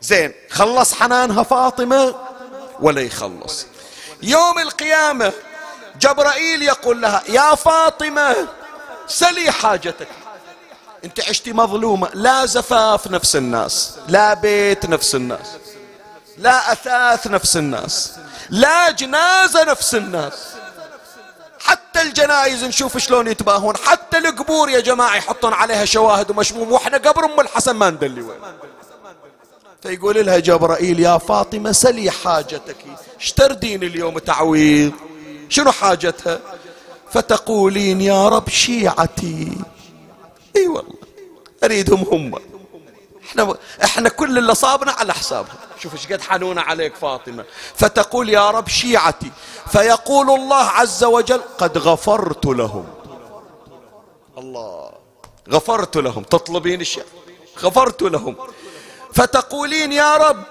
زين 0.00 0.32
خلص 0.50 0.94
حنانها 0.94 1.42
فاطمة 1.42 2.14
ولا 2.80 3.00
يخلص. 3.00 3.66
يوم 4.22 4.58
القيامة 4.58 5.32
جبرائيل 6.00 6.62
يقول 6.62 7.00
لها 7.00 7.22
يا 7.28 7.54
فاطمة 7.54 8.36
سلي 9.06 9.50
حاجتك. 9.50 10.08
انت 11.04 11.20
عشتي 11.20 11.52
مظلومة 11.52 12.08
لا 12.14 12.46
زفاف 12.46 13.06
نفس 13.06 13.36
الناس 13.36 13.94
لا 14.08 14.34
بيت 14.34 14.86
نفس 14.86 15.14
الناس 15.14 15.46
لا 16.38 16.72
أثاث 16.72 17.26
نفس 17.26 17.56
الناس 17.56 18.12
لا 18.50 18.90
جنازة 18.90 19.64
نفس 19.64 19.94
الناس. 19.94 20.32
حتى 21.60 22.02
الجنايز 22.02 22.64
نشوف 22.64 22.98
شلون 22.98 23.28
يتباهون 23.28 23.76
حتى 23.76 24.18
القبور 24.18 24.70
يا 24.70 24.80
جماعة 24.80 25.16
يحطون 25.16 25.52
عليها 25.52 25.84
شواهد 25.84 26.30
ومشموم 26.30 26.72
وإحنا 26.72 26.98
قبر 26.98 27.24
أم 27.24 27.40
الحسن 27.40 27.72
ما 27.72 27.90
ندلي 27.90 28.22
وين. 28.22 28.38
فيقول 29.82 30.26
لها 30.26 30.38
جبرائيل 30.38 31.00
يا 31.00 31.18
فاطمة 31.18 31.72
سلي 31.72 32.10
حاجتك 32.10 32.76
اشتردين 33.20 33.82
اليوم 33.82 34.18
تعويض. 34.18 34.92
شنو 35.48 35.72
حاجتها؟ 35.72 36.40
فتقولين 37.12 38.00
يا 38.00 38.28
رب 38.28 38.48
شيعتي 38.48 39.52
إي 40.56 40.68
والله. 40.68 40.94
أريدهم 41.64 42.02
هم. 42.02 42.34
إحنا 43.24 43.56
إحنا 43.84 44.08
كل 44.08 44.38
اللي 44.38 44.54
صابنا 44.54 44.92
على 44.92 45.14
حسابها 45.14 45.54
شوف 45.82 45.94
إيش 45.94 46.12
قد 46.12 46.20
حنونه 46.20 46.60
عليك 46.60 46.96
فاطمة. 46.96 47.44
فتقول 47.74 48.28
يا 48.28 48.50
رب 48.50 48.68
شيعتي. 48.68 49.30
فيقول 49.72 50.30
الله 50.30 50.64
عز 50.64 51.04
وجل 51.04 51.40
قد 51.58 51.78
غفرت 51.78 52.46
لهم. 52.46 52.86
الله. 54.38 54.90
غفرت 55.50 55.96
لهم. 55.96 56.22
تطلبين 56.22 56.80
الشيء 56.80 57.04
غفرت 57.62 58.02
لهم. 58.02 58.36
فتقولين 59.14 59.92
يا 59.92 60.16
رب 60.16 60.42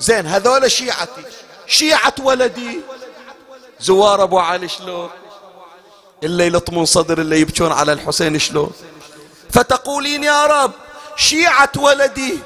زين 0.00 0.26
هذول 0.26 0.70
شيعتي. 0.70 1.22
شيعة 1.66 2.14
ولدي. 2.22 2.80
زوار 3.80 4.22
أبو 4.22 4.38
علي 4.38 4.68
شلون؟ 4.68 5.10
اللي 6.22 6.46
يلطمون 6.46 6.84
صدر 6.84 7.20
اللي 7.20 7.40
يبكون 7.40 7.72
على 7.72 7.92
الحسين 7.92 8.38
شلون؟ 8.38 8.72
فتقولين 9.52 10.24
يا 10.24 10.46
رب 10.46 10.72
شيعة 11.16 11.72
ولدي. 11.76 12.38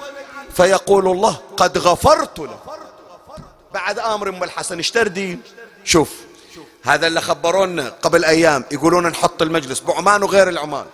فيقول 0.56 1.08
الله 1.08 1.36
قد 1.56 1.78
غفرت 1.78 2.38
له 2.38 2.58
بعد 3.74 3.98
أمر 3.98 4.28
أم 4.28 4.44
الحسن 4.44 4.78
اشتردين 4.78 5.42
شوف 5.84 6.10
هذا 6.84 7.06
اللي 7.06 7.20
خبرونا 7.20 7.92
قبل 8.02 8.24
أيام 8.24 8.64
يقولون 8.70 9.06
نحط 9.06 9.42
المجلس 9.42 9.80
بعمان 9.80 10.22
وغير 10.22 10.48
العمان. 10.48 10.86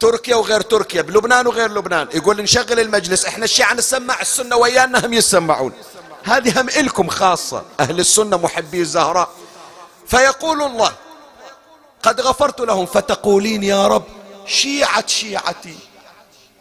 تركيا 0.00 0.36
وغير 0.36 0.60
تركيا 0.60 1.02
بلبنان 1.02 1.46
وغير 1.46 1.70
لبنان. 1.70 2.08
يقول 2.14 2.42
نشغل 2.42 2.80
المجلس 2.80 3.26
إحنا 3.26 3.44
الشيعة 3.44 3.74
نسمع 3.74 4.20
السنة 4.20 4.56
ويانا 4.56 5.06
هم 5.06 5.12
يسمعون. 5.12 5.72
هذه 6.24 6.60
هم 6.60 6.68
إلكم 6.68 7.08
خاصة 7.08 7.62
أهل 7.80 8.00
السنة 8.00 8.36
محبي 8.36 8.80
الزهراء. 8.80 9.28
فيقول 10.06 10.62
الله 10.62 10.92
قد 12.02 12.20
غفرت 12.20 12.60
لهم 12.60 12.86
فتقولين 12.86 13.62
يا 13.62 13.86
رب 13.86 14.04
شيعة 14.48 15.06
شيعتي. 15.06 15.74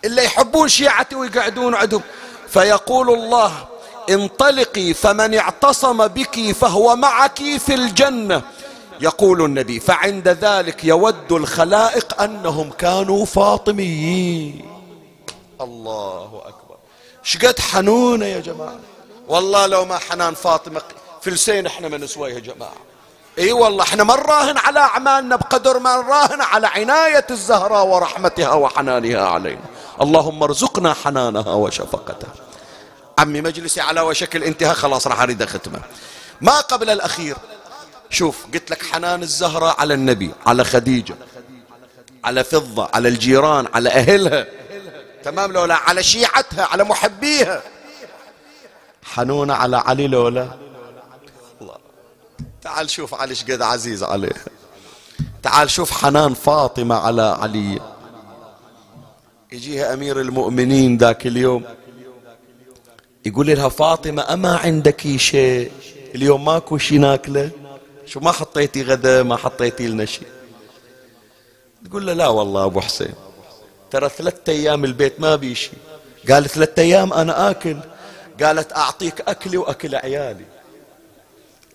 اللي 0.06 0.26
يحبون 0.26 0.68
شيعتي 0.68 1.16
ويقعدون 1.16 1.76
عندهم. 1.76 2.02
فيقول 2.48 3.10
الله 3.10 3.68
انطلقي 4.10 4.94
فمن 4.94 5.36
اعتصم 5.36 6.08
بك 6.08 6.52
فهو 6.52 6.96
معك 6.96 7.40
في 7.58 7.74
الجنة. 7.74 8.42
يقول 9.02 9.46
النبي 9.46 9.80
فعند 9.80 10.28
ذلك 10.28 10.84
يود 10.84 11.32
الخلائق 11.32 12.22
أنهم 12.22 12.72
كانوا 12.72 13.26
فاطميين. 13.26 14.66
الله 15.62 16.42
أكبر. 16.46 16.78
شقد 17.24 17.60
حنونة 17.60 18.26
يا 18.26 18.40
جماعة؟ 18.40 18.80
والله 19.28 19.66
لو 19.66 19.86
ما 19.86 19.98
حنان 19.98 20.34
فاطمة 20.34 20.82
فلسين 21.22 21.66
إحنا 21.66 21.88
من 21.88 22.02
نسويها 22.02 22.36
يا 22.36 22.40
جماعة. 22.40 22.76
إي 23.40 23.52
والله 23.52 23.84
إحنا 23.84 24.04
ما 24.04 24.16
نراهن 24.16 24.58
على 24.58 24.80
أعمالنا 24.80 25.36
بقدر 25.36 25.80
ما 25.80 25.96
نراهن 25.96 26.42
على 26.42 26.68
عناية 26.68 27.26
الزهراء 27.30 27.86
ورحمتها 27.86 28.54
وحنانها 28.54 29.28
علينا. 29.28 29.62
اللهم 30.02 30.44
ارزقنا 30.44 30.94
حنانها 30.94 31.54
وشفقتها. 31.54 32.34
عمي 33.20 33.42
مجلسي 33.42 33.82
على 33.82 34.02
وشكل 34.02 34.44
انتهى 34.44 34.74
خلاص 34.74 35.08
راح 35.08 35.22
أريد 35.22 35.42
أختمه. 35.42 35.80
ما 36.42 36.60
قبل 36.60 36.90
الأخير 36.90 37.38
شوف 38.10 38.46
قلت 38.54 38.72
لك 38.72 38.86
حنان 38.86 39.24
الزهراء 39.24 39.76
على 39.80 39.94
النبي 39.94 40.32
على 40.46 40.64
خديجة 40.64 41.16
على 42.24 42.44
فضة 42.44 42.90
على 42.94 43.08
الجيران 43.08 43.68
على 43.74 43.90
أهلها. 43.90 44.46
تمام 45.24 45.52
لولا؟ 45.52 45.76
على 45.76 46.04
شيعتها 46.04 46.66
على 46.66 46.84
محبيها. 46.84 47.62
حنونة 49.04 49.54
على 49.54 49.78
علي 49.78 50.08
لولا؟ 50.08 50.48
تعال 52.68 52.90
شوف 52.90 53.14
علي 53.14 53.34
قد 53.34 53.62
عزيز 53.62 54.04
عليه 54.04 54.36
تعال 55.44 55.70
شوف 55.70 55.92
حنان 55.92 56.34
فاطمة 56.34 56.96
على 56.96 57.22
علي. 57.22 57.80
يجيها 59.52 59.94
أمير 59.94 60.22
المؤمنين 60.22 60.98
ذاك 60.98 61.28
اليوم. 61.28 61.66
يقول 63.26 63.48
لها 63.48 63.70
فاطمة 63.70 64.34
أما 64.34 64.58
عندك 64.58 65.18
شيء؟ 65.18 65.72
اليوم 66.16 66.46
ماكو 66.46 66.78
شي 66.78 66.98
ناكلة؟ 66.98 67.50
شو 68.06 68.20
ما 68.20 68.32
حطيتي 68.32 68.84
غدا 68.84 69.24
ما 69.24 69.36
حطيتي 69.36 69.88
لنا 69.88 70.06
شيء 70.06 70.28
تقول 71.86 72.08
له 72.08 72.14
لا 72.14 72.28
والله 72.28 72.66
أبو 72.66 72.82
حسين. 72.82 73.14
ترى 73.92 74.10
ثلاثة 74.10 74.52
أيام 74.52 74.86
البيت 74.86 75.20
ما 75.20 75.36
بي 75.36 75.56
شيء 75.56 75.80
قال 76.30 76.50
ثلاثة 76.50 76.82
أيام 76.82 77.14
أنا 77.14 77.50
آكل. 77.50 77.78
قالت 78.44 78.74
أعطيك 78.74 79.22
أكلي 79.22 79.58
وأكل 79.58 79.96
عيالي. 79.96 80.57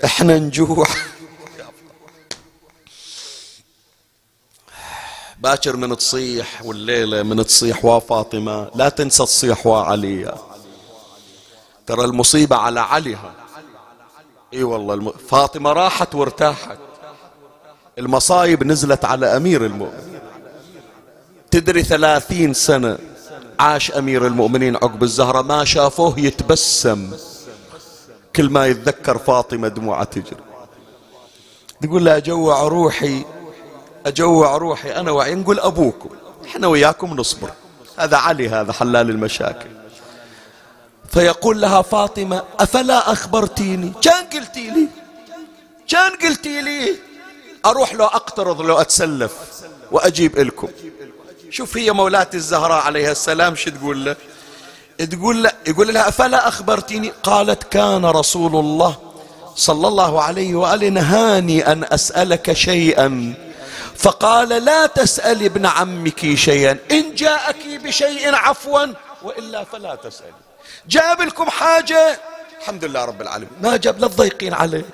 إحنا 0.05 0.39
نجوع. 0.39 0.87
باكر 5.39 5.77
من 5.77 5.97
تصيح 5.97 6.63
والليلة 6.65 7.23
من 7.23 7.47
تصيح 7.47 7.85
وفاطمة 7.85 8.71
لا 8.75 8.89
تنسى 8.89 9.25
تصيح 9.25 9.67
وعلي 9.67 10.35
ترى 11.87 12.05
المصيبة 12.05 12.57
على 12.57 12.81
عليها 12.81 13.35
إي 14.55 14.63
والله 14.63 14.95
الم... 14.95 15.13
فاطمة 15.13 15.73
راحت 15.73 16.15
وارتاحت. 16.15 16.79
المصايب 17.99 18.65
نزلت 18.65 19.05
على 19.05 19.37
أمير 19.37 19.67
المؤمنين. 19.67 20.21
تدري 21.51 21.83
ثلاثين 21.83 22.55
سنة 22.55 22.99
عاش 23.61 23.91
أمير 23.91 24.27
المؤمنين 24.27 24.77
عقب 24.77 25.03
الزهرة. 25.03 25.43
ما 25.43 25.65
شافوه 25.65 26.21
يتبسم. 26.21 27.17
كل 28.37 28.51
ما 28.51 28.67
يتذكر 28.67 29.19
فاطمة 29.19 29.69
دموعه 29.69 30.05
تجري. 30.05 30.43
تقول 31.83 32.05
له 32.05 32.17
أجوع 32.17 32.63
روحي 32.63 33.25
أجوع 34.07 34.57
روحي 34.57 34.91
أنا 34.97 35.11
وعي 35.11 35.35
نقول 35.35 35.61
أبوكم. 35.61 36.11
إحنا 36.45 36.67
وياكم 36.67 37.17
نصبر. 37.17 37.51
هذا 37.97 38.17
علي 38.17 38.49
هذا 38.49 38.73
حلال 38.73 39.11
المشاكل. 39.11 39.69
فيقول 41.11 41.61
لها 41.61 41.83
فاطمة 41.83 42.43
أفلا 42.61 43.13
أخبرتيني؟ 43.13 43.93
كان 44.03 44.25
قلتي 44.25 44.71
لي. 44.71 44.89
كان 45.89 46.13
قلتي 46.23 46.61
لي. 46.61 46.97
أروح 47.67 47.95
لو 47.95 48.05
أقترض 48.05 48.61
لو 48.61 48.81
أتسلف 48.81 49.33
وأجيب 49.91 50.39
لكم 50.39 50.69
شوف 51.51 51.77
هي 51.77 51.93
مولاتي 51.93 52.37
الزهراء 52.37 52.83
عليها 52.83 53.13
السلام 53.13 53.55
شو 53.55 53.71
تقول 53.71 54.05
له؟ 54.05 54.17
تقول 55.07 55.43
له 55.43 55.53
يقول 55.67 55.95
لها 55.95 56.09
أفلا 56.09 56.49
أخبرتيني 56.49 57.13
قالت 57.23 57.63
كان 57.63 58.05
رسول 58.07 58.57
الله 58.57 58.97
صلى 59.57 59.89
الله 59.89 60.23
عليه 60.23 60.55
وآله 60.55 60.89
نهاني 60.89 61.73
أن 61.73 61.85
أسألك 61.85 62.53
شيئا. 62.53 63.35
فقال 63.97 64.49
لا 64.49 64.87
تسألي 64.87 65.47
ابن 65.47 65.67
عمك 65.67 66.35
شيئا 66.35 66.79
إن 66.91 67.15
جاءك 67.15 67.67
بشيء 67.85 68.35
عفوا 68.35 68.87
وإلا 69.23 69.65
فلا 69.65 69.95
تسألي 69.95 70.33
جاب 70.89 71.21
لكم 71.21 71.51
حاجة؟ 71.51 72.21
الحمد 72.61 72.85
لله 72.85 73.05
رب 73.05 73.23
العالمين. 73.23 73.51
ما 73.63 73.77
جاب 73.77 73.99
لا 73.99 74.09
تضيقين 74.09 74.55
عليه. 74.55 74.85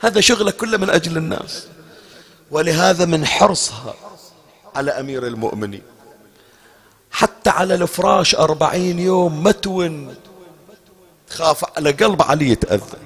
هذا 0.00 0.20
شغلة 0.20 0.50
كله 0.50 0.78
من 0.78 0.90
أجل 0.90 1.16
الناس. 1.16 1.66
ولهذا 2.50 3.04
من 3.04 3.26
حرصها 3.26 3.94
على 4.76 4.90
أمير 4.90 5.26
المؤمنين. 5.26 5.82
حتى 7.14 7.50
على 7.50 7.74
الفراش 7.74 8.34
أربعين 8.34 8.98
يوم 8.98 9.44
متون. 9.44 10.14
خاف 11.30 11.64
على 11.76 11.90
قلب 11.90 12.22
علي 12.22 12.50
يتأذى. 12.50 12.98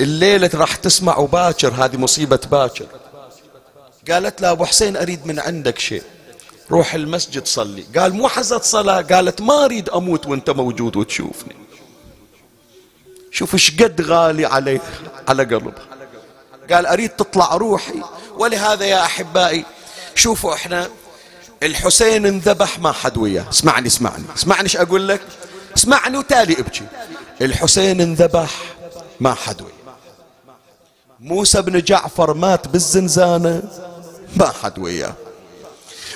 الليلة 0.00 0.50
راح 0.54 0.76
تسمع 0.76 1.18
باكر 1.18 1.72
هذه 1.74 1.96
مصيبة 1.96 2.40
باكر. 2.50 2.86
قالت 4.10 4.40
له 4.40 4.50
أبو 4.50 4.64
حسين 4.64 4.96
أريد 4.96 5.26
من 5.26 5.40
عندك 5.40 5.78
شيء. 5.78 6.02
روح 6.70 6.94
المسجد 6.94 7.46
صلي. 7.46 7.84
قال 7.96 8.14
مو 8.14 8.28
حزت 8.28 8.62
صلاة. 8.62 9.02
قالت 9.02 9.40
ما 9.40 9.64
أريد 9.64 9.88
أموت 9.88 10.26
وأنت 10.26 10.50
موجود 10.50 10.96
وتشوفني. 10.96 11.56
شوف 13.30 13.54
إيش 13.54 13.82
قد 13.82 14.00
غالي 14.00 14.46
عليه 14.46 14.80
على 15.28 15.44
قلبه. 15.44 15.72
قال 16.72 16.86
أريد 16.86 17.10
تطلع 17.10 17.54
روحي. 17.54 18.02
ولهذا 18.38 18.84
يا 18.84 19.04
أحبائي 19.04 19.64
شوفوا 20.14 20.54
إحنا 20.54 20.88
الحسين 21.64 22.26
انذبح 22.26 22.78
ما 22.78 22.92
حد 22.92 23.18
وياه. 23.18 23.44
اسمعني 23.50 23.86
اسمعني. 23.86 24.24
اسمعني 24.36 24.62
إيش 24.62 24.76
أقول 24.76 25.08
لك؟ 25.08 25.20
اسمعني 25.76 26.16
وتالي 26.18 26.60
ابكي. 26.60 26.86
الحسين 27.40 28.00
انذبح 28.00 28.50
ما 29.20 29.34
حد 29.34 29.62
وياه. 29.62 29.74
موسى 31.20 31.62
بن 31.62 31.80
جعفر 31.80 32.34
مات 32.34 32.68
بالزنزانة 32.68 33.62
ما 34.36 34.52
حد 34.62 34.78
وياه. 34.78 35.14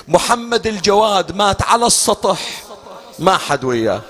محمد 0.09 0.67
الجواد 0.67 1.37
مات 1.37 1.63
على 1.63 1.87
السطح 1.87 2.63
ما 3.19 3.37
حد 3.37 3.65
وياه. 3.65 4.03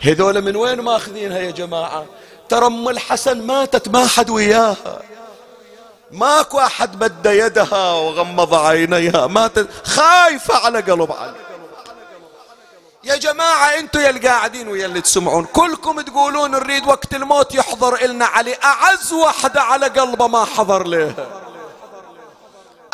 هذول 0.00 0.42
من 0.42 0.56
وين 0.56 0.80
ماخذينها 0.80 1.38
يا 1.38 1.50
جماعة؟ 1.50 2.06
ترى 2.48 2.66
أم 2.66 2.88
الحسن 2.88 3.46
ماتت 3.46 3.88
ما 3.88 4.06
حد 4.06 4.30
وياها. 4.30 5.02
ماكو 6.10 6.58
أحد 6.58 7.04
مد 7.04 7.26
يدها 7.26 7.92
وغمض 7.92 8.54
عينيها. 8.54 9.26
ماتت 9.26 9.86
خايفة 9.86 10.66
على 10.66 10.80
قلب 10.80 11.12
علي. 11.12 11.34
يا 13.04 13.16
جماعة 13.16 13.78
أنتوا 13.78 14.00
يا 14.00 14.10
القاعدين 14.10 14.68
ويا 14.68 14.86
اللي 14.86 15.00
تسمعون 15.00 15.44
كلكم 15.44 16.00
تقولون 16.00 16.50
نريد 16.50 16.86
وقت 16.86 17.14
الموت 17.14 17.54
يحضر 17.54 17.94
إلنا 17.94 18.26
علي. 18.26 18.54
أعز 18.64 19.12
وحدة 19.12 19.62
على 19.62 19.86
قلبه 19.86 20.26
ما 20.26 20.44
حضر 20.44 20.86
لها 20.86 21.26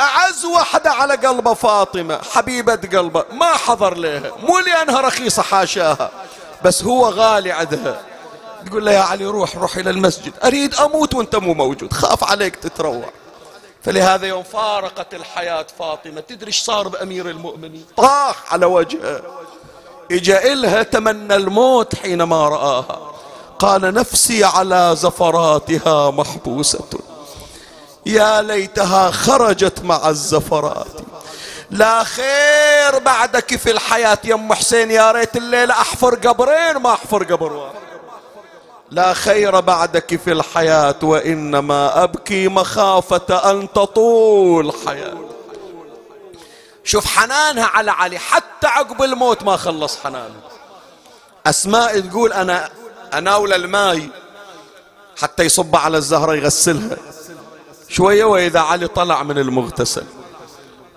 أعز 0.01 0.45
وحدة 0.45 0.91
على 0.91 1.15
قلبه 1.15 1.55
فاطمة 1.55 2.21
حبيبة 2.35 2.99
قلبه 2.99 3.25
ما 3.33 3.53
حضر 3.53 3.95
لها 3.95 4.33
مو 4.43 4.59
لأنها 4.59 5.01
رخيصة 5.01 5.43
حاشاها 5.43 6.11
بس 6.65 6.83
هو 6.83 7.09
غالي 7.09 7.53
عندها 7.53 8.01
تقول 8.67 8.87
له 8.87 8.93
يا 8.93 9.01
علي 9.01 9.25
روح 9.25 9.57
روح 9.57 9.77
إلى 9.77 9.91
المسجد. 9.91 10.33
أريد 10.45 10.75
أموت 10.75 11.15
وأنت 11.15 11.37
مو 11.37 11.55
موجود. 11.55 11.93
خاف 11.93 12.25
عليك 12.25 12.57
تتروع. 12.57 13.11
فلهذا 13.83 14.27
يوم 14.27 14.43
فارقت 14.43 15.15
الحياة 15.15 15.67
فاطمة. 15.79 16.21
تدري 16.21 16.47
إيش 16.47 16.61
صار 16.61 16.89
بأمير 16.89 17.31
المؤمنين؟ 17.31 17.87
طاح 17.97 18.53
على 18.53 18.67
وجهه. 18.67 19.23
إجا 20.13 20.53
إلها 20.53 20.83
تمنى 20.83 21.37
الموت 21.37 21.95
حينما 21.95 22.49
رآها. 22.49 23.13
قال 23.59 23.95
نفسي 23.95 24.45
على 24.45 24.91
زفراتها 24.97 26.11
محبوسة. 26.11 26.89
يا 28.07 28.43
ليتها 28.43 29.11
خرجت 29.11 29.83
مع 29.83 30.09
الزفرات. 30.09 31.01
لا 31.71 32.05
خير 32.05 32.99
بعدك 32.99 33.57
في 33.57 33.71
الحياة 33.71 34.19
يا 34.25 34.35
أم 34.35 34.53
حسين. 34.53 34.91
يا 34.91 35.13
ريت 35.13 35.37
الليلة 35.37 35.75
أحفر 35.75 36.15
قبرين 36.15 36.77
ما 36.77 36.93
أحفر 36.93 37.25
قبر 37.25 37.53
واحد 37.53 37.75
لا 38.95 39.13
خير 39.13 39.61
بعدك 39.61 40.17
في 40.17 40.33
الحياة 40.33 40.95
وإنما 41.03 42.03
أبكي 42.03 42.49
مخافة 42.49 43.51
أن 43.51 43.73
تطول 43.73 44.73
حياة. 44.87 45.15
شوف 46.85 47.07
حنانها 47.07 47.65
على 47.65 47.91
علي 47.91 48.19
حتى 48.19 48.67
عقب 48.67 49.03
الموت 49.03 49.43
ما 49.43 49.57
خلص 49.57 49.99
حنانها 49.99 50.41
أسماء 51.47 52.01
تقول 52.01 52.33
أنا 52.33 52.71
أناول 53.15 53.53
الماي 53.53 54.09
حتى 55.23 55.43
يصب 55.43 55.77
على 55.77 55.99
الزهرة 55.99 56.35
يغسلها. 56.35 56.97
شوية 57.89 58.25
وإذا 58.25 58.61
علي 58.61 58.87
طلع 58.87 59.23
من 59.23 59.39
المغتسل 59.39 60.05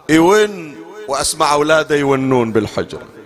يون 0.10 0.76
وأسمع 1.08 1.54
أولاده 1.54 1.96
يونون 1.96 2.52
بالحجرة 2.52 3.17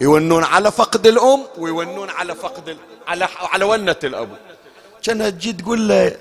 يونون 0.00 0.44
على 0.44 0.72
فقد 0.72 1.06
الأم 1.06 1.42
ويونون 1.58 2.10
على 2.10 2.34
فقد 2.34 2.76
على 3.06 3.28
على 3.40 3.64
ونة 3.64 3.96
الأبو 4.04 4.34
كانها 5.02 5.30
تجي 5.30 5.52
تقول 5.52 5.88
له 5.88 6.16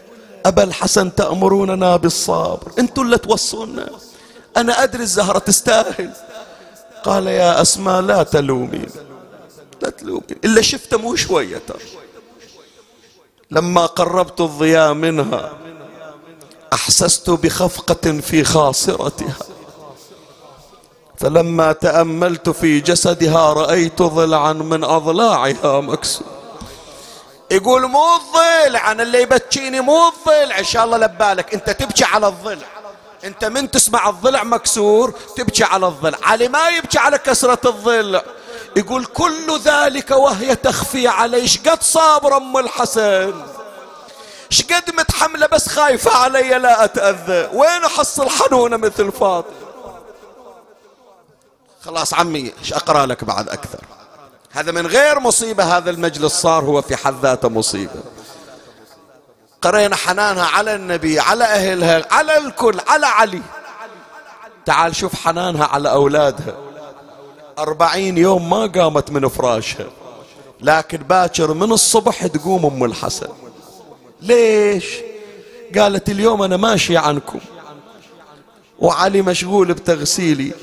أبا 0.45 0.63
الحسن 0.63 1.15
تأمروننا 1.15 1.95
بالصبر. 1.95 2.71
أنتوا 2.79 3.03
اللي 3.03 3.17
توصونا. 3.17 3.89
أنا 4.57 4.83
أدري 4.83 5.03
الزهرة 5.03 5.39
تستاهل. 5.39 6.11
قال 7.03 7.27
يا 7.27 7.61
أسماء 7.61 8.01
لا 8.01 8.23
تلومين 8.23 8.89
لا 9.81 9.89
تلومين 9.89 10.37
إلا 10.45 10.61
شفته 10.61 10.97
مو 10.97 11.15
شوية 11.15 11.61
ترى. 11.67 11.79
لما 13.51 13.85
قربت 13.85 14.41
الضياء 14.41 14.93
منها 14.93 15.57
أحسست 16.73 17.29
بخفقة 17.29 18.19
في 18.21 18.43
خاصرتها. 18.43 19.35
فلما 21.17 21.71
تأملت 21.71 22.49
في 22.49 22.79
جسدها 22.79 23.53
رأيت 23.53 24.01
ضلعا 24.01 24.53
من 24.53 24.83
أضلاعها 24.83 25.81
مكسور 25.81 26.27
يقول 27.51 27.85
مو 27.87 28.03
الضلع 28.15 28.91
أنا 28.91 29.03
اللي 29.03 29.21
يبكيني 29.21 29.81
مو 29.81 30.07
الضلع 30.07 30.59
إن 30.59 30.63
شاء 30.63 30.85
الله 30.85 30.97
لبالك 30.97 31.53
أنت 31.53 31.69
تبكي 31.69 32.03
على 32.03 32.27
الضلع 32.27 32.67
أنت 33.23 33.45
من 33.45 33.71
تسمع 33.71 34.09
الضلع 34.09 34.43
مكسور 34.43 35.13
تبكي 35.35 35.63
على 35.63 35.87
الضلع 35.87 36.17
علي 36.23 36.47
ما 36.47 36.69
يبكي 36.69 36.99
على 36.99 37.17
كسرة 37.17 37.69
الضلع 37.69 38.23
يقول 38.75 39.05
كل 39.05 39.59
ذلك 39.65 40.11
وهي 40.11 40.55
تخفي 40.55 41.07
علي. 41.07 41.47
شقد 41.47 41.83
صابر 41.83 42.37
أم 42.37 42.57
الحسن؟ 42.57 43.33
شقد 44.49 44.95
متحملة 44.97 45.47
بس 45.47 45.69
خايفة 45.69 46.11
علي 46.11 46.49
لا 46.49 46.83
أتأذى؟ 46.83 47.49
وين 47.53 47.83
أحصل 47.85 48.29
حنونة 48.29 48.77
مثل 48.77 49.11
فاطمة؟ 49.11 49.66
خلاص 51.87 52.13
عمي 52.13 52.51
إيش 52.59 52.73
أقرأ 52.73 53.05
لك 53.05 53.23
بعد 53.23 53.49
أكثر؟ 53.49 53.79
هذا 54.51 54.71
من 54.71 54.87
غير 54.87 55.19
مصيبة 55.19 55.77
هذا 55.77 55.89
المجلس 55.89 56.33
صار 56.33 56.63
هو 56.63 56.81
في 56.81 56.95
حد 56.95 57.13
ذاته 57.21 57.49
مصيبة. 57.49 58.03
قرينا 59.61 59.95
حنانها 59.95 60.45
على 60.45 60.75
النبي 60.75 61.19
على 61.19 61.43
أهلها 61.43 62.05
على 62.11 62.37
الكل 62.37 62.79
على 62.87 63.05
علي. 63.05 63.41
تعال 64.65 64.95
شوف 64.95 65.15
حنانها 65.15 65.65
على 65.65 65.91
أولادها. 65.91 66.55
أربعين 67.59 68.17
يوم 68.17 68.49
ما 68.49 68.65
قامت 68.65 69.11
من 69.11 69.27
فراشها 69.27 69.85
لكن 70.61 70.97
باكر 70.97 71.53
من 71.53 71.71
الصبح 71.71 72.27
تقوم 72.27 72.65
أم 72.65 72.83
الحسن. 72.83 73.29
ليش؟ 74.21 74.85
قالت 75.77 76.09
اليوم 76.09 76.41
أنا 76.41 76.57
ماشي 76.57 76.97
عنكم. 76.97 77.39
وعلي 78.79 79.21
مشغول 79.21 79.73
بتغسيلي. 79.73 80.53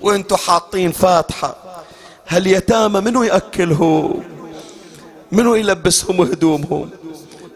وأنتم 0.00 0.36
حاطين 0.36 0.92
فاتحة. 0.92 1.56
هاليتامى 2.28 3.00
منو 3.00 3.22
يأكلهم؟ 3.22 4.22
منو 5.32 5.54
يلبسهم 5.54 6.20
هدومهم 6.20 6.90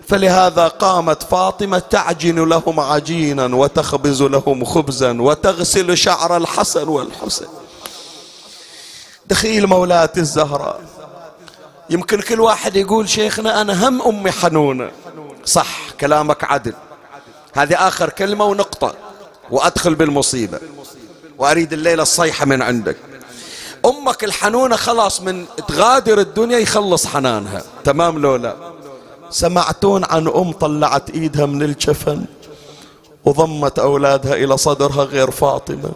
فلهذا 0.08 0.68
قامت 0.68 1.22
فاطمة 1.22 1.78
تعجن 1.78 2.48
لهم 2.48 2.80
عجينا 2.80 3.56
وتخبز 3.56 4.22
لهم 4.22 4.64
خبزا 4.64 5.20
وتغسل 5.20 5.98
شعر 5.98 6.36
الحسن 6.36 6.88
والحسين. 6.88 7.48
دخيل 9.26 9.66
مولاتي 9.66 10.20
الزهراء. 10.20 10.80
يمكن 11.90 12.20
كل 12.20 12.40
واحد 12.40 12.76
يقول 12.76 13.08
شيخنا 13.08 13.60
أنا 13.60 13.88
هم 13.88 14.02
أمي 14.02 14.30
حنونة. 14.30 14.90
صح 15.44 15.90
كلامك 16.00 16.44
عدل. 16.44 16.74
هذه 17.54 17.88
آخر 17.88 18.10
كلمة 18.10 18.44
ونقطة 18.44 18.94
وأدخل 19.50 19.94
بالمصيبة. 19.94 20.60
وأريد 21.42 21.72
الليلة 21.72 22.02
الصيحة 22.02 22.46
من 22.46 22.62
عندك. 22.62 22.96
أمك 23.86 24.24
الحنونة 24.24 24.76
خلاص 24.76 25.20
من 25.20 25.44
تغادر 25.68 26.20
الدنيا 26.20 26.58
يخلص 26.58 27.06
حنانها. 27.06 27.62
تمام 27.84 28.18
لو 28.18 28.36
لا؟ 28.36 28.56
سمعتون 29.30 30.04
عن 30.04 30.28
أم 30.28 30.52
طلعت 30.52 31.10
إيدها 31.10 31.46
من 31.46 31.62
الجفن 31.62 32.24
وضمت 33.24 33.78
أولادها 33.78 34.34
إلى 34.34 34.56
صدرها 34.56 35.04
غير 35.04 35.30
فاطمة؟ 35.30 35.92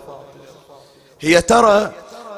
هي 1.20 1.42
ترى 1.42 1.92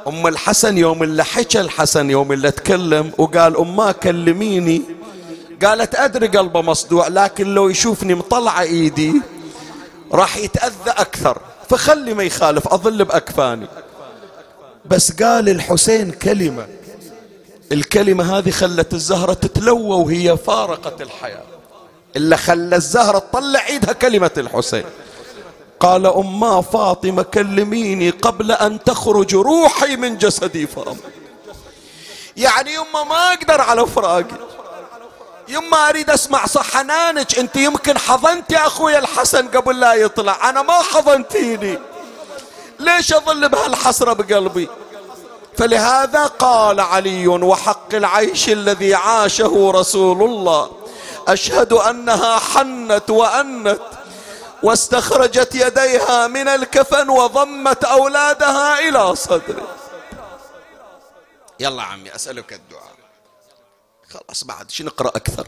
أم 0.08 0.26
الحسن 0.26 0.78
يوم 0.78 1.02
اللي 1.02 1.24
حكى 1.24 1.60
الحسن 1.60 2.10
يوم 2.10 2.32
اللي 2.32 2.50
تكلم 2.50 3.12
وقال 3.18 3.56
أماه 3.56 3.92
كلميني. 3.92 4.82
قالت 5.64 5.94
أدري 5.94 6.26
قلبه 6.26 6.60
مصدوع 6.62 7.08
لكن 7.08 7.54
لو 7.54 7.68
يشوفني 7.68 8.14
مطلعة 8.14 8.60
إيدي 8.60 9.22
راح 10.12 10.36
يتأذى 10.36 10.90
أكثر. 10.90 11.38
فخلي 11.68 12.14
ما 12.14 12.22
يخالف 12.22 12.68
أظل 12.68 13.04
بأكفاني. 13.04 13.66
بس 14.84 15.12
قال 15.22 15.48
الحسين 15.48 16.10
كلمة. 16.10 16.66
الكلمة 17.72 18.38
هذه 18.38 18.50
خلت 18.50 18.94
الزهرة 18.94 19.32
تتلوى 19.32 19.96
وهي 19.96 20.36
فارقت 20.36 21.02
الحياة. 21.02 21.44
إلا 22.16 22.36
خلى 22.36 22.76
الزهرة 22.76 23.18
تطلع 23.18 23.66
ايدها 23.66 23.92
كلمة 23.92 24.30
الحسين. 24.36 24.84
قال 25.80 26.06
أما 26.06 26.60
فاطمة 26.60 27.22
كلميني 27.22 28.10
قبل 28.10 28.52
أن 28.52 28.84
تخرج 28.84 29.34
روحي 29.34 29.96
من 29.96 30.18
جسدي 30.18 30.66
فاطمة 30.66 30.96
يعني 32.36 32.70
يما 32.74 33.04
ما 33.08 33.32
أقدر 33.32 33.60
على 33.60 33.86
فراقي. 33.86 34.36
يما 35.48 35.88
أريد 35.88 36.10
أسمع 36.10 36.46
صح 36.46 36.70
حنانك 36.70 37.38
أنت 37.38 37.56
يمكن 37.56 37.98
حضنتي 37.98 38.56
أخوي 38.56 38.98
الحسن 38.98 39.48
قبل 39.48 39.80
لا 39.80 39.94
يطلع. 39.94 40.50
أنا 40.50 40.62
ما 40.62 40.72
حضنتيني. 40.72 41.78
ليش 42.78 43.12
أظل 43.12 43.48
بهالحسرة 43.48 44.12
بقلبي؟ 44.12 44.68
فلهذا 45.58 46.26
قال 46.26 46.80
علي 46.80 47.28
وحق 47.28 47.94
العيش 47.94 48.48
الذي 48.48 48.94
عاشه 48.94 49.72
رسول 49.74 50.22
الله 50.22 50.70
أشهد 51.28 51.72
أنها 51.72 52.38
حنت 52.38 53.10
وأنت 53.10 53.80
واستخرجت 54.62 55.54
يديها 55.54 56.26
من 56.26 56.48
الكفن 56.48 57.10
وضمت 57.10 57.84
أولادها 57.84 58.88
إلى 58.88 59.16
صدره 59.16 59.68
يلا 61.60 61.82
عمي 61.82 62.14
أسألك 62.14 62.52
الدعاء. 62.52 62.87
خلاص 64.10 64.44
بعد 64.44 64.70
شو 64.70 64.84
نقرأ 64.84 65.08
أكثر. 65.08 65.46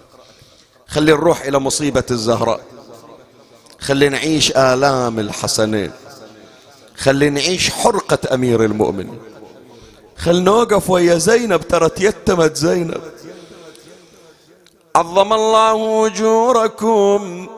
خلي 0.88 1.12
نروح 1.12 1.40
إلى 1.40 1.58
مصيبة 1.58 2.04
الزهراء. 2.10 2.60
خلي 3.80 4.08
نعيش 4.08 4.50
آلام 4.50 5.18
الحسنين. 5.18 5.92
خلي 6.96 7.30
نعيش 7.30 7.70
حرقة 7.70 8.34
أمير 8.34 8.64
المؤمنين 8.64 9.22
خل 10.16 10.42
نوقف 10.42 10.90
ويا 10.90 11.18
زينب 11.18 11.68
ترى 11.68 11.88
تيتمت 11.88 12.56
زينب. 12.56 13.02
عظم 14.96 15.32
الله 15.32 16.06
أجوركم. 16.06 17.48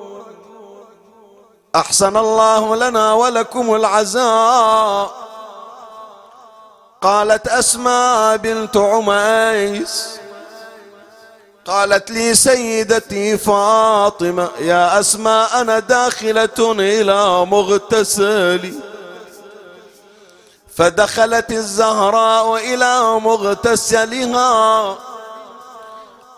أحسن 1.74 2.16
الله 2.16 2.76
لنا 2.76 3.12
ولكم 3.12 3.74
العزاء. 3.74 5.10
قالت 7.02 7.48
أسماء 7.48 8.36
بنت 8.36 8.76
عميس. 8.76 10.21
قالت 11.66 12.10
لي 12.10 12.34
سيدتي 12.34 13.38
فاطمة 13.38 14.48
يا 14.60 15.00
أسماء 15.00 15.60
أنا 15.60 15.78
داخلة 15.78 16.72
إلى 16.78 17.46
مغتسلي. 17.46 18.74
فدخلت 20.76 21.52
الزهراء 21.52 22.56
إلى 22.74 23.20
مغتسلها 23.20 24.98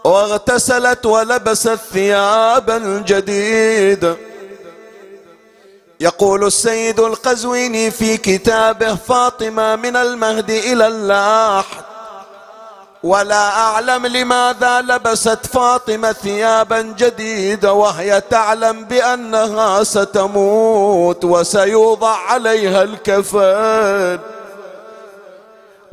واغتسلت 0.05 1.07
ولبست 1.07 1.79
ثيابا 1.93 3.05
جديدة 3.07 4.17
يقول 6.01 6.45
السيد 6.47 7.01
القزويني 7.01 7.91
في 7.91 8.17
كتابه 8.17 8.95
فاطمة 8.95 9.77
من 9.77 9.97
المهد 9.97 10.51
إلى 10.51 10.87
اللاحد 10.87 11.85
ولا 13.05 13.49
أعلم 13.59 14.07
لماذا 14.07 14.81
لبست 14.81 15.47
فاطمة 15.47 16.13
ثيابا 16.13 16.83
جديدة 16.83 17.73
وهي 17.73 18.21
تعلم 18.31 18.85
بأنها 18.85 19.85
ستموت 19.85 21.25
وسيوضع 21.25 22.17
عليها 22.17 22.83
الكفن. 22.83 24.19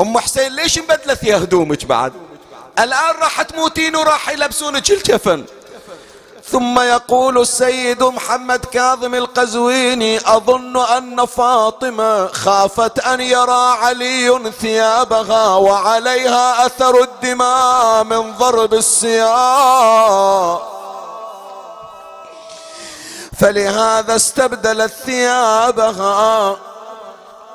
أم 0.02 0.18
حسين 0.18 0.56
ليش 0.56 0.80
مبدلت 0.80 1.24
يا 1.24 1.38
هدومك 1.38 1.86
بعد؟ 1.86 2.14
الآن 2.80 3.16
راح 3.22 3.42
تموتين 3.42 3.96
وراح 3.96 4.30
يلبسونك 4.30 4.92
الكفن. 4.92 5.44
ثم 6.46 6.80
يقول 6.80 7.42
السيد 7.42 8.04
محمد 8.04 8.66
كاظم 8.66 9.16
القزويني 9.16 10.20
أظن 10.26 10.78
أن 10.78 11.26
فاطمة 11.26 12.28
خافت 12.28 13.00
أن 13.00 13.22
يرى 13.22 13.78
علي 13.82 14.52
ثيابها 14.62 15.56
وعليها 15.56 16.66
أثر 16.66 17.04
الدماء 17.04 18.04
من 18.04 18.34
ضرب 18.34 18.74
السياق. 18.74 20.68
فلهذا 23.40 24.16
استبدلت 24.16 24.92
ثيابها 25.06 26.58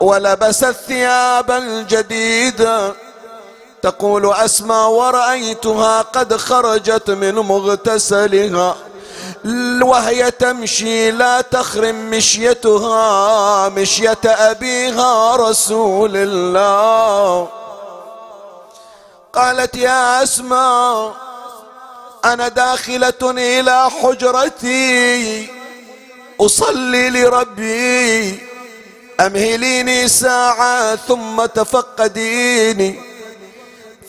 ولبست 0.01 0.77
ثيابا 0.89 1.87
جديده 1.89 3.06
تقول 3.83 4.35
أسمى 4.35 4.77
ورأيتها 4.77 6.03
قد 6.03 6.37
خرجت 6.37 7.11
من 7.11 7.35
مغتسلها. 7.35 8.77
وهي 9.83 10.31
تمشي 10.31 11.11
لا 11.11 11.41
تخرم 11.41 12.11
مشيتها 12.11 13.69
مشية 13.69 14.19
أبيها 14.25 15.37
رسول 15.37 16.17
الله. 16.17 17.49
قالت 19.33 19.77
يا 19.77 20.23
أسماء 20.23 21.13
أنا 22.25 22.49
داخلة 22.49 23.23
إلى 23.23 23.91
حجرتي. 23.91 25.49
أصلي 26.41 27.11
لربي 27.11 28.41
أمهليني 29.21 30.09
ساعة 30.09 30.97
ثم 30.97 31.45
تفقديني. 31.45 33.16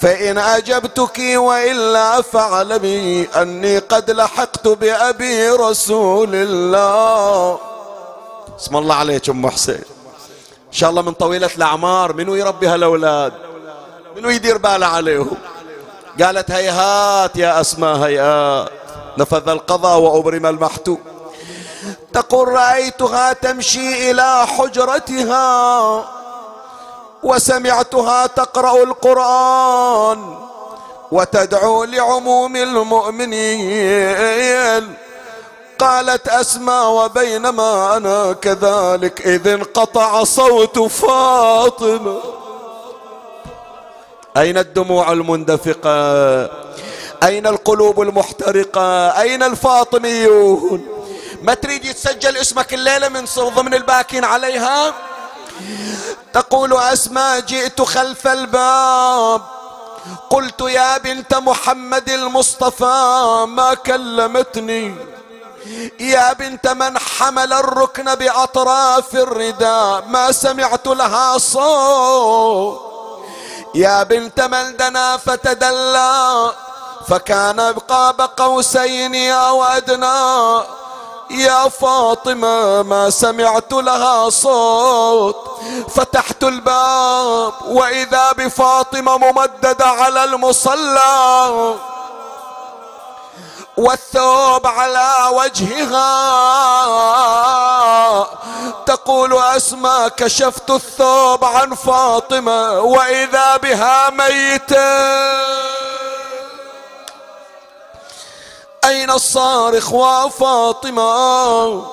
فإن 0.01 0.37
أجبتك 0.37 1.19
وإلا 1.35 2.21
فاعلمي 2.21 3.23
أني 3.23 3.77
قد 3.77 4.11
لحقت 4.11 4.67
بأبي 4.67 5.49
رسول 5.49 6.29
الله. 6.33 7.59
اسم 8.59 8.77
الله 8.77 8.95
عليك 8.95 9.29
أم 9.29 9.49
حسين. 9.49 9.75
إن 10.67 10.73
شاء 10.73 10.89
الله 10.89 11.01
من 11.01 11.13
طويلة 11.13 11.49
الأعمار 11.57 12.13
منو 12.13 12.35
يربي 12.35 12.67
هالأولاد؟ 12.67 13.33
منو 14.15 14.29
يدير 14.29 14.57
باله 14.57 14.85
عليهم؟ 14.85 15.37
قالت 16.21 16.51
هيهات 16.51 17.35
يا 17.35 17.61
أسماء 17.61 17.97
هيهات. 17.97 18.69
نفذ 19.17 19.49
القضاء 19.49 19.99
وأبرم 19.99 20.45
المحتوم 20.45 20.97
تقول 22.13 22.47
رأيتها 22.47 23.33
تمشي 23.33 24.11
إلى 24.11 24.47
حجرتها. 24.47 26.17
وسمعتها 27.23 28.27
تقرأ 28.27 28.83
القرآن 28.83 30.37
وتدعو 31.11 31.83
لعموم 31.83 32.55
المؤمنين. 32.55 34.17
قالت 35.79 36.27
اسماء 36.27 36.89
وبينما 36.89 37.97
أنا 37.97 38.33
كذلك 38.33 39.27
إذ 39.27 39.47
انقطع 39.47 40.23
صوت 40.23 40.79
فاطمة. 40.79 42.19
أين 44.37 44.57
الدموع 44.57 45.11
المندفقة؟ 45.11 46.41
أين 47.23 47.47
القلوب 47.47 48.01
المحترقة؟ 48.01 49.21
أين 49.21 49.43
الفاطميون؟ 49.43 50.87
ما 51.41 51.53
تريد 51.53 51.85
يتسجل 51.85 52.37
اسمك 52.37 52.73
الليلة 52.73 53.09
من 53.09 53.25
ضمن 53.37 53.73
الباكين 53.73 54.23
عليها؟ 54.23 54.93
تقول 56.33 56.73
اسماء 56.73 57.39
جئت 57.39 57.81
خلف 57.81 58.27
الباب. 58.27 59.41
قلت 60.29 60.61
يا 60.61 60.97
بنت 60.97 61.35
محمد 61.35 62.09
المصطفى 62.09 63.45
ما 63.47 63.73
كلمتني. 63.73 64.95
يا 65.99 66.33
بنت 66.33 66.67
من 66.67 66.97
حمل 66.97 67.53
الركن 67.53 68.15
بأطراف 68.15 69.15
الرداء 69.15 70.05
ما 70.07 70.31
سمعت 70.31 70.87
لها 70.87 71.37
صوت. 71.37 72.81
يا 73.75 74.03
بنت 74.03 74.41
من 74.41 74.77
دنا 74.77 75.17
فتدلى. 75.17 76.51
فكان 77.07 77.59
قاب 77.59 78.21
قوسين 78.21 79.31
أو 79.31 79.63
أدنى. 79.63 80.63
يا 81.29 81.69
فاطمة 81.69 82.81
ما 82.83 83.09
سمعت 83.09 83.73
لها 83.73 84.29
صوت. 84.29 85.59
فتحت 85.95 86.43
الباب 86.43 87.53
وإذا 87.67 88.31
بفاطمة 88.31 89.17
ممددة 89.17 89.85
على 89.85 90.23
المصلى. 90.23 91.75
والثوب 93.77 94.67
على 94.67 95.13
وجهها. 95.31 96.07
تقول 98.85 99.33
أسماء 99.33 100.07
كشفت 100.07 100.69
الثوب 100.69 101.45
عن 101.45 101.75
فاطمة 101.75 102.79
وإذا 102.79 103.57
بها 103.57 104.09
ميتة 104.09 105.07
أين 108.87 109.11
الصارخ 109.11 109.93
وفاطمة 109.93 111.83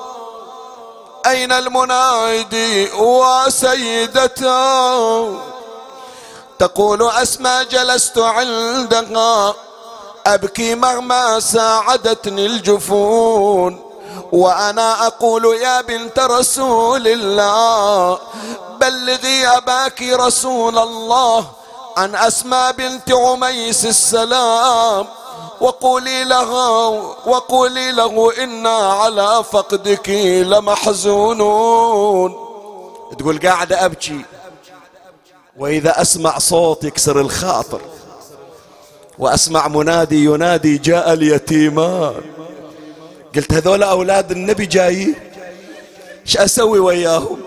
أين 1.27 1.53
المنادي 1.53 2.93
وسيدته 2.93 4.49
تقول 6.59 7.03
أسمى 7.11 7.65
جلست 7.71 8.19
عندها 8.19 9.55
أبكي 10.27 10.75
مهما 10.75 11.41
ساعدتني 11.41 12.47
الجفون. 12.47 13.81
وأنا 14.33 15.07
أقول 15.07 15.45
يا 15.45 15.81
بنت 15.81 16.19
رسول 16.19 17.09
الله 17.09 18.19
بلغي 18.81 19.47
أباك 19.47 20.03
رسول 20.03 20.79
الله 20.79 21.47
عن 21.97 22.15
أسماء 22.15 22.73
بنت 22.73 23.13
عميس 23.13 23.85
السلام. 23.85 25.07
وقولي 25.61 26.25
لها 26.25 26.79
وقولي 27.27 27.93
له 27.93 28.45
إنا 28.45 28.77
على 28.77 29.45
فقدك 29.53 30.09
لمحزونون. 30.47 32.35
تقول 33.19 33.39
قاعدة 33.39 33.85
أبكي. 33.85 34.21
وإذا 35.57 36.03
أسمع 36.03 36.39
صوت 36.39 36.85
يكسر 36.85 37.21
الخاطر. 37.21 37.81
وأسمع 39.19 39.69
منادي 39.69 40.25
ينادي 40.25 40.79
جاء 40.79 41.13
اليتيمان. 41.13 42.23
قلت 43.35 43.53
هذول 43.53 43.83
أولاد 43.83 44.31
النبي 44.31 44.67
جاي 44.67 45.15
إيش 46.27 46.37
أسوي 46.37 46.79
وياهم؟ 46.79 47.39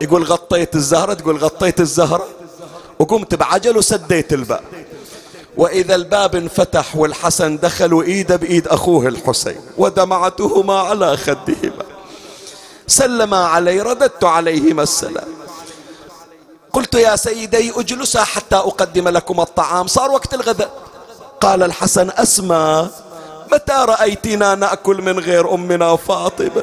يقول 0.00 0.24
غطيت 0.24 0.74
الزهرة 0.74 1.14
تقول 1.14 1.36
غطيت 1.36 1.80
الزهرة. 1.80 2.28
وقمت 2.98 3.34
بعجل 3.34 3.78
وسديت 3.78 4.32
الباب. 4.32 4.64
وإذا 5.58 5.94
الباب 5.94 6.36
انفتح 6.36 6.96
والحسن 6.96 7.58
دخل 7.58 7.94
وإيده 7.94 8.36
بإيد 8.36 8.68
أخوه 8.68 9.08
الحسين 9.08 9.60
ودمعتهما 9.78 10.80
على 10.80 11.16
خدهما. 11.16 11.84
سلما 12.86 13.46
علي 13.46 13.80
رددت 13.80 14.24
عليهما 14.24 14.82
السلام. 14.82 15.28
قلت 16.72 16.94
يا 16.94 17.16
سيدي 17.16 17.72
اجلسا 17.76 18.24
حتى 18.24 18.56
أقدم 18.56 19.08
لكم 19.08 19.40
الطعام 19.40 19.86
صار 19.86 20.10
وقت 20.10 20.34
الغداء. 20.34 20.70
قال 21.40 21.62
الحسن 21.62 22.10
أسمى 22.10 22.88
متى 23.52 23.72
رأيتنا 23.72 24.54
نأكل 24.54 25.02
من 25.02 25.18
غير 25.18 25.54
أمنا 25.54 25.96
فاطمة؟ 25.96 26.62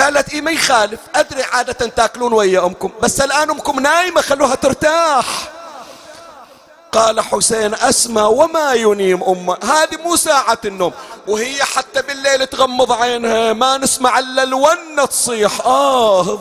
قالت 0.00 0.34
إيه 0.34 0.40
ما 0.40 0.50
يخالف 0.50 1.00
أدري 1.14 1.42
عادة 1.42 1.86
تأكلون 1.86 2.32
ويا 2.32 2.66
أمكم 2.66 2.90
بس 3.02 3.20
الآن 3.20 3.50
أمكم 3.50 3.80
نايمة 3.80 4.20
خلوها 4.20 4.54
ترتاح. 4.54 5.52
قال 6.96 7.20
حسين 7.20 7.74
أسمى 7.74 8.22
وما 8.22 8.72
ينيم 8.72 9.22
أمة. 9.24 9.58
هذه 9.62 9.96
مو 10.04 10.16
ساعة 10.16 10.58
النوم. 10.64 10.92
وهي 11.26 11.64
حتى 11.64 12.02
بالليل 12.02 12.46
تغمض 12.46 12.92
عينها. 12.92 13.52
ما 13.52 13.78
نسمع 13.78 14.18
إلا 14.18 14.42
الونة 14.42 15.04
تصيح. 15.04 15.60
آه 15.60 16.38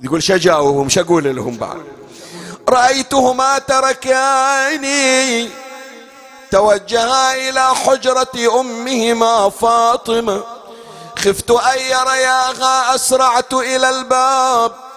يقول 0.00 0.22
شجاوهم 0.22 0.88
شقول 0.88 1.36
لهم 1.36 1.56
بعد. 1.56 1.82
رأيتهما 2.68 3.58
تركاني. 3.58 5.48
توجها 6.50 7.48
إلى 7.48 7.74
حجرة 7.74 8.60
أمهما 8.60 9.50
فاطمة. 9.50 10.44
خفت 11.18 11.50
أن 11.50 11.78
يرياها 11.78 12.94
أسرعت 12.94 13.54
إلى 13.54 13.90
الباب. 13.90 14.87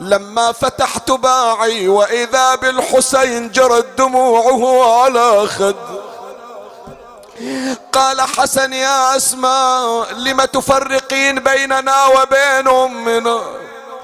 لما 0.00 0.52
فتحت 0.52 1.10
باعي 1.10 1.88
وإذا 1.88 2.54
بالحسين 2.54 3.50
جرت 3.50 3.98
دموعه 3.98 5.02
على 5.02 5.46
خد. 5.46 5.76
قال 7.92 8.20
حسن 8.20 8.72
يا 8.72 9.16
أسماء 9.16 10.12
لم 10.12 10.44
تفرقين 10.44 11.40
بيننا 11.40 12.06
وبين 12.06 12.68
أمنا؟ 12.68 13.40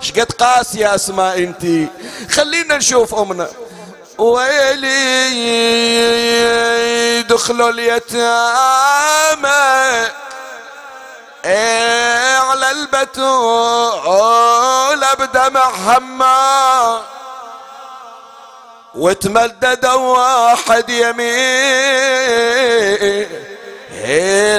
شقد 0.01 0.33
قاس 0.33 0.75
يا 0.75 0.95
أسماء 0.95 1.39
انتي 1.39 1.89
خلينا 2.31 2.77
نشوف 2.77 3.15
أمنا. 3.15 3.49
ويلي 4.19 4.93
دخلوا 7.23 7.71
اليتامى. 7.71 8.43
على 11.45 12.71
البتول 12.71 13.07
بدمع 15.19 15.69
هما 15.69 17.03
وتمدد 18.95 19.87
واحد 19.87 20.91
يمين 20.91 21.47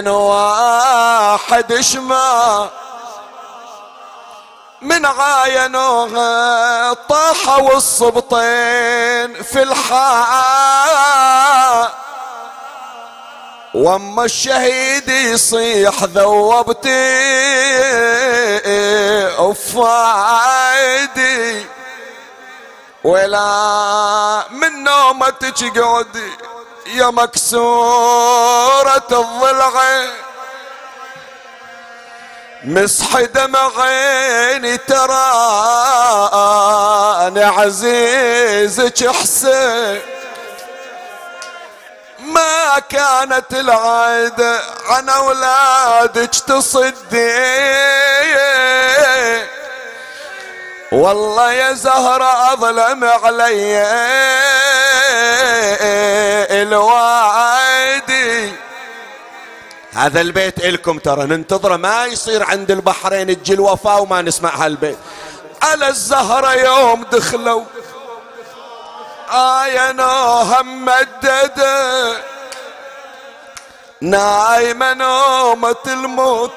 واحد 0.07 1.81
شمال. 1.81 2.69
من 4.81 5.05
عاينوها 5.05 6.93
طاحوا 6.93 7.75
الصبطين 7.75 9.43
في 9.43 9.63
الحال. 9.63 11.03
واما 13.73 14.25
الشهيد 14.25 15.09
يصيح 15.09 16.03
ذوبتي 16.03 17.19
افايدي 20.17 21.65
ولا 23.03 24.45
من 24.51 24.83
نومتك 24.83 25.79
قعدي 25.79 26.31
يا 26.95 27.05
مكسورة 27.09 29.03
الضلع. 29.11 30.05
مسح 32.63 33.19
دمع 33.19 33.71
عيني 33.77 34.77
ترى 34.77 35.31
أنا 37.27 37.45
عزيزك 37.45 39.09
حسين. 39.09 40.01
ما 42.23 42.79
كانت 42.89 43.53
العادة 43.53 44.59
عن 44.89 45.09
أولادك 45.09 46.29
تصدي. 46.29 47.33
والله 50.91 51.51
يا 51.51 51.73
زهرة 51.73 52.53
أظلم 52.53 53.03
علي 53.03 53.83
الوعدي 56.61 58.51
هذا 59.93 60.21
البيت 60.21 60.59
إلكم 60.59 60.99
ترى 60.99 61.25
ننتظره 61.25 61.75
ما 61.77 62.05
يصير 62.05 62.43
عند 62.43 62.71
البحرين 62.71 63.43
تجي 63.43 63.53
الوفاة 63.53 63.99
وما 63.99 64.21
نسمع 64.21 64.55
هالبيت. 64.55 64.97
على 65.61 65.87
الزهرة 65.87 66.53
يوم 66.53 67.05
دخلوا. 67.11 67.63
عاينوها 69.29 70.61
ممددة 70.61 72.17
نايمة 74.01 74.93
نومة 74.93 75.75
الموت. 75.87 76.53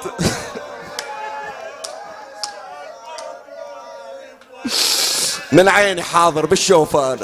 من 5.53 5.69
عيني 5.69 6.03
حاضر 6.03 6.47
بالشوفان. 6.47 7.19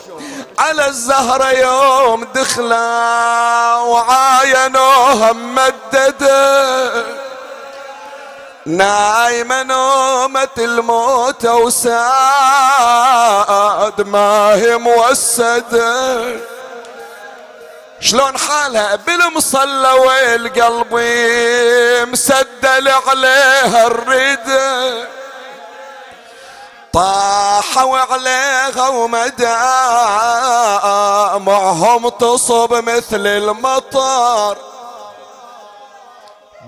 على 0.58 0.86
الزهرة 0.86 1.50
يوم 1.50 2.24
دخلا 2.24 3.74
وعاينوها 3.76 5.32
ممدده 5.32 7.04
نايمة 8.66 9.62
نومة 9.62 10.48
الموت 10.58 11.46
وساد 11.46 11.92
ما 14.06 14.54
هي 14.54 14.76
موسدة. 14.76 16.36
شلون 18.00 18.38
حالها؟ 18.38 18.96
بالمصلى 18.96 19.92
والقلب 19.92 20.94
مسدل 22.08 22.88
عليها 22.88 23.86
الردة 23.86 25.08
طاحوا 26.92 27.98
عليها 27.98 28.88
ومدامعهم 28.88 29.28
تصب 32.08 32.74
مثل 32.74 33.26
المطر. 33.26 34.56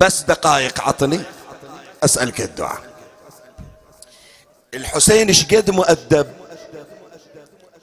بس 0.00 0.20
دقايق 0.20 0.80
عطني. 0.88 1.33
أسألك 2.04 2.40
الدعاء. 2.40 2.80
الحسين 4.74 5.32
شقد 5.32 5.70
مؤدب؟ 5.70 6.26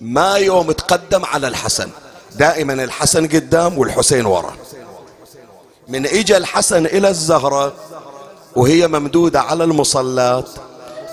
ما 0.01 0.35
يوم 0.35 0.71
تقدم 0.71 1.25
على 1.25 1.47
الحسن. 1.47 1.89
دائما 2.35 2.73
الحسن 2.73 3.27
قدام 3.27 3.77
والحسين 3.77 4.25
ورا 4.25 4.55
من 5.87 6.05
اجى 6.05 6.37
الحسن 6.37 6.85
إلى 6.85 7.09
الزهرة 7.09 7.73
وهي 8.55 8.87
ممدودة 8.87 9.41
على 9.41 9.63
المصلات 9.63 10.49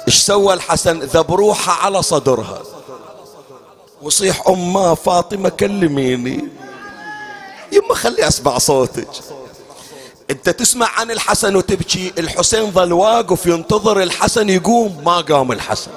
إيش 0.09 0.17
سوى 0.17 0.55
الحسن؟ 0.55 0.99
ذبروحة 0.99 1.73
على 1.73 2.03
صدرها. 2.03 2.63
وصيح 4.03 4.49
امه 4.49 4.95
فاطمة 4.95 5.49
كلميني. 5.49 6.49
يما 7.73 7.95
خلي 7.95 8.29
أسمع 8.29 8.59
صوتك. 8.59 9.09
انت 10.31 10.49
تسمع 10.49 10.89
عن 10.97 11.11
الحسن 11.11 11.57
وتبكي. 11.57 12.13
الحسين 12.19 12.71
ظل 12.71 12.93
واقف 12.93 13.47
ينتظر 13.47 14.03
الحسن 14.03 14.49
يقوم 14.49 15.03
ما 15.05 15.21
قام 15.21 15.53
الحسن. 15.53 15.91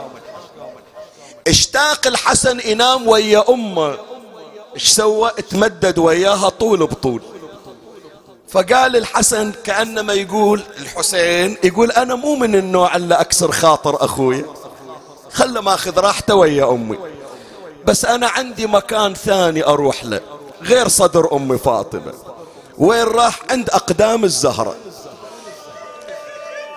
اشتاق 1.48 2.08
الحسن 2.08 2.60
ينام 2.66 3.08
ويا 3.08 3.50
أمه. 3.50 3.98
إيش 4.76 4.88
سوى؟ 4.88 5.32
تمدد 5.50 6.00
وياها 6.00 6.50
طول 6.50 6.80
بطول. 6.80 7.22
فقال 8.50 8.96
الحسن 8.96 9.52
كأنما 9.64 10.14
يقول 10.14 10.64
الحسين 10.80 11.58
يقول 11.64 11.92
أنا 11.92 12.16
مو 12.16 12.36
من 12.36 12.56
النوع 12.56 12.96
اللي 12.96 13.16
أكسر 13.16 13.52
خاطر 13.52 14.06
أخويا 14.06 14.46
خل 15.32 15.60
ماخذ 15.60 16.00
راحته 16.00 16.36
ويا 16.36 16.72
أمي. 16.72 16.98
بس 17.86 18.06
أنا 18.06 18.28
عندي 18.28 18.68
مكان 18.68 19.14
ثاني 19.14 19.64
أروح 19.64 20.06
له 20.06 20.20
غير 20.62 20.88
صدر 20.88 21.36
أمي 21.36 21.58
فاطمة. 21.58 22.14
وين 22.82 23.04
راح؟ 23.04 23.40
عند 23.50 23.70
أقدام 23.70 24.24
الزهرة 24.24 24.76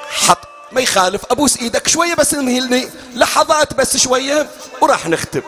حط 0.09 0.39
ما 0.72 0.81
يخالف. 0.81 1.24
أبوس 1.31 1.56
إيدك 1.56 1.89
شوية 1.89 2.14
بس 2.14 2.35
انهلني. 2.35 2.89
لحظات 3.14 3.74
بس 3.74 3.97
شوية 3.97 4.47
وراح 4.81 5.09
نختم. 5.09 5.43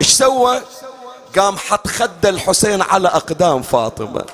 إيش 0.00 0.10
سوى؟ 0.10 0.60
قام 1.36 1.56
حط 1.56 1.86
خد 1.86 2.26
الحسين 2.26 2.82
على 2.82 3.08
أقدام 3.08 3.62
فاطمة. 3.62 4.24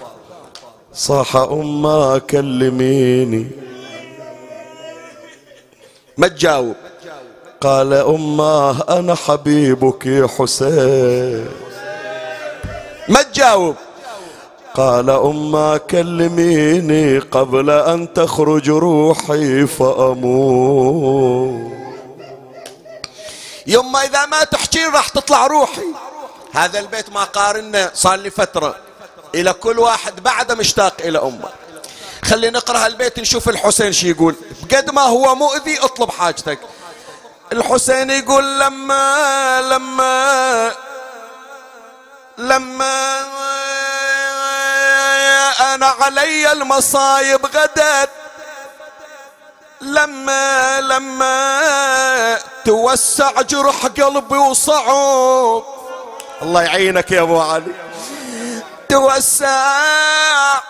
صاح 0.95 1.37
أمة 1.37 2.19
كلميني. 2.19 3.51
ما 6.17 6.29
تجاوب. 6.29 6.77
قال 7.61 7.93
أمة 7.93 8.83
أنا 8.99 9.15
حبيبك 9.15 10.07
يا 10.07 10.27
حسين. 10.27 11.49
ما 13.09 13.23
تجاوب. 13.23 13.77
قال 14.79 15.11
أمه 15.11 15.77
كلميني 15.77 17.19
قبل 17.19 17.71
أن 17.71 18.15
تخرج 18.15 18.71
روحي 18.71 19.67
فأموت. 19.67 21.73
يما 23.67 24.05
إذا 24.05 24.27
ما 24.27 24.45
تحكين 24.45 24.93
راح 24.93 25.09
تطلع 25.09 25.47
روحي. 25.47 25.87
هذا 26.53 26.81
البيت 26.81 27.11
ما 27.11 27.25
قارنا 27.25 27.91
صار 27.95 28.19
لي 28.19 28.31
فترة. 28.31 28.77
إلى 29.35 29.53
كل 29.53 29.79
واحد 29.79 30.23
بعده 30.23 30.55
مشتاق 30.55 30.95
إلى 31.01 31.19
أمه. 31.19 31.49
خلي 32.25 32.51
نقرأ 32.51 32.87
البيت 32.87 33.21
نشوف 33.21 33.49
الحسين 33.49 33.93
شي 33.93 34.11
يقول. 34.11 34.35
بقد 34.63 34.91
ما 34.91 35.03
هو 35.03 35.35
مؤذي 35.35 35.79
اطلب 35.79 36.11
حاجتك. 36.11 36.59
الحسين 37.53 38.11
يقول 38.11 38.61
لما 38.61 39.61
لما 39.61 40.73
لما 42.39 43.19
أنا 45.61 45.87
علي 45.87 46.53
المصايب 46.53 47.47
غدت 47.47 48.11
لما 49.81 50.81
لما 50.81 52.39
توسع 52.65 53.43
جرح 53.43 53.87
قلبي 53.87 54.37
وصعب. 54.37 55.63
الله 56.43 56.63
يعينك 56.63 57.11
يا 57.11 57.23
أبو 57.23 57.41
علي. 57.41 57.75
توسع 58.89 60.61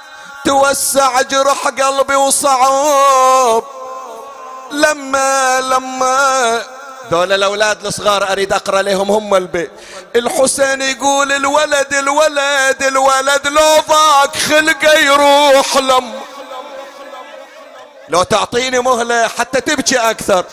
توسع 0.44 1.22
جرح 1.22 1.68
قلبي 1.68 2.16
وصعب. 2.16 3.64
لما 4.70 5.60
لما 5.60 6.77
دول 7.10 7.32
الأولاد 7.32 7.86
الصغار 7.86 8.32
أريد 8.32 8.52
أقرأ 8.52 8.82
لهم 8.82 9.10
هم 9.10 9.34
البيت 9.34 9.70
الحسين 10.16 10.82
يقول 10.82 11.32
الولد 11.32 11.94
الولد 11.94 12.82
الولد 12.82 13.46
لو 13.46 13.80
ضاق 13.88 14.36
خلقه 14.36 14.98
يروح 14.98 15.76
لم. 15.76 16.12
لو 18.08 18.22
تعطيني 18.22 18.78
مهلة 18.80 19.28
حتى 19.28 19.60
تبكي 19.60 19.96
أكثر. 19.98 20.44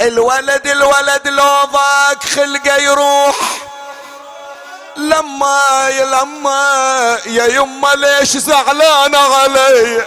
الولد 0.00 0.66
الولد 0.66 1.28
لو 1.28 1.64
ضاق 1.72 2.22
خلقه 2.34 2.76
يروح. 2.76 3.36
لما 4.96 5.88
يا 5.88 6.04
لما 6.04 7.18
يا 7.26 7.46
يما 7.46 7.88
ليش 7.94 8.36
زعلانة 8.36 9.18
علي؟ 9.18 10.06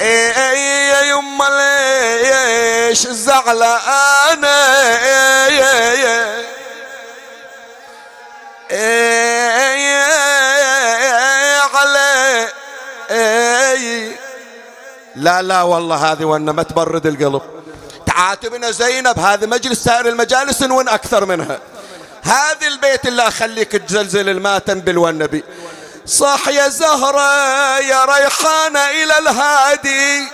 يا 0.00 1.00
يما 1.02 1.48
ليش 1.48 3.06
زعلانة 3.06 4.48
إيه 4.48 5.64
إيه 5.90 6.38
إيه 8.70 10.04
إيه 11.50 11.60
علي. 11.74 12.48
لا 15.16 15.42
لا 15.42 15.62
والله 15.62 16.12
هذه 16.12 16.24
وأنا 16.24 16.52
ما 16.52 16.62
تبرد 16.62 17.06
القلب. 17.06 17.42
تعاتبنا 18.06 18.70
زينب 18.70 19.18
هذا 19.18 19.46
مجلس 19.46 19.84
سائر 19.84 20.08
المجالس 20.08 20.62
وين 20.62 20.88
أكثر 20.88 21.24
منها. 21.24 21.60
هذا 22.22 22.66
البيت 22.66 23.06
اللي 23.06 23.28
أخليك 23.28 23.72
تزلزل 23.72 24.28
الماتم 24.28 24.80
بالونبي 24.80 25.44
صح 26.08 26.48
يا 26.48 26.68
زهرة 26.68 27.78
يا 27.78 28.04
ريحانة 28.04 28.90
إلى 28.90 29.18
الهادي. 29.18 30.28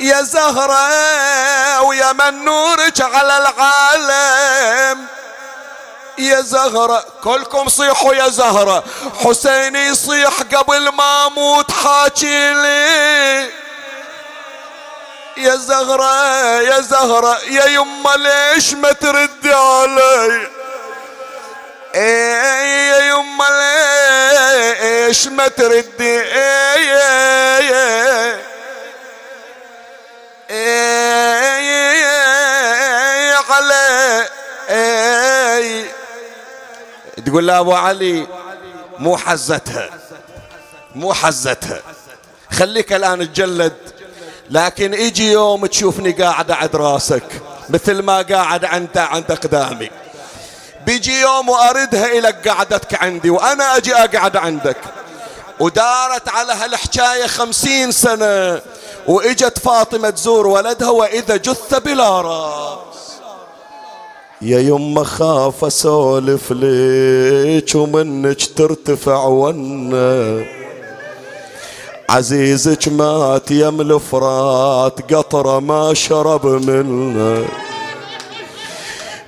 يا 0.00 0.22
زهرة 0.22 1.80
ويا 1.80 2.12
من 2.12 2.44
نورك 2.44 3.00
على 3.00 3.38
العالم. 3.38 5.06
يا 6.18 6.40
زهرة 6.40 7.04
كلكم 7.24 7.68
صيحوا 7.68 8.14
يا 8.14 8.28
زهرة. 8.28 8.84
حسين 9.24 9.76
يصيح 9.76 10.42
قبل 10.54 10.88
ما 10.88 11.26
أموت 11.26 11.70
حاكي 11.70 12.54
لي. 12.54 13.50
يا 15.36 15.56
زهرة 15.56 16.60
يا 16.60 16.80
زهرة 16.80 17.38
يا 17.44 17.66
يما 17.66 18.16
ليش 18.16 18.74
ما 18.74 18.92
تردي 18.92 19.54
علي؟ 19.54 20.61
إيه 21.94 22.90
يا 22.90 22.98
يما 22.98 23.44
ليش 25.06 25.28
ما 25.28 25.48
تردي 25.48 26.20
إيه 26.20 26.98
إيه 30.50 31.22
إيه؟ 34.70 35.86
تقول 37.26 37.46
له 37.46 37.58
أبو 37.60 37.72
علي 37.72 38.26
مو 38.98 39.16
حزتها 39.16 39.90
مو 40.94 41.14
حزتها. 41.14 41.80
خليك 42.52 42.92
الآن 42.92 43.32
تجلد 43.32 43.76
لكن 44.50 44.94
أجي 44.94 45.32
يوم 45.32 45.66
تشوفني 45.66 46.12
قاعد 46.12 46.50
عند 46.50 46.76
راسك 46.76 47.42
مثل 47.68 48.02
ما 48.02 48.22
قاعد 48.22 48.64
انت 48.64 48.98
عند 48.98 49.30
أقدامي. 49.30 49.90
بيجي 50.86 51.20
يوم 51.20 51.48
وأردها 51.48 52.18
إلك 52.18 52.48
قعدتك 52.48 53.02
عندي 53.02 53.30
وأنا 53.30 53.76
أجي 53.76 53.94
أقعد 53.94 54.36
عندك. 54.36 54.76
ودارت 55.60 56.28
على 56.28 56.52
هالحكاية 56.52 57.26
خمسين 57.26 57.92
سنة 57.92 58.60
وإجت 59.06 59.58
فاطمة 59.58 60.10
تزور 60.10 60.46
ولدها 60.46 60.90
وإذا 60.90 61.36
جثة 61.36 61.78
بلا 61.78 62.20
راس. 62.20 62.78
يا 64.42 64.58
يما 64.58 65.04
خاف 65.04 65.64
أسولف 65.64 66.52
ليك 66.52 67.74
ومنك 67.74 68.38
ترتفع 68.56 69.24
ونه. 69.24 70.46
عزيزك 72.08 72.88
مات 72.88 73.50
يم 73.50 73.80
الفرات 73.80 75.14
قطرة 75.14 75.60
ما 75.60 75.94
شرب 75.94 76.46
منه. 76.46 77.48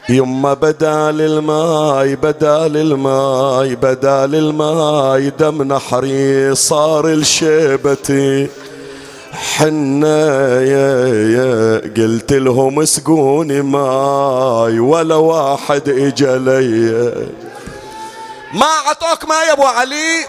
يما 0.08 0.54
بدال 0.54 1.20
الماي 1.20 2.16
بدال 2.16 2.76
الماي 2.76 3.74
بدال 3.74 4.34
الماي 4.34 5.30
دم 5.30 5.62
نحري 5.62 6.54
صار 6.54 7.08
الشيبتي 7.08 8.48
حنا 9.32 10.60
يا 10.62 11.08
يا 11.08 11.78
قلت 11.96 12.32
لهم 12.32 12.80
اسقوني 12.80 13.62
ماي 13.62 14.78
ولا 14.78 15.14
واحد 15.14 15.88
اجى 15.88 16.38
ما 18.54 18.66
عطوك 18.66 19.24
ما 19.28 19.34
يا 19.48 19.52
أبو 19.52 19.62
علي؟ 19.62 20.26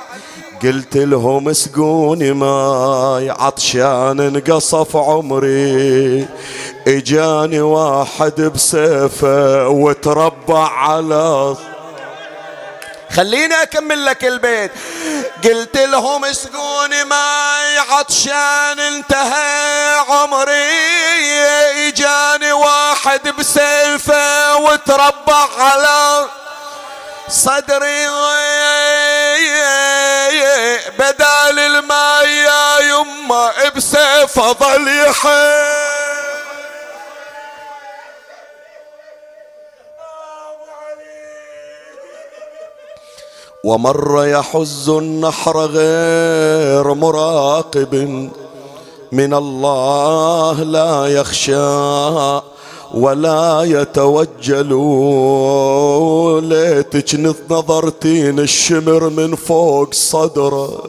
قلت 0.64 0.98
لهم 0.98 1.50
اسقوني 1.50 2.34
ماي 2.34 3.30
عطشان 3.30 4.20
انقصف 4.20 4.98
عمري. 4.98 6.28
اجاني 6.88 7.62
واحد 7.62 8.42
بسيفه 8.42 9.68
وتربع 9.68 10.70
على 10.70 11.56
خليني 13.16 13.62
اكمل 13.62 14.06
لك 14.06 14.26
البيت. 14.26 14.72
قلت 15.44 15.78
لهم 15.78 16.26
اسقوني 16.26 17.04
ماي 17.04 17.78
عطشان 17.78 18.80
انتهى 18.80 19.96
عمري. 20.10 20.72
اجاني 21.88 22.52
واحد 22.52 23.30
بسيفه 23.40 24.58
وتربع 24.58 25.48
على 25.58 26.28
صدري. 27.30 28.06
بدال 31.00 31.60
الماء 31.60 32.28
يا 32.28 32.80
يما 32.80 33.52
بسيف 33.76 34.40
ظل 34.40 34.88
يحيي 34.88 35.85
ومر 43.66 44.26
يحز 44.28 44.90
النحر 44.90 45.58
غير 45.66 46.94
مراقب. 46.94 47.94
من 49.12 49.34
الله 49.34 50.64
لا 50.64 51.06
يخشى 51.08 52.42
ولا 52.94 53.64
يتوجل. 53.64 54.72
ليتك 56.50 57.16
نظرتين 57.50 58.40
الشمر 58.40 59.10
من 59.10 59.36
فوق 59.36 59.94
صدره 59.94 60.84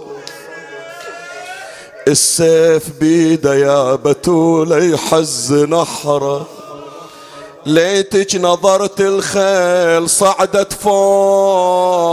السيف 2.09 2.91
بيده 3.01 3.55
يا 3.55 3.95
بتول 3.95 4.93
يحز 4.93 5.53
نحره 5.53 6.47
ليتك 7.67 8.37
نظرت 8.37 9.01
الخيل 9.01 10.11
صعدت 10.11 10.73
فوق. 10.73 12.07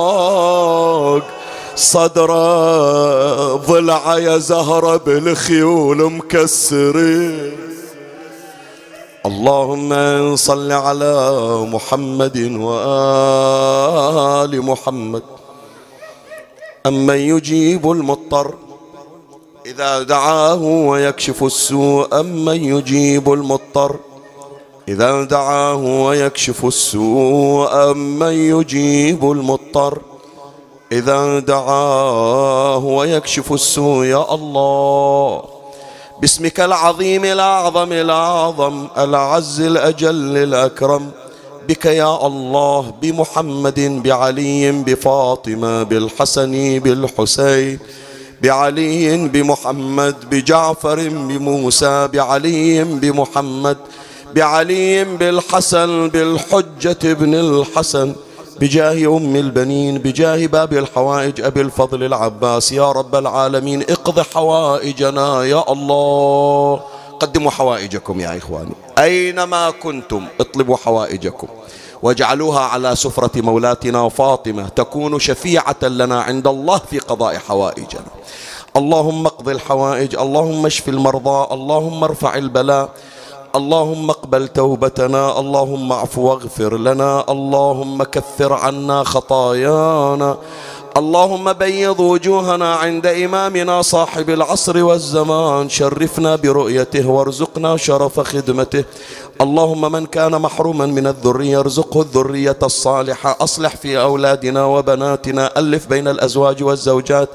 صدره 1.75 3.55
ضلع 3.55 4.17
يا 4.17 4.37
زهرة 4.37 4.97
بالخيول 4.97 6.11
مكسرين. 6.11 7.57
اللهم 9.25 9.91
صل 10.35 10.71
على 10.71 11.15
محمد 11.69 12.37
وآل 12.59 13.81
محمد. 14.61 15.23
أمن 16.85 17.17
يجيب 17.17 17.91
المضطر. 17.91 18.53
إذا 19.65 20.03
دعاه 20.03 20.63
ويكشف 20.63 21.43
السوء 21.43 22.19
أمن 22.19 22.63
يجيب 22.63 23.33
المضطر. 23.33 23.95
إذا 24.87 25.23
دعاه 25.23 25.75
ويكشف 25.75 26.65
السوء 26.65 27.91
أمن 27.91 28.33
يجيب 28.33 29.31
المضطر. 29.31 30.01
إذا 30.91 31.39
دعاه 31.39 32.85
ويكشف 32.85 33.53
السوء 33.53 34.05
يا 34.05 34.33
الله 34.33 35.43
باسمك 36.21 36.59
العظيم 36.59 37.25
الأعظم 37.25 37.91
الأعظم 37.91 38.87
الأعز 38.97 39.61
الأجل 39.61 40.37
الأكرم. 40.37 41.11
بك 41.67 41.85
يا 41.85 42.27
الله 42.27 42.93
بمحمد 43.01 43.79
بعلي 44.03 44.71
بفاطمة 44.71 45.83
بالحسن 45.83 46.79
بالحسين. 46.79 47.79
بعلي 48.41 49.27
بمحمد 49.27 50.15
بجعفر 50.31 51.09
بموسى. 51.09 52.07
بعلي 52.07 52.83
بمحمد 52.83 53.77
بعلي 54.35 55.03
بالحسن 55.03 56.09
بالحجة 56.09 56.97
ابن 57.11 57.33
الحسن 57.35 58.15
بجاه 58.59 59.17
أم 59.17 59.35
البنين 59.35 59.97
بجاه 59.97 60.45
باب 60.47 60.73
الحوائج 60.73 61.41
أبي 61.41 61.61
الفضل 61.61 62.03
العباس 62.03 62.71
يا 62.71 62.91
رب 62.91 63.15
العالمين 63.15 63.81
اقض 63.81 64.19
حوائجنا 64.19 65.43
يا 65.43 65.71
الله 65.71 66.81
قدموا 67.19 67.51
حوائجكم 67.51 68.19
يا 68.19 68.37
إخواني 68.37 68.71
أينما 68.99 69.69
كنتم 69.69 70.25
اطلبوا 70.39 70.77
حوائجكم 70.77 71.47
واجعلوها 72.03 72.59
على 72.59 72.95
سفرة 72.95 73.41
مولاتنا 73.41 74.09
فاطمة 74.09 74.67
تكون 74.69 75.19
شفيعة 75.19 75.75
لنا 75.83 76.21
عند 76.21 76.47
الله 76.47 76.77
في 76.91 76.99
قضاء 76.99 77.37
حوائجنا 77.37 78.11
اللهم 78.77 79.25
اقض 79.25 79.49
الحوائج 79.49 80.15
اللهم 80.15 80.65
اشف 80.65 80.89
المرضى 80.89 81.53
اللهم 81.53 82.03
ارفع 82.03 82.35
البلاء 82.35 82.89
اللهم 83.55 84.09
اقبل 84.09 84.47
توبتنا 84.47 85.39
اللهم 85.39 85.91
اعف 85.91 86.17
واغفر 86.17 86.77
لنا 86.77 87.25
اللهم 87.29 88.03
كفر 88.03 88.53
عنا 88.53 89.03
خطايانا 89.03 90.37
اللهم 90.97 91.53
بيض 91.53 91.99
وجوهنا 91.99 92.75
عند 92.75 93.05
إمامنا 93.07 93.81
صاحب 93.81 94.29
العصر 94.29 94.83
والزمان 94.83 95.69
شرفنا 95.69 96.35
برؤيته 96.35 97.09
وارزقنا 97.09 97.77
شرف 97.77 98.19
خدمته. 98.19 98.83
اللهم 99.43 99.91
من 99.91 100.05
كان 100.05 100.31
محروما 100.41 100.85
من 100.85 101.07
الذرية 101.07 101.59
ارزقه 101.59 102.01
الذرية 102.01 102.57
الصالحة 102.63 103.37
أصلح 103.41 103.75
في 103.75 103.99
أولادنا 104.01 104.65
وبناتنا 104.65 105.59
ألف 105.59 105.87
بين 105.87 106.07
الأزواج 106.07 106.63
والزوجات 106.63 107.29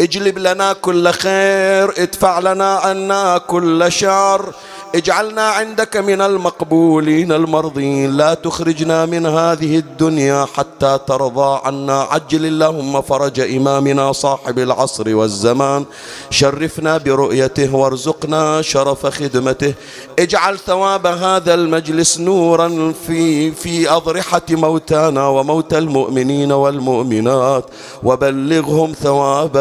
اجلب 0.00 0.38
لنا 0.38 0.72
كل 0.72 1.08
خير 1.10 1.90
ادفع 2.02 2.38
لنا 2.38 2.74
عنا 2.76 3.38
كل 3.38 3.92
شر 3.92 4.54
اجعلنا 4.94 5.48
عندك 5.48 5.96
من 5.96 6.20
المقبولين 6.20 7.32
المرضين 7.32 8.16
لا 8.16 8.34
تخرجنا 8.34 9.06
من 9.06 9.26
هذه 9.26 9.78
الدنيا 9.78 10.46
حتى 10.54 10.98
ترضى 11.06 11.60
عنا 11.64 12.02
عجل 12.02 12.46
اللهم 12.46 13.02
فرج 13.02 13.40
إمامنا 13.40 14.12
صاحب 14.12 14.58
العصر 14.58 15.16
والزمان 15.16 15.84
شرفنا 16.30 16.96
برؤيته 16.98 17.74
وارزقنا 17.74 18.62
شرف 18.62 19.06
خدمته 19.06 19.74
اجعل 20.18 20.58
ثواب 20.58 21.06
المجلس 21.54 22.20
نورا 22.20 22.92
في 23.06 23.50
في 23.50 23.90
أضرحة 23.90 24.42
موتانا 24.50 25.28
وموتى 25.28 25.78
المؤمنين 25.78 26.52
والمؤمنات 26.52 27.64
وبلغهم 28.02 28.92
ثواب 28.92 29.56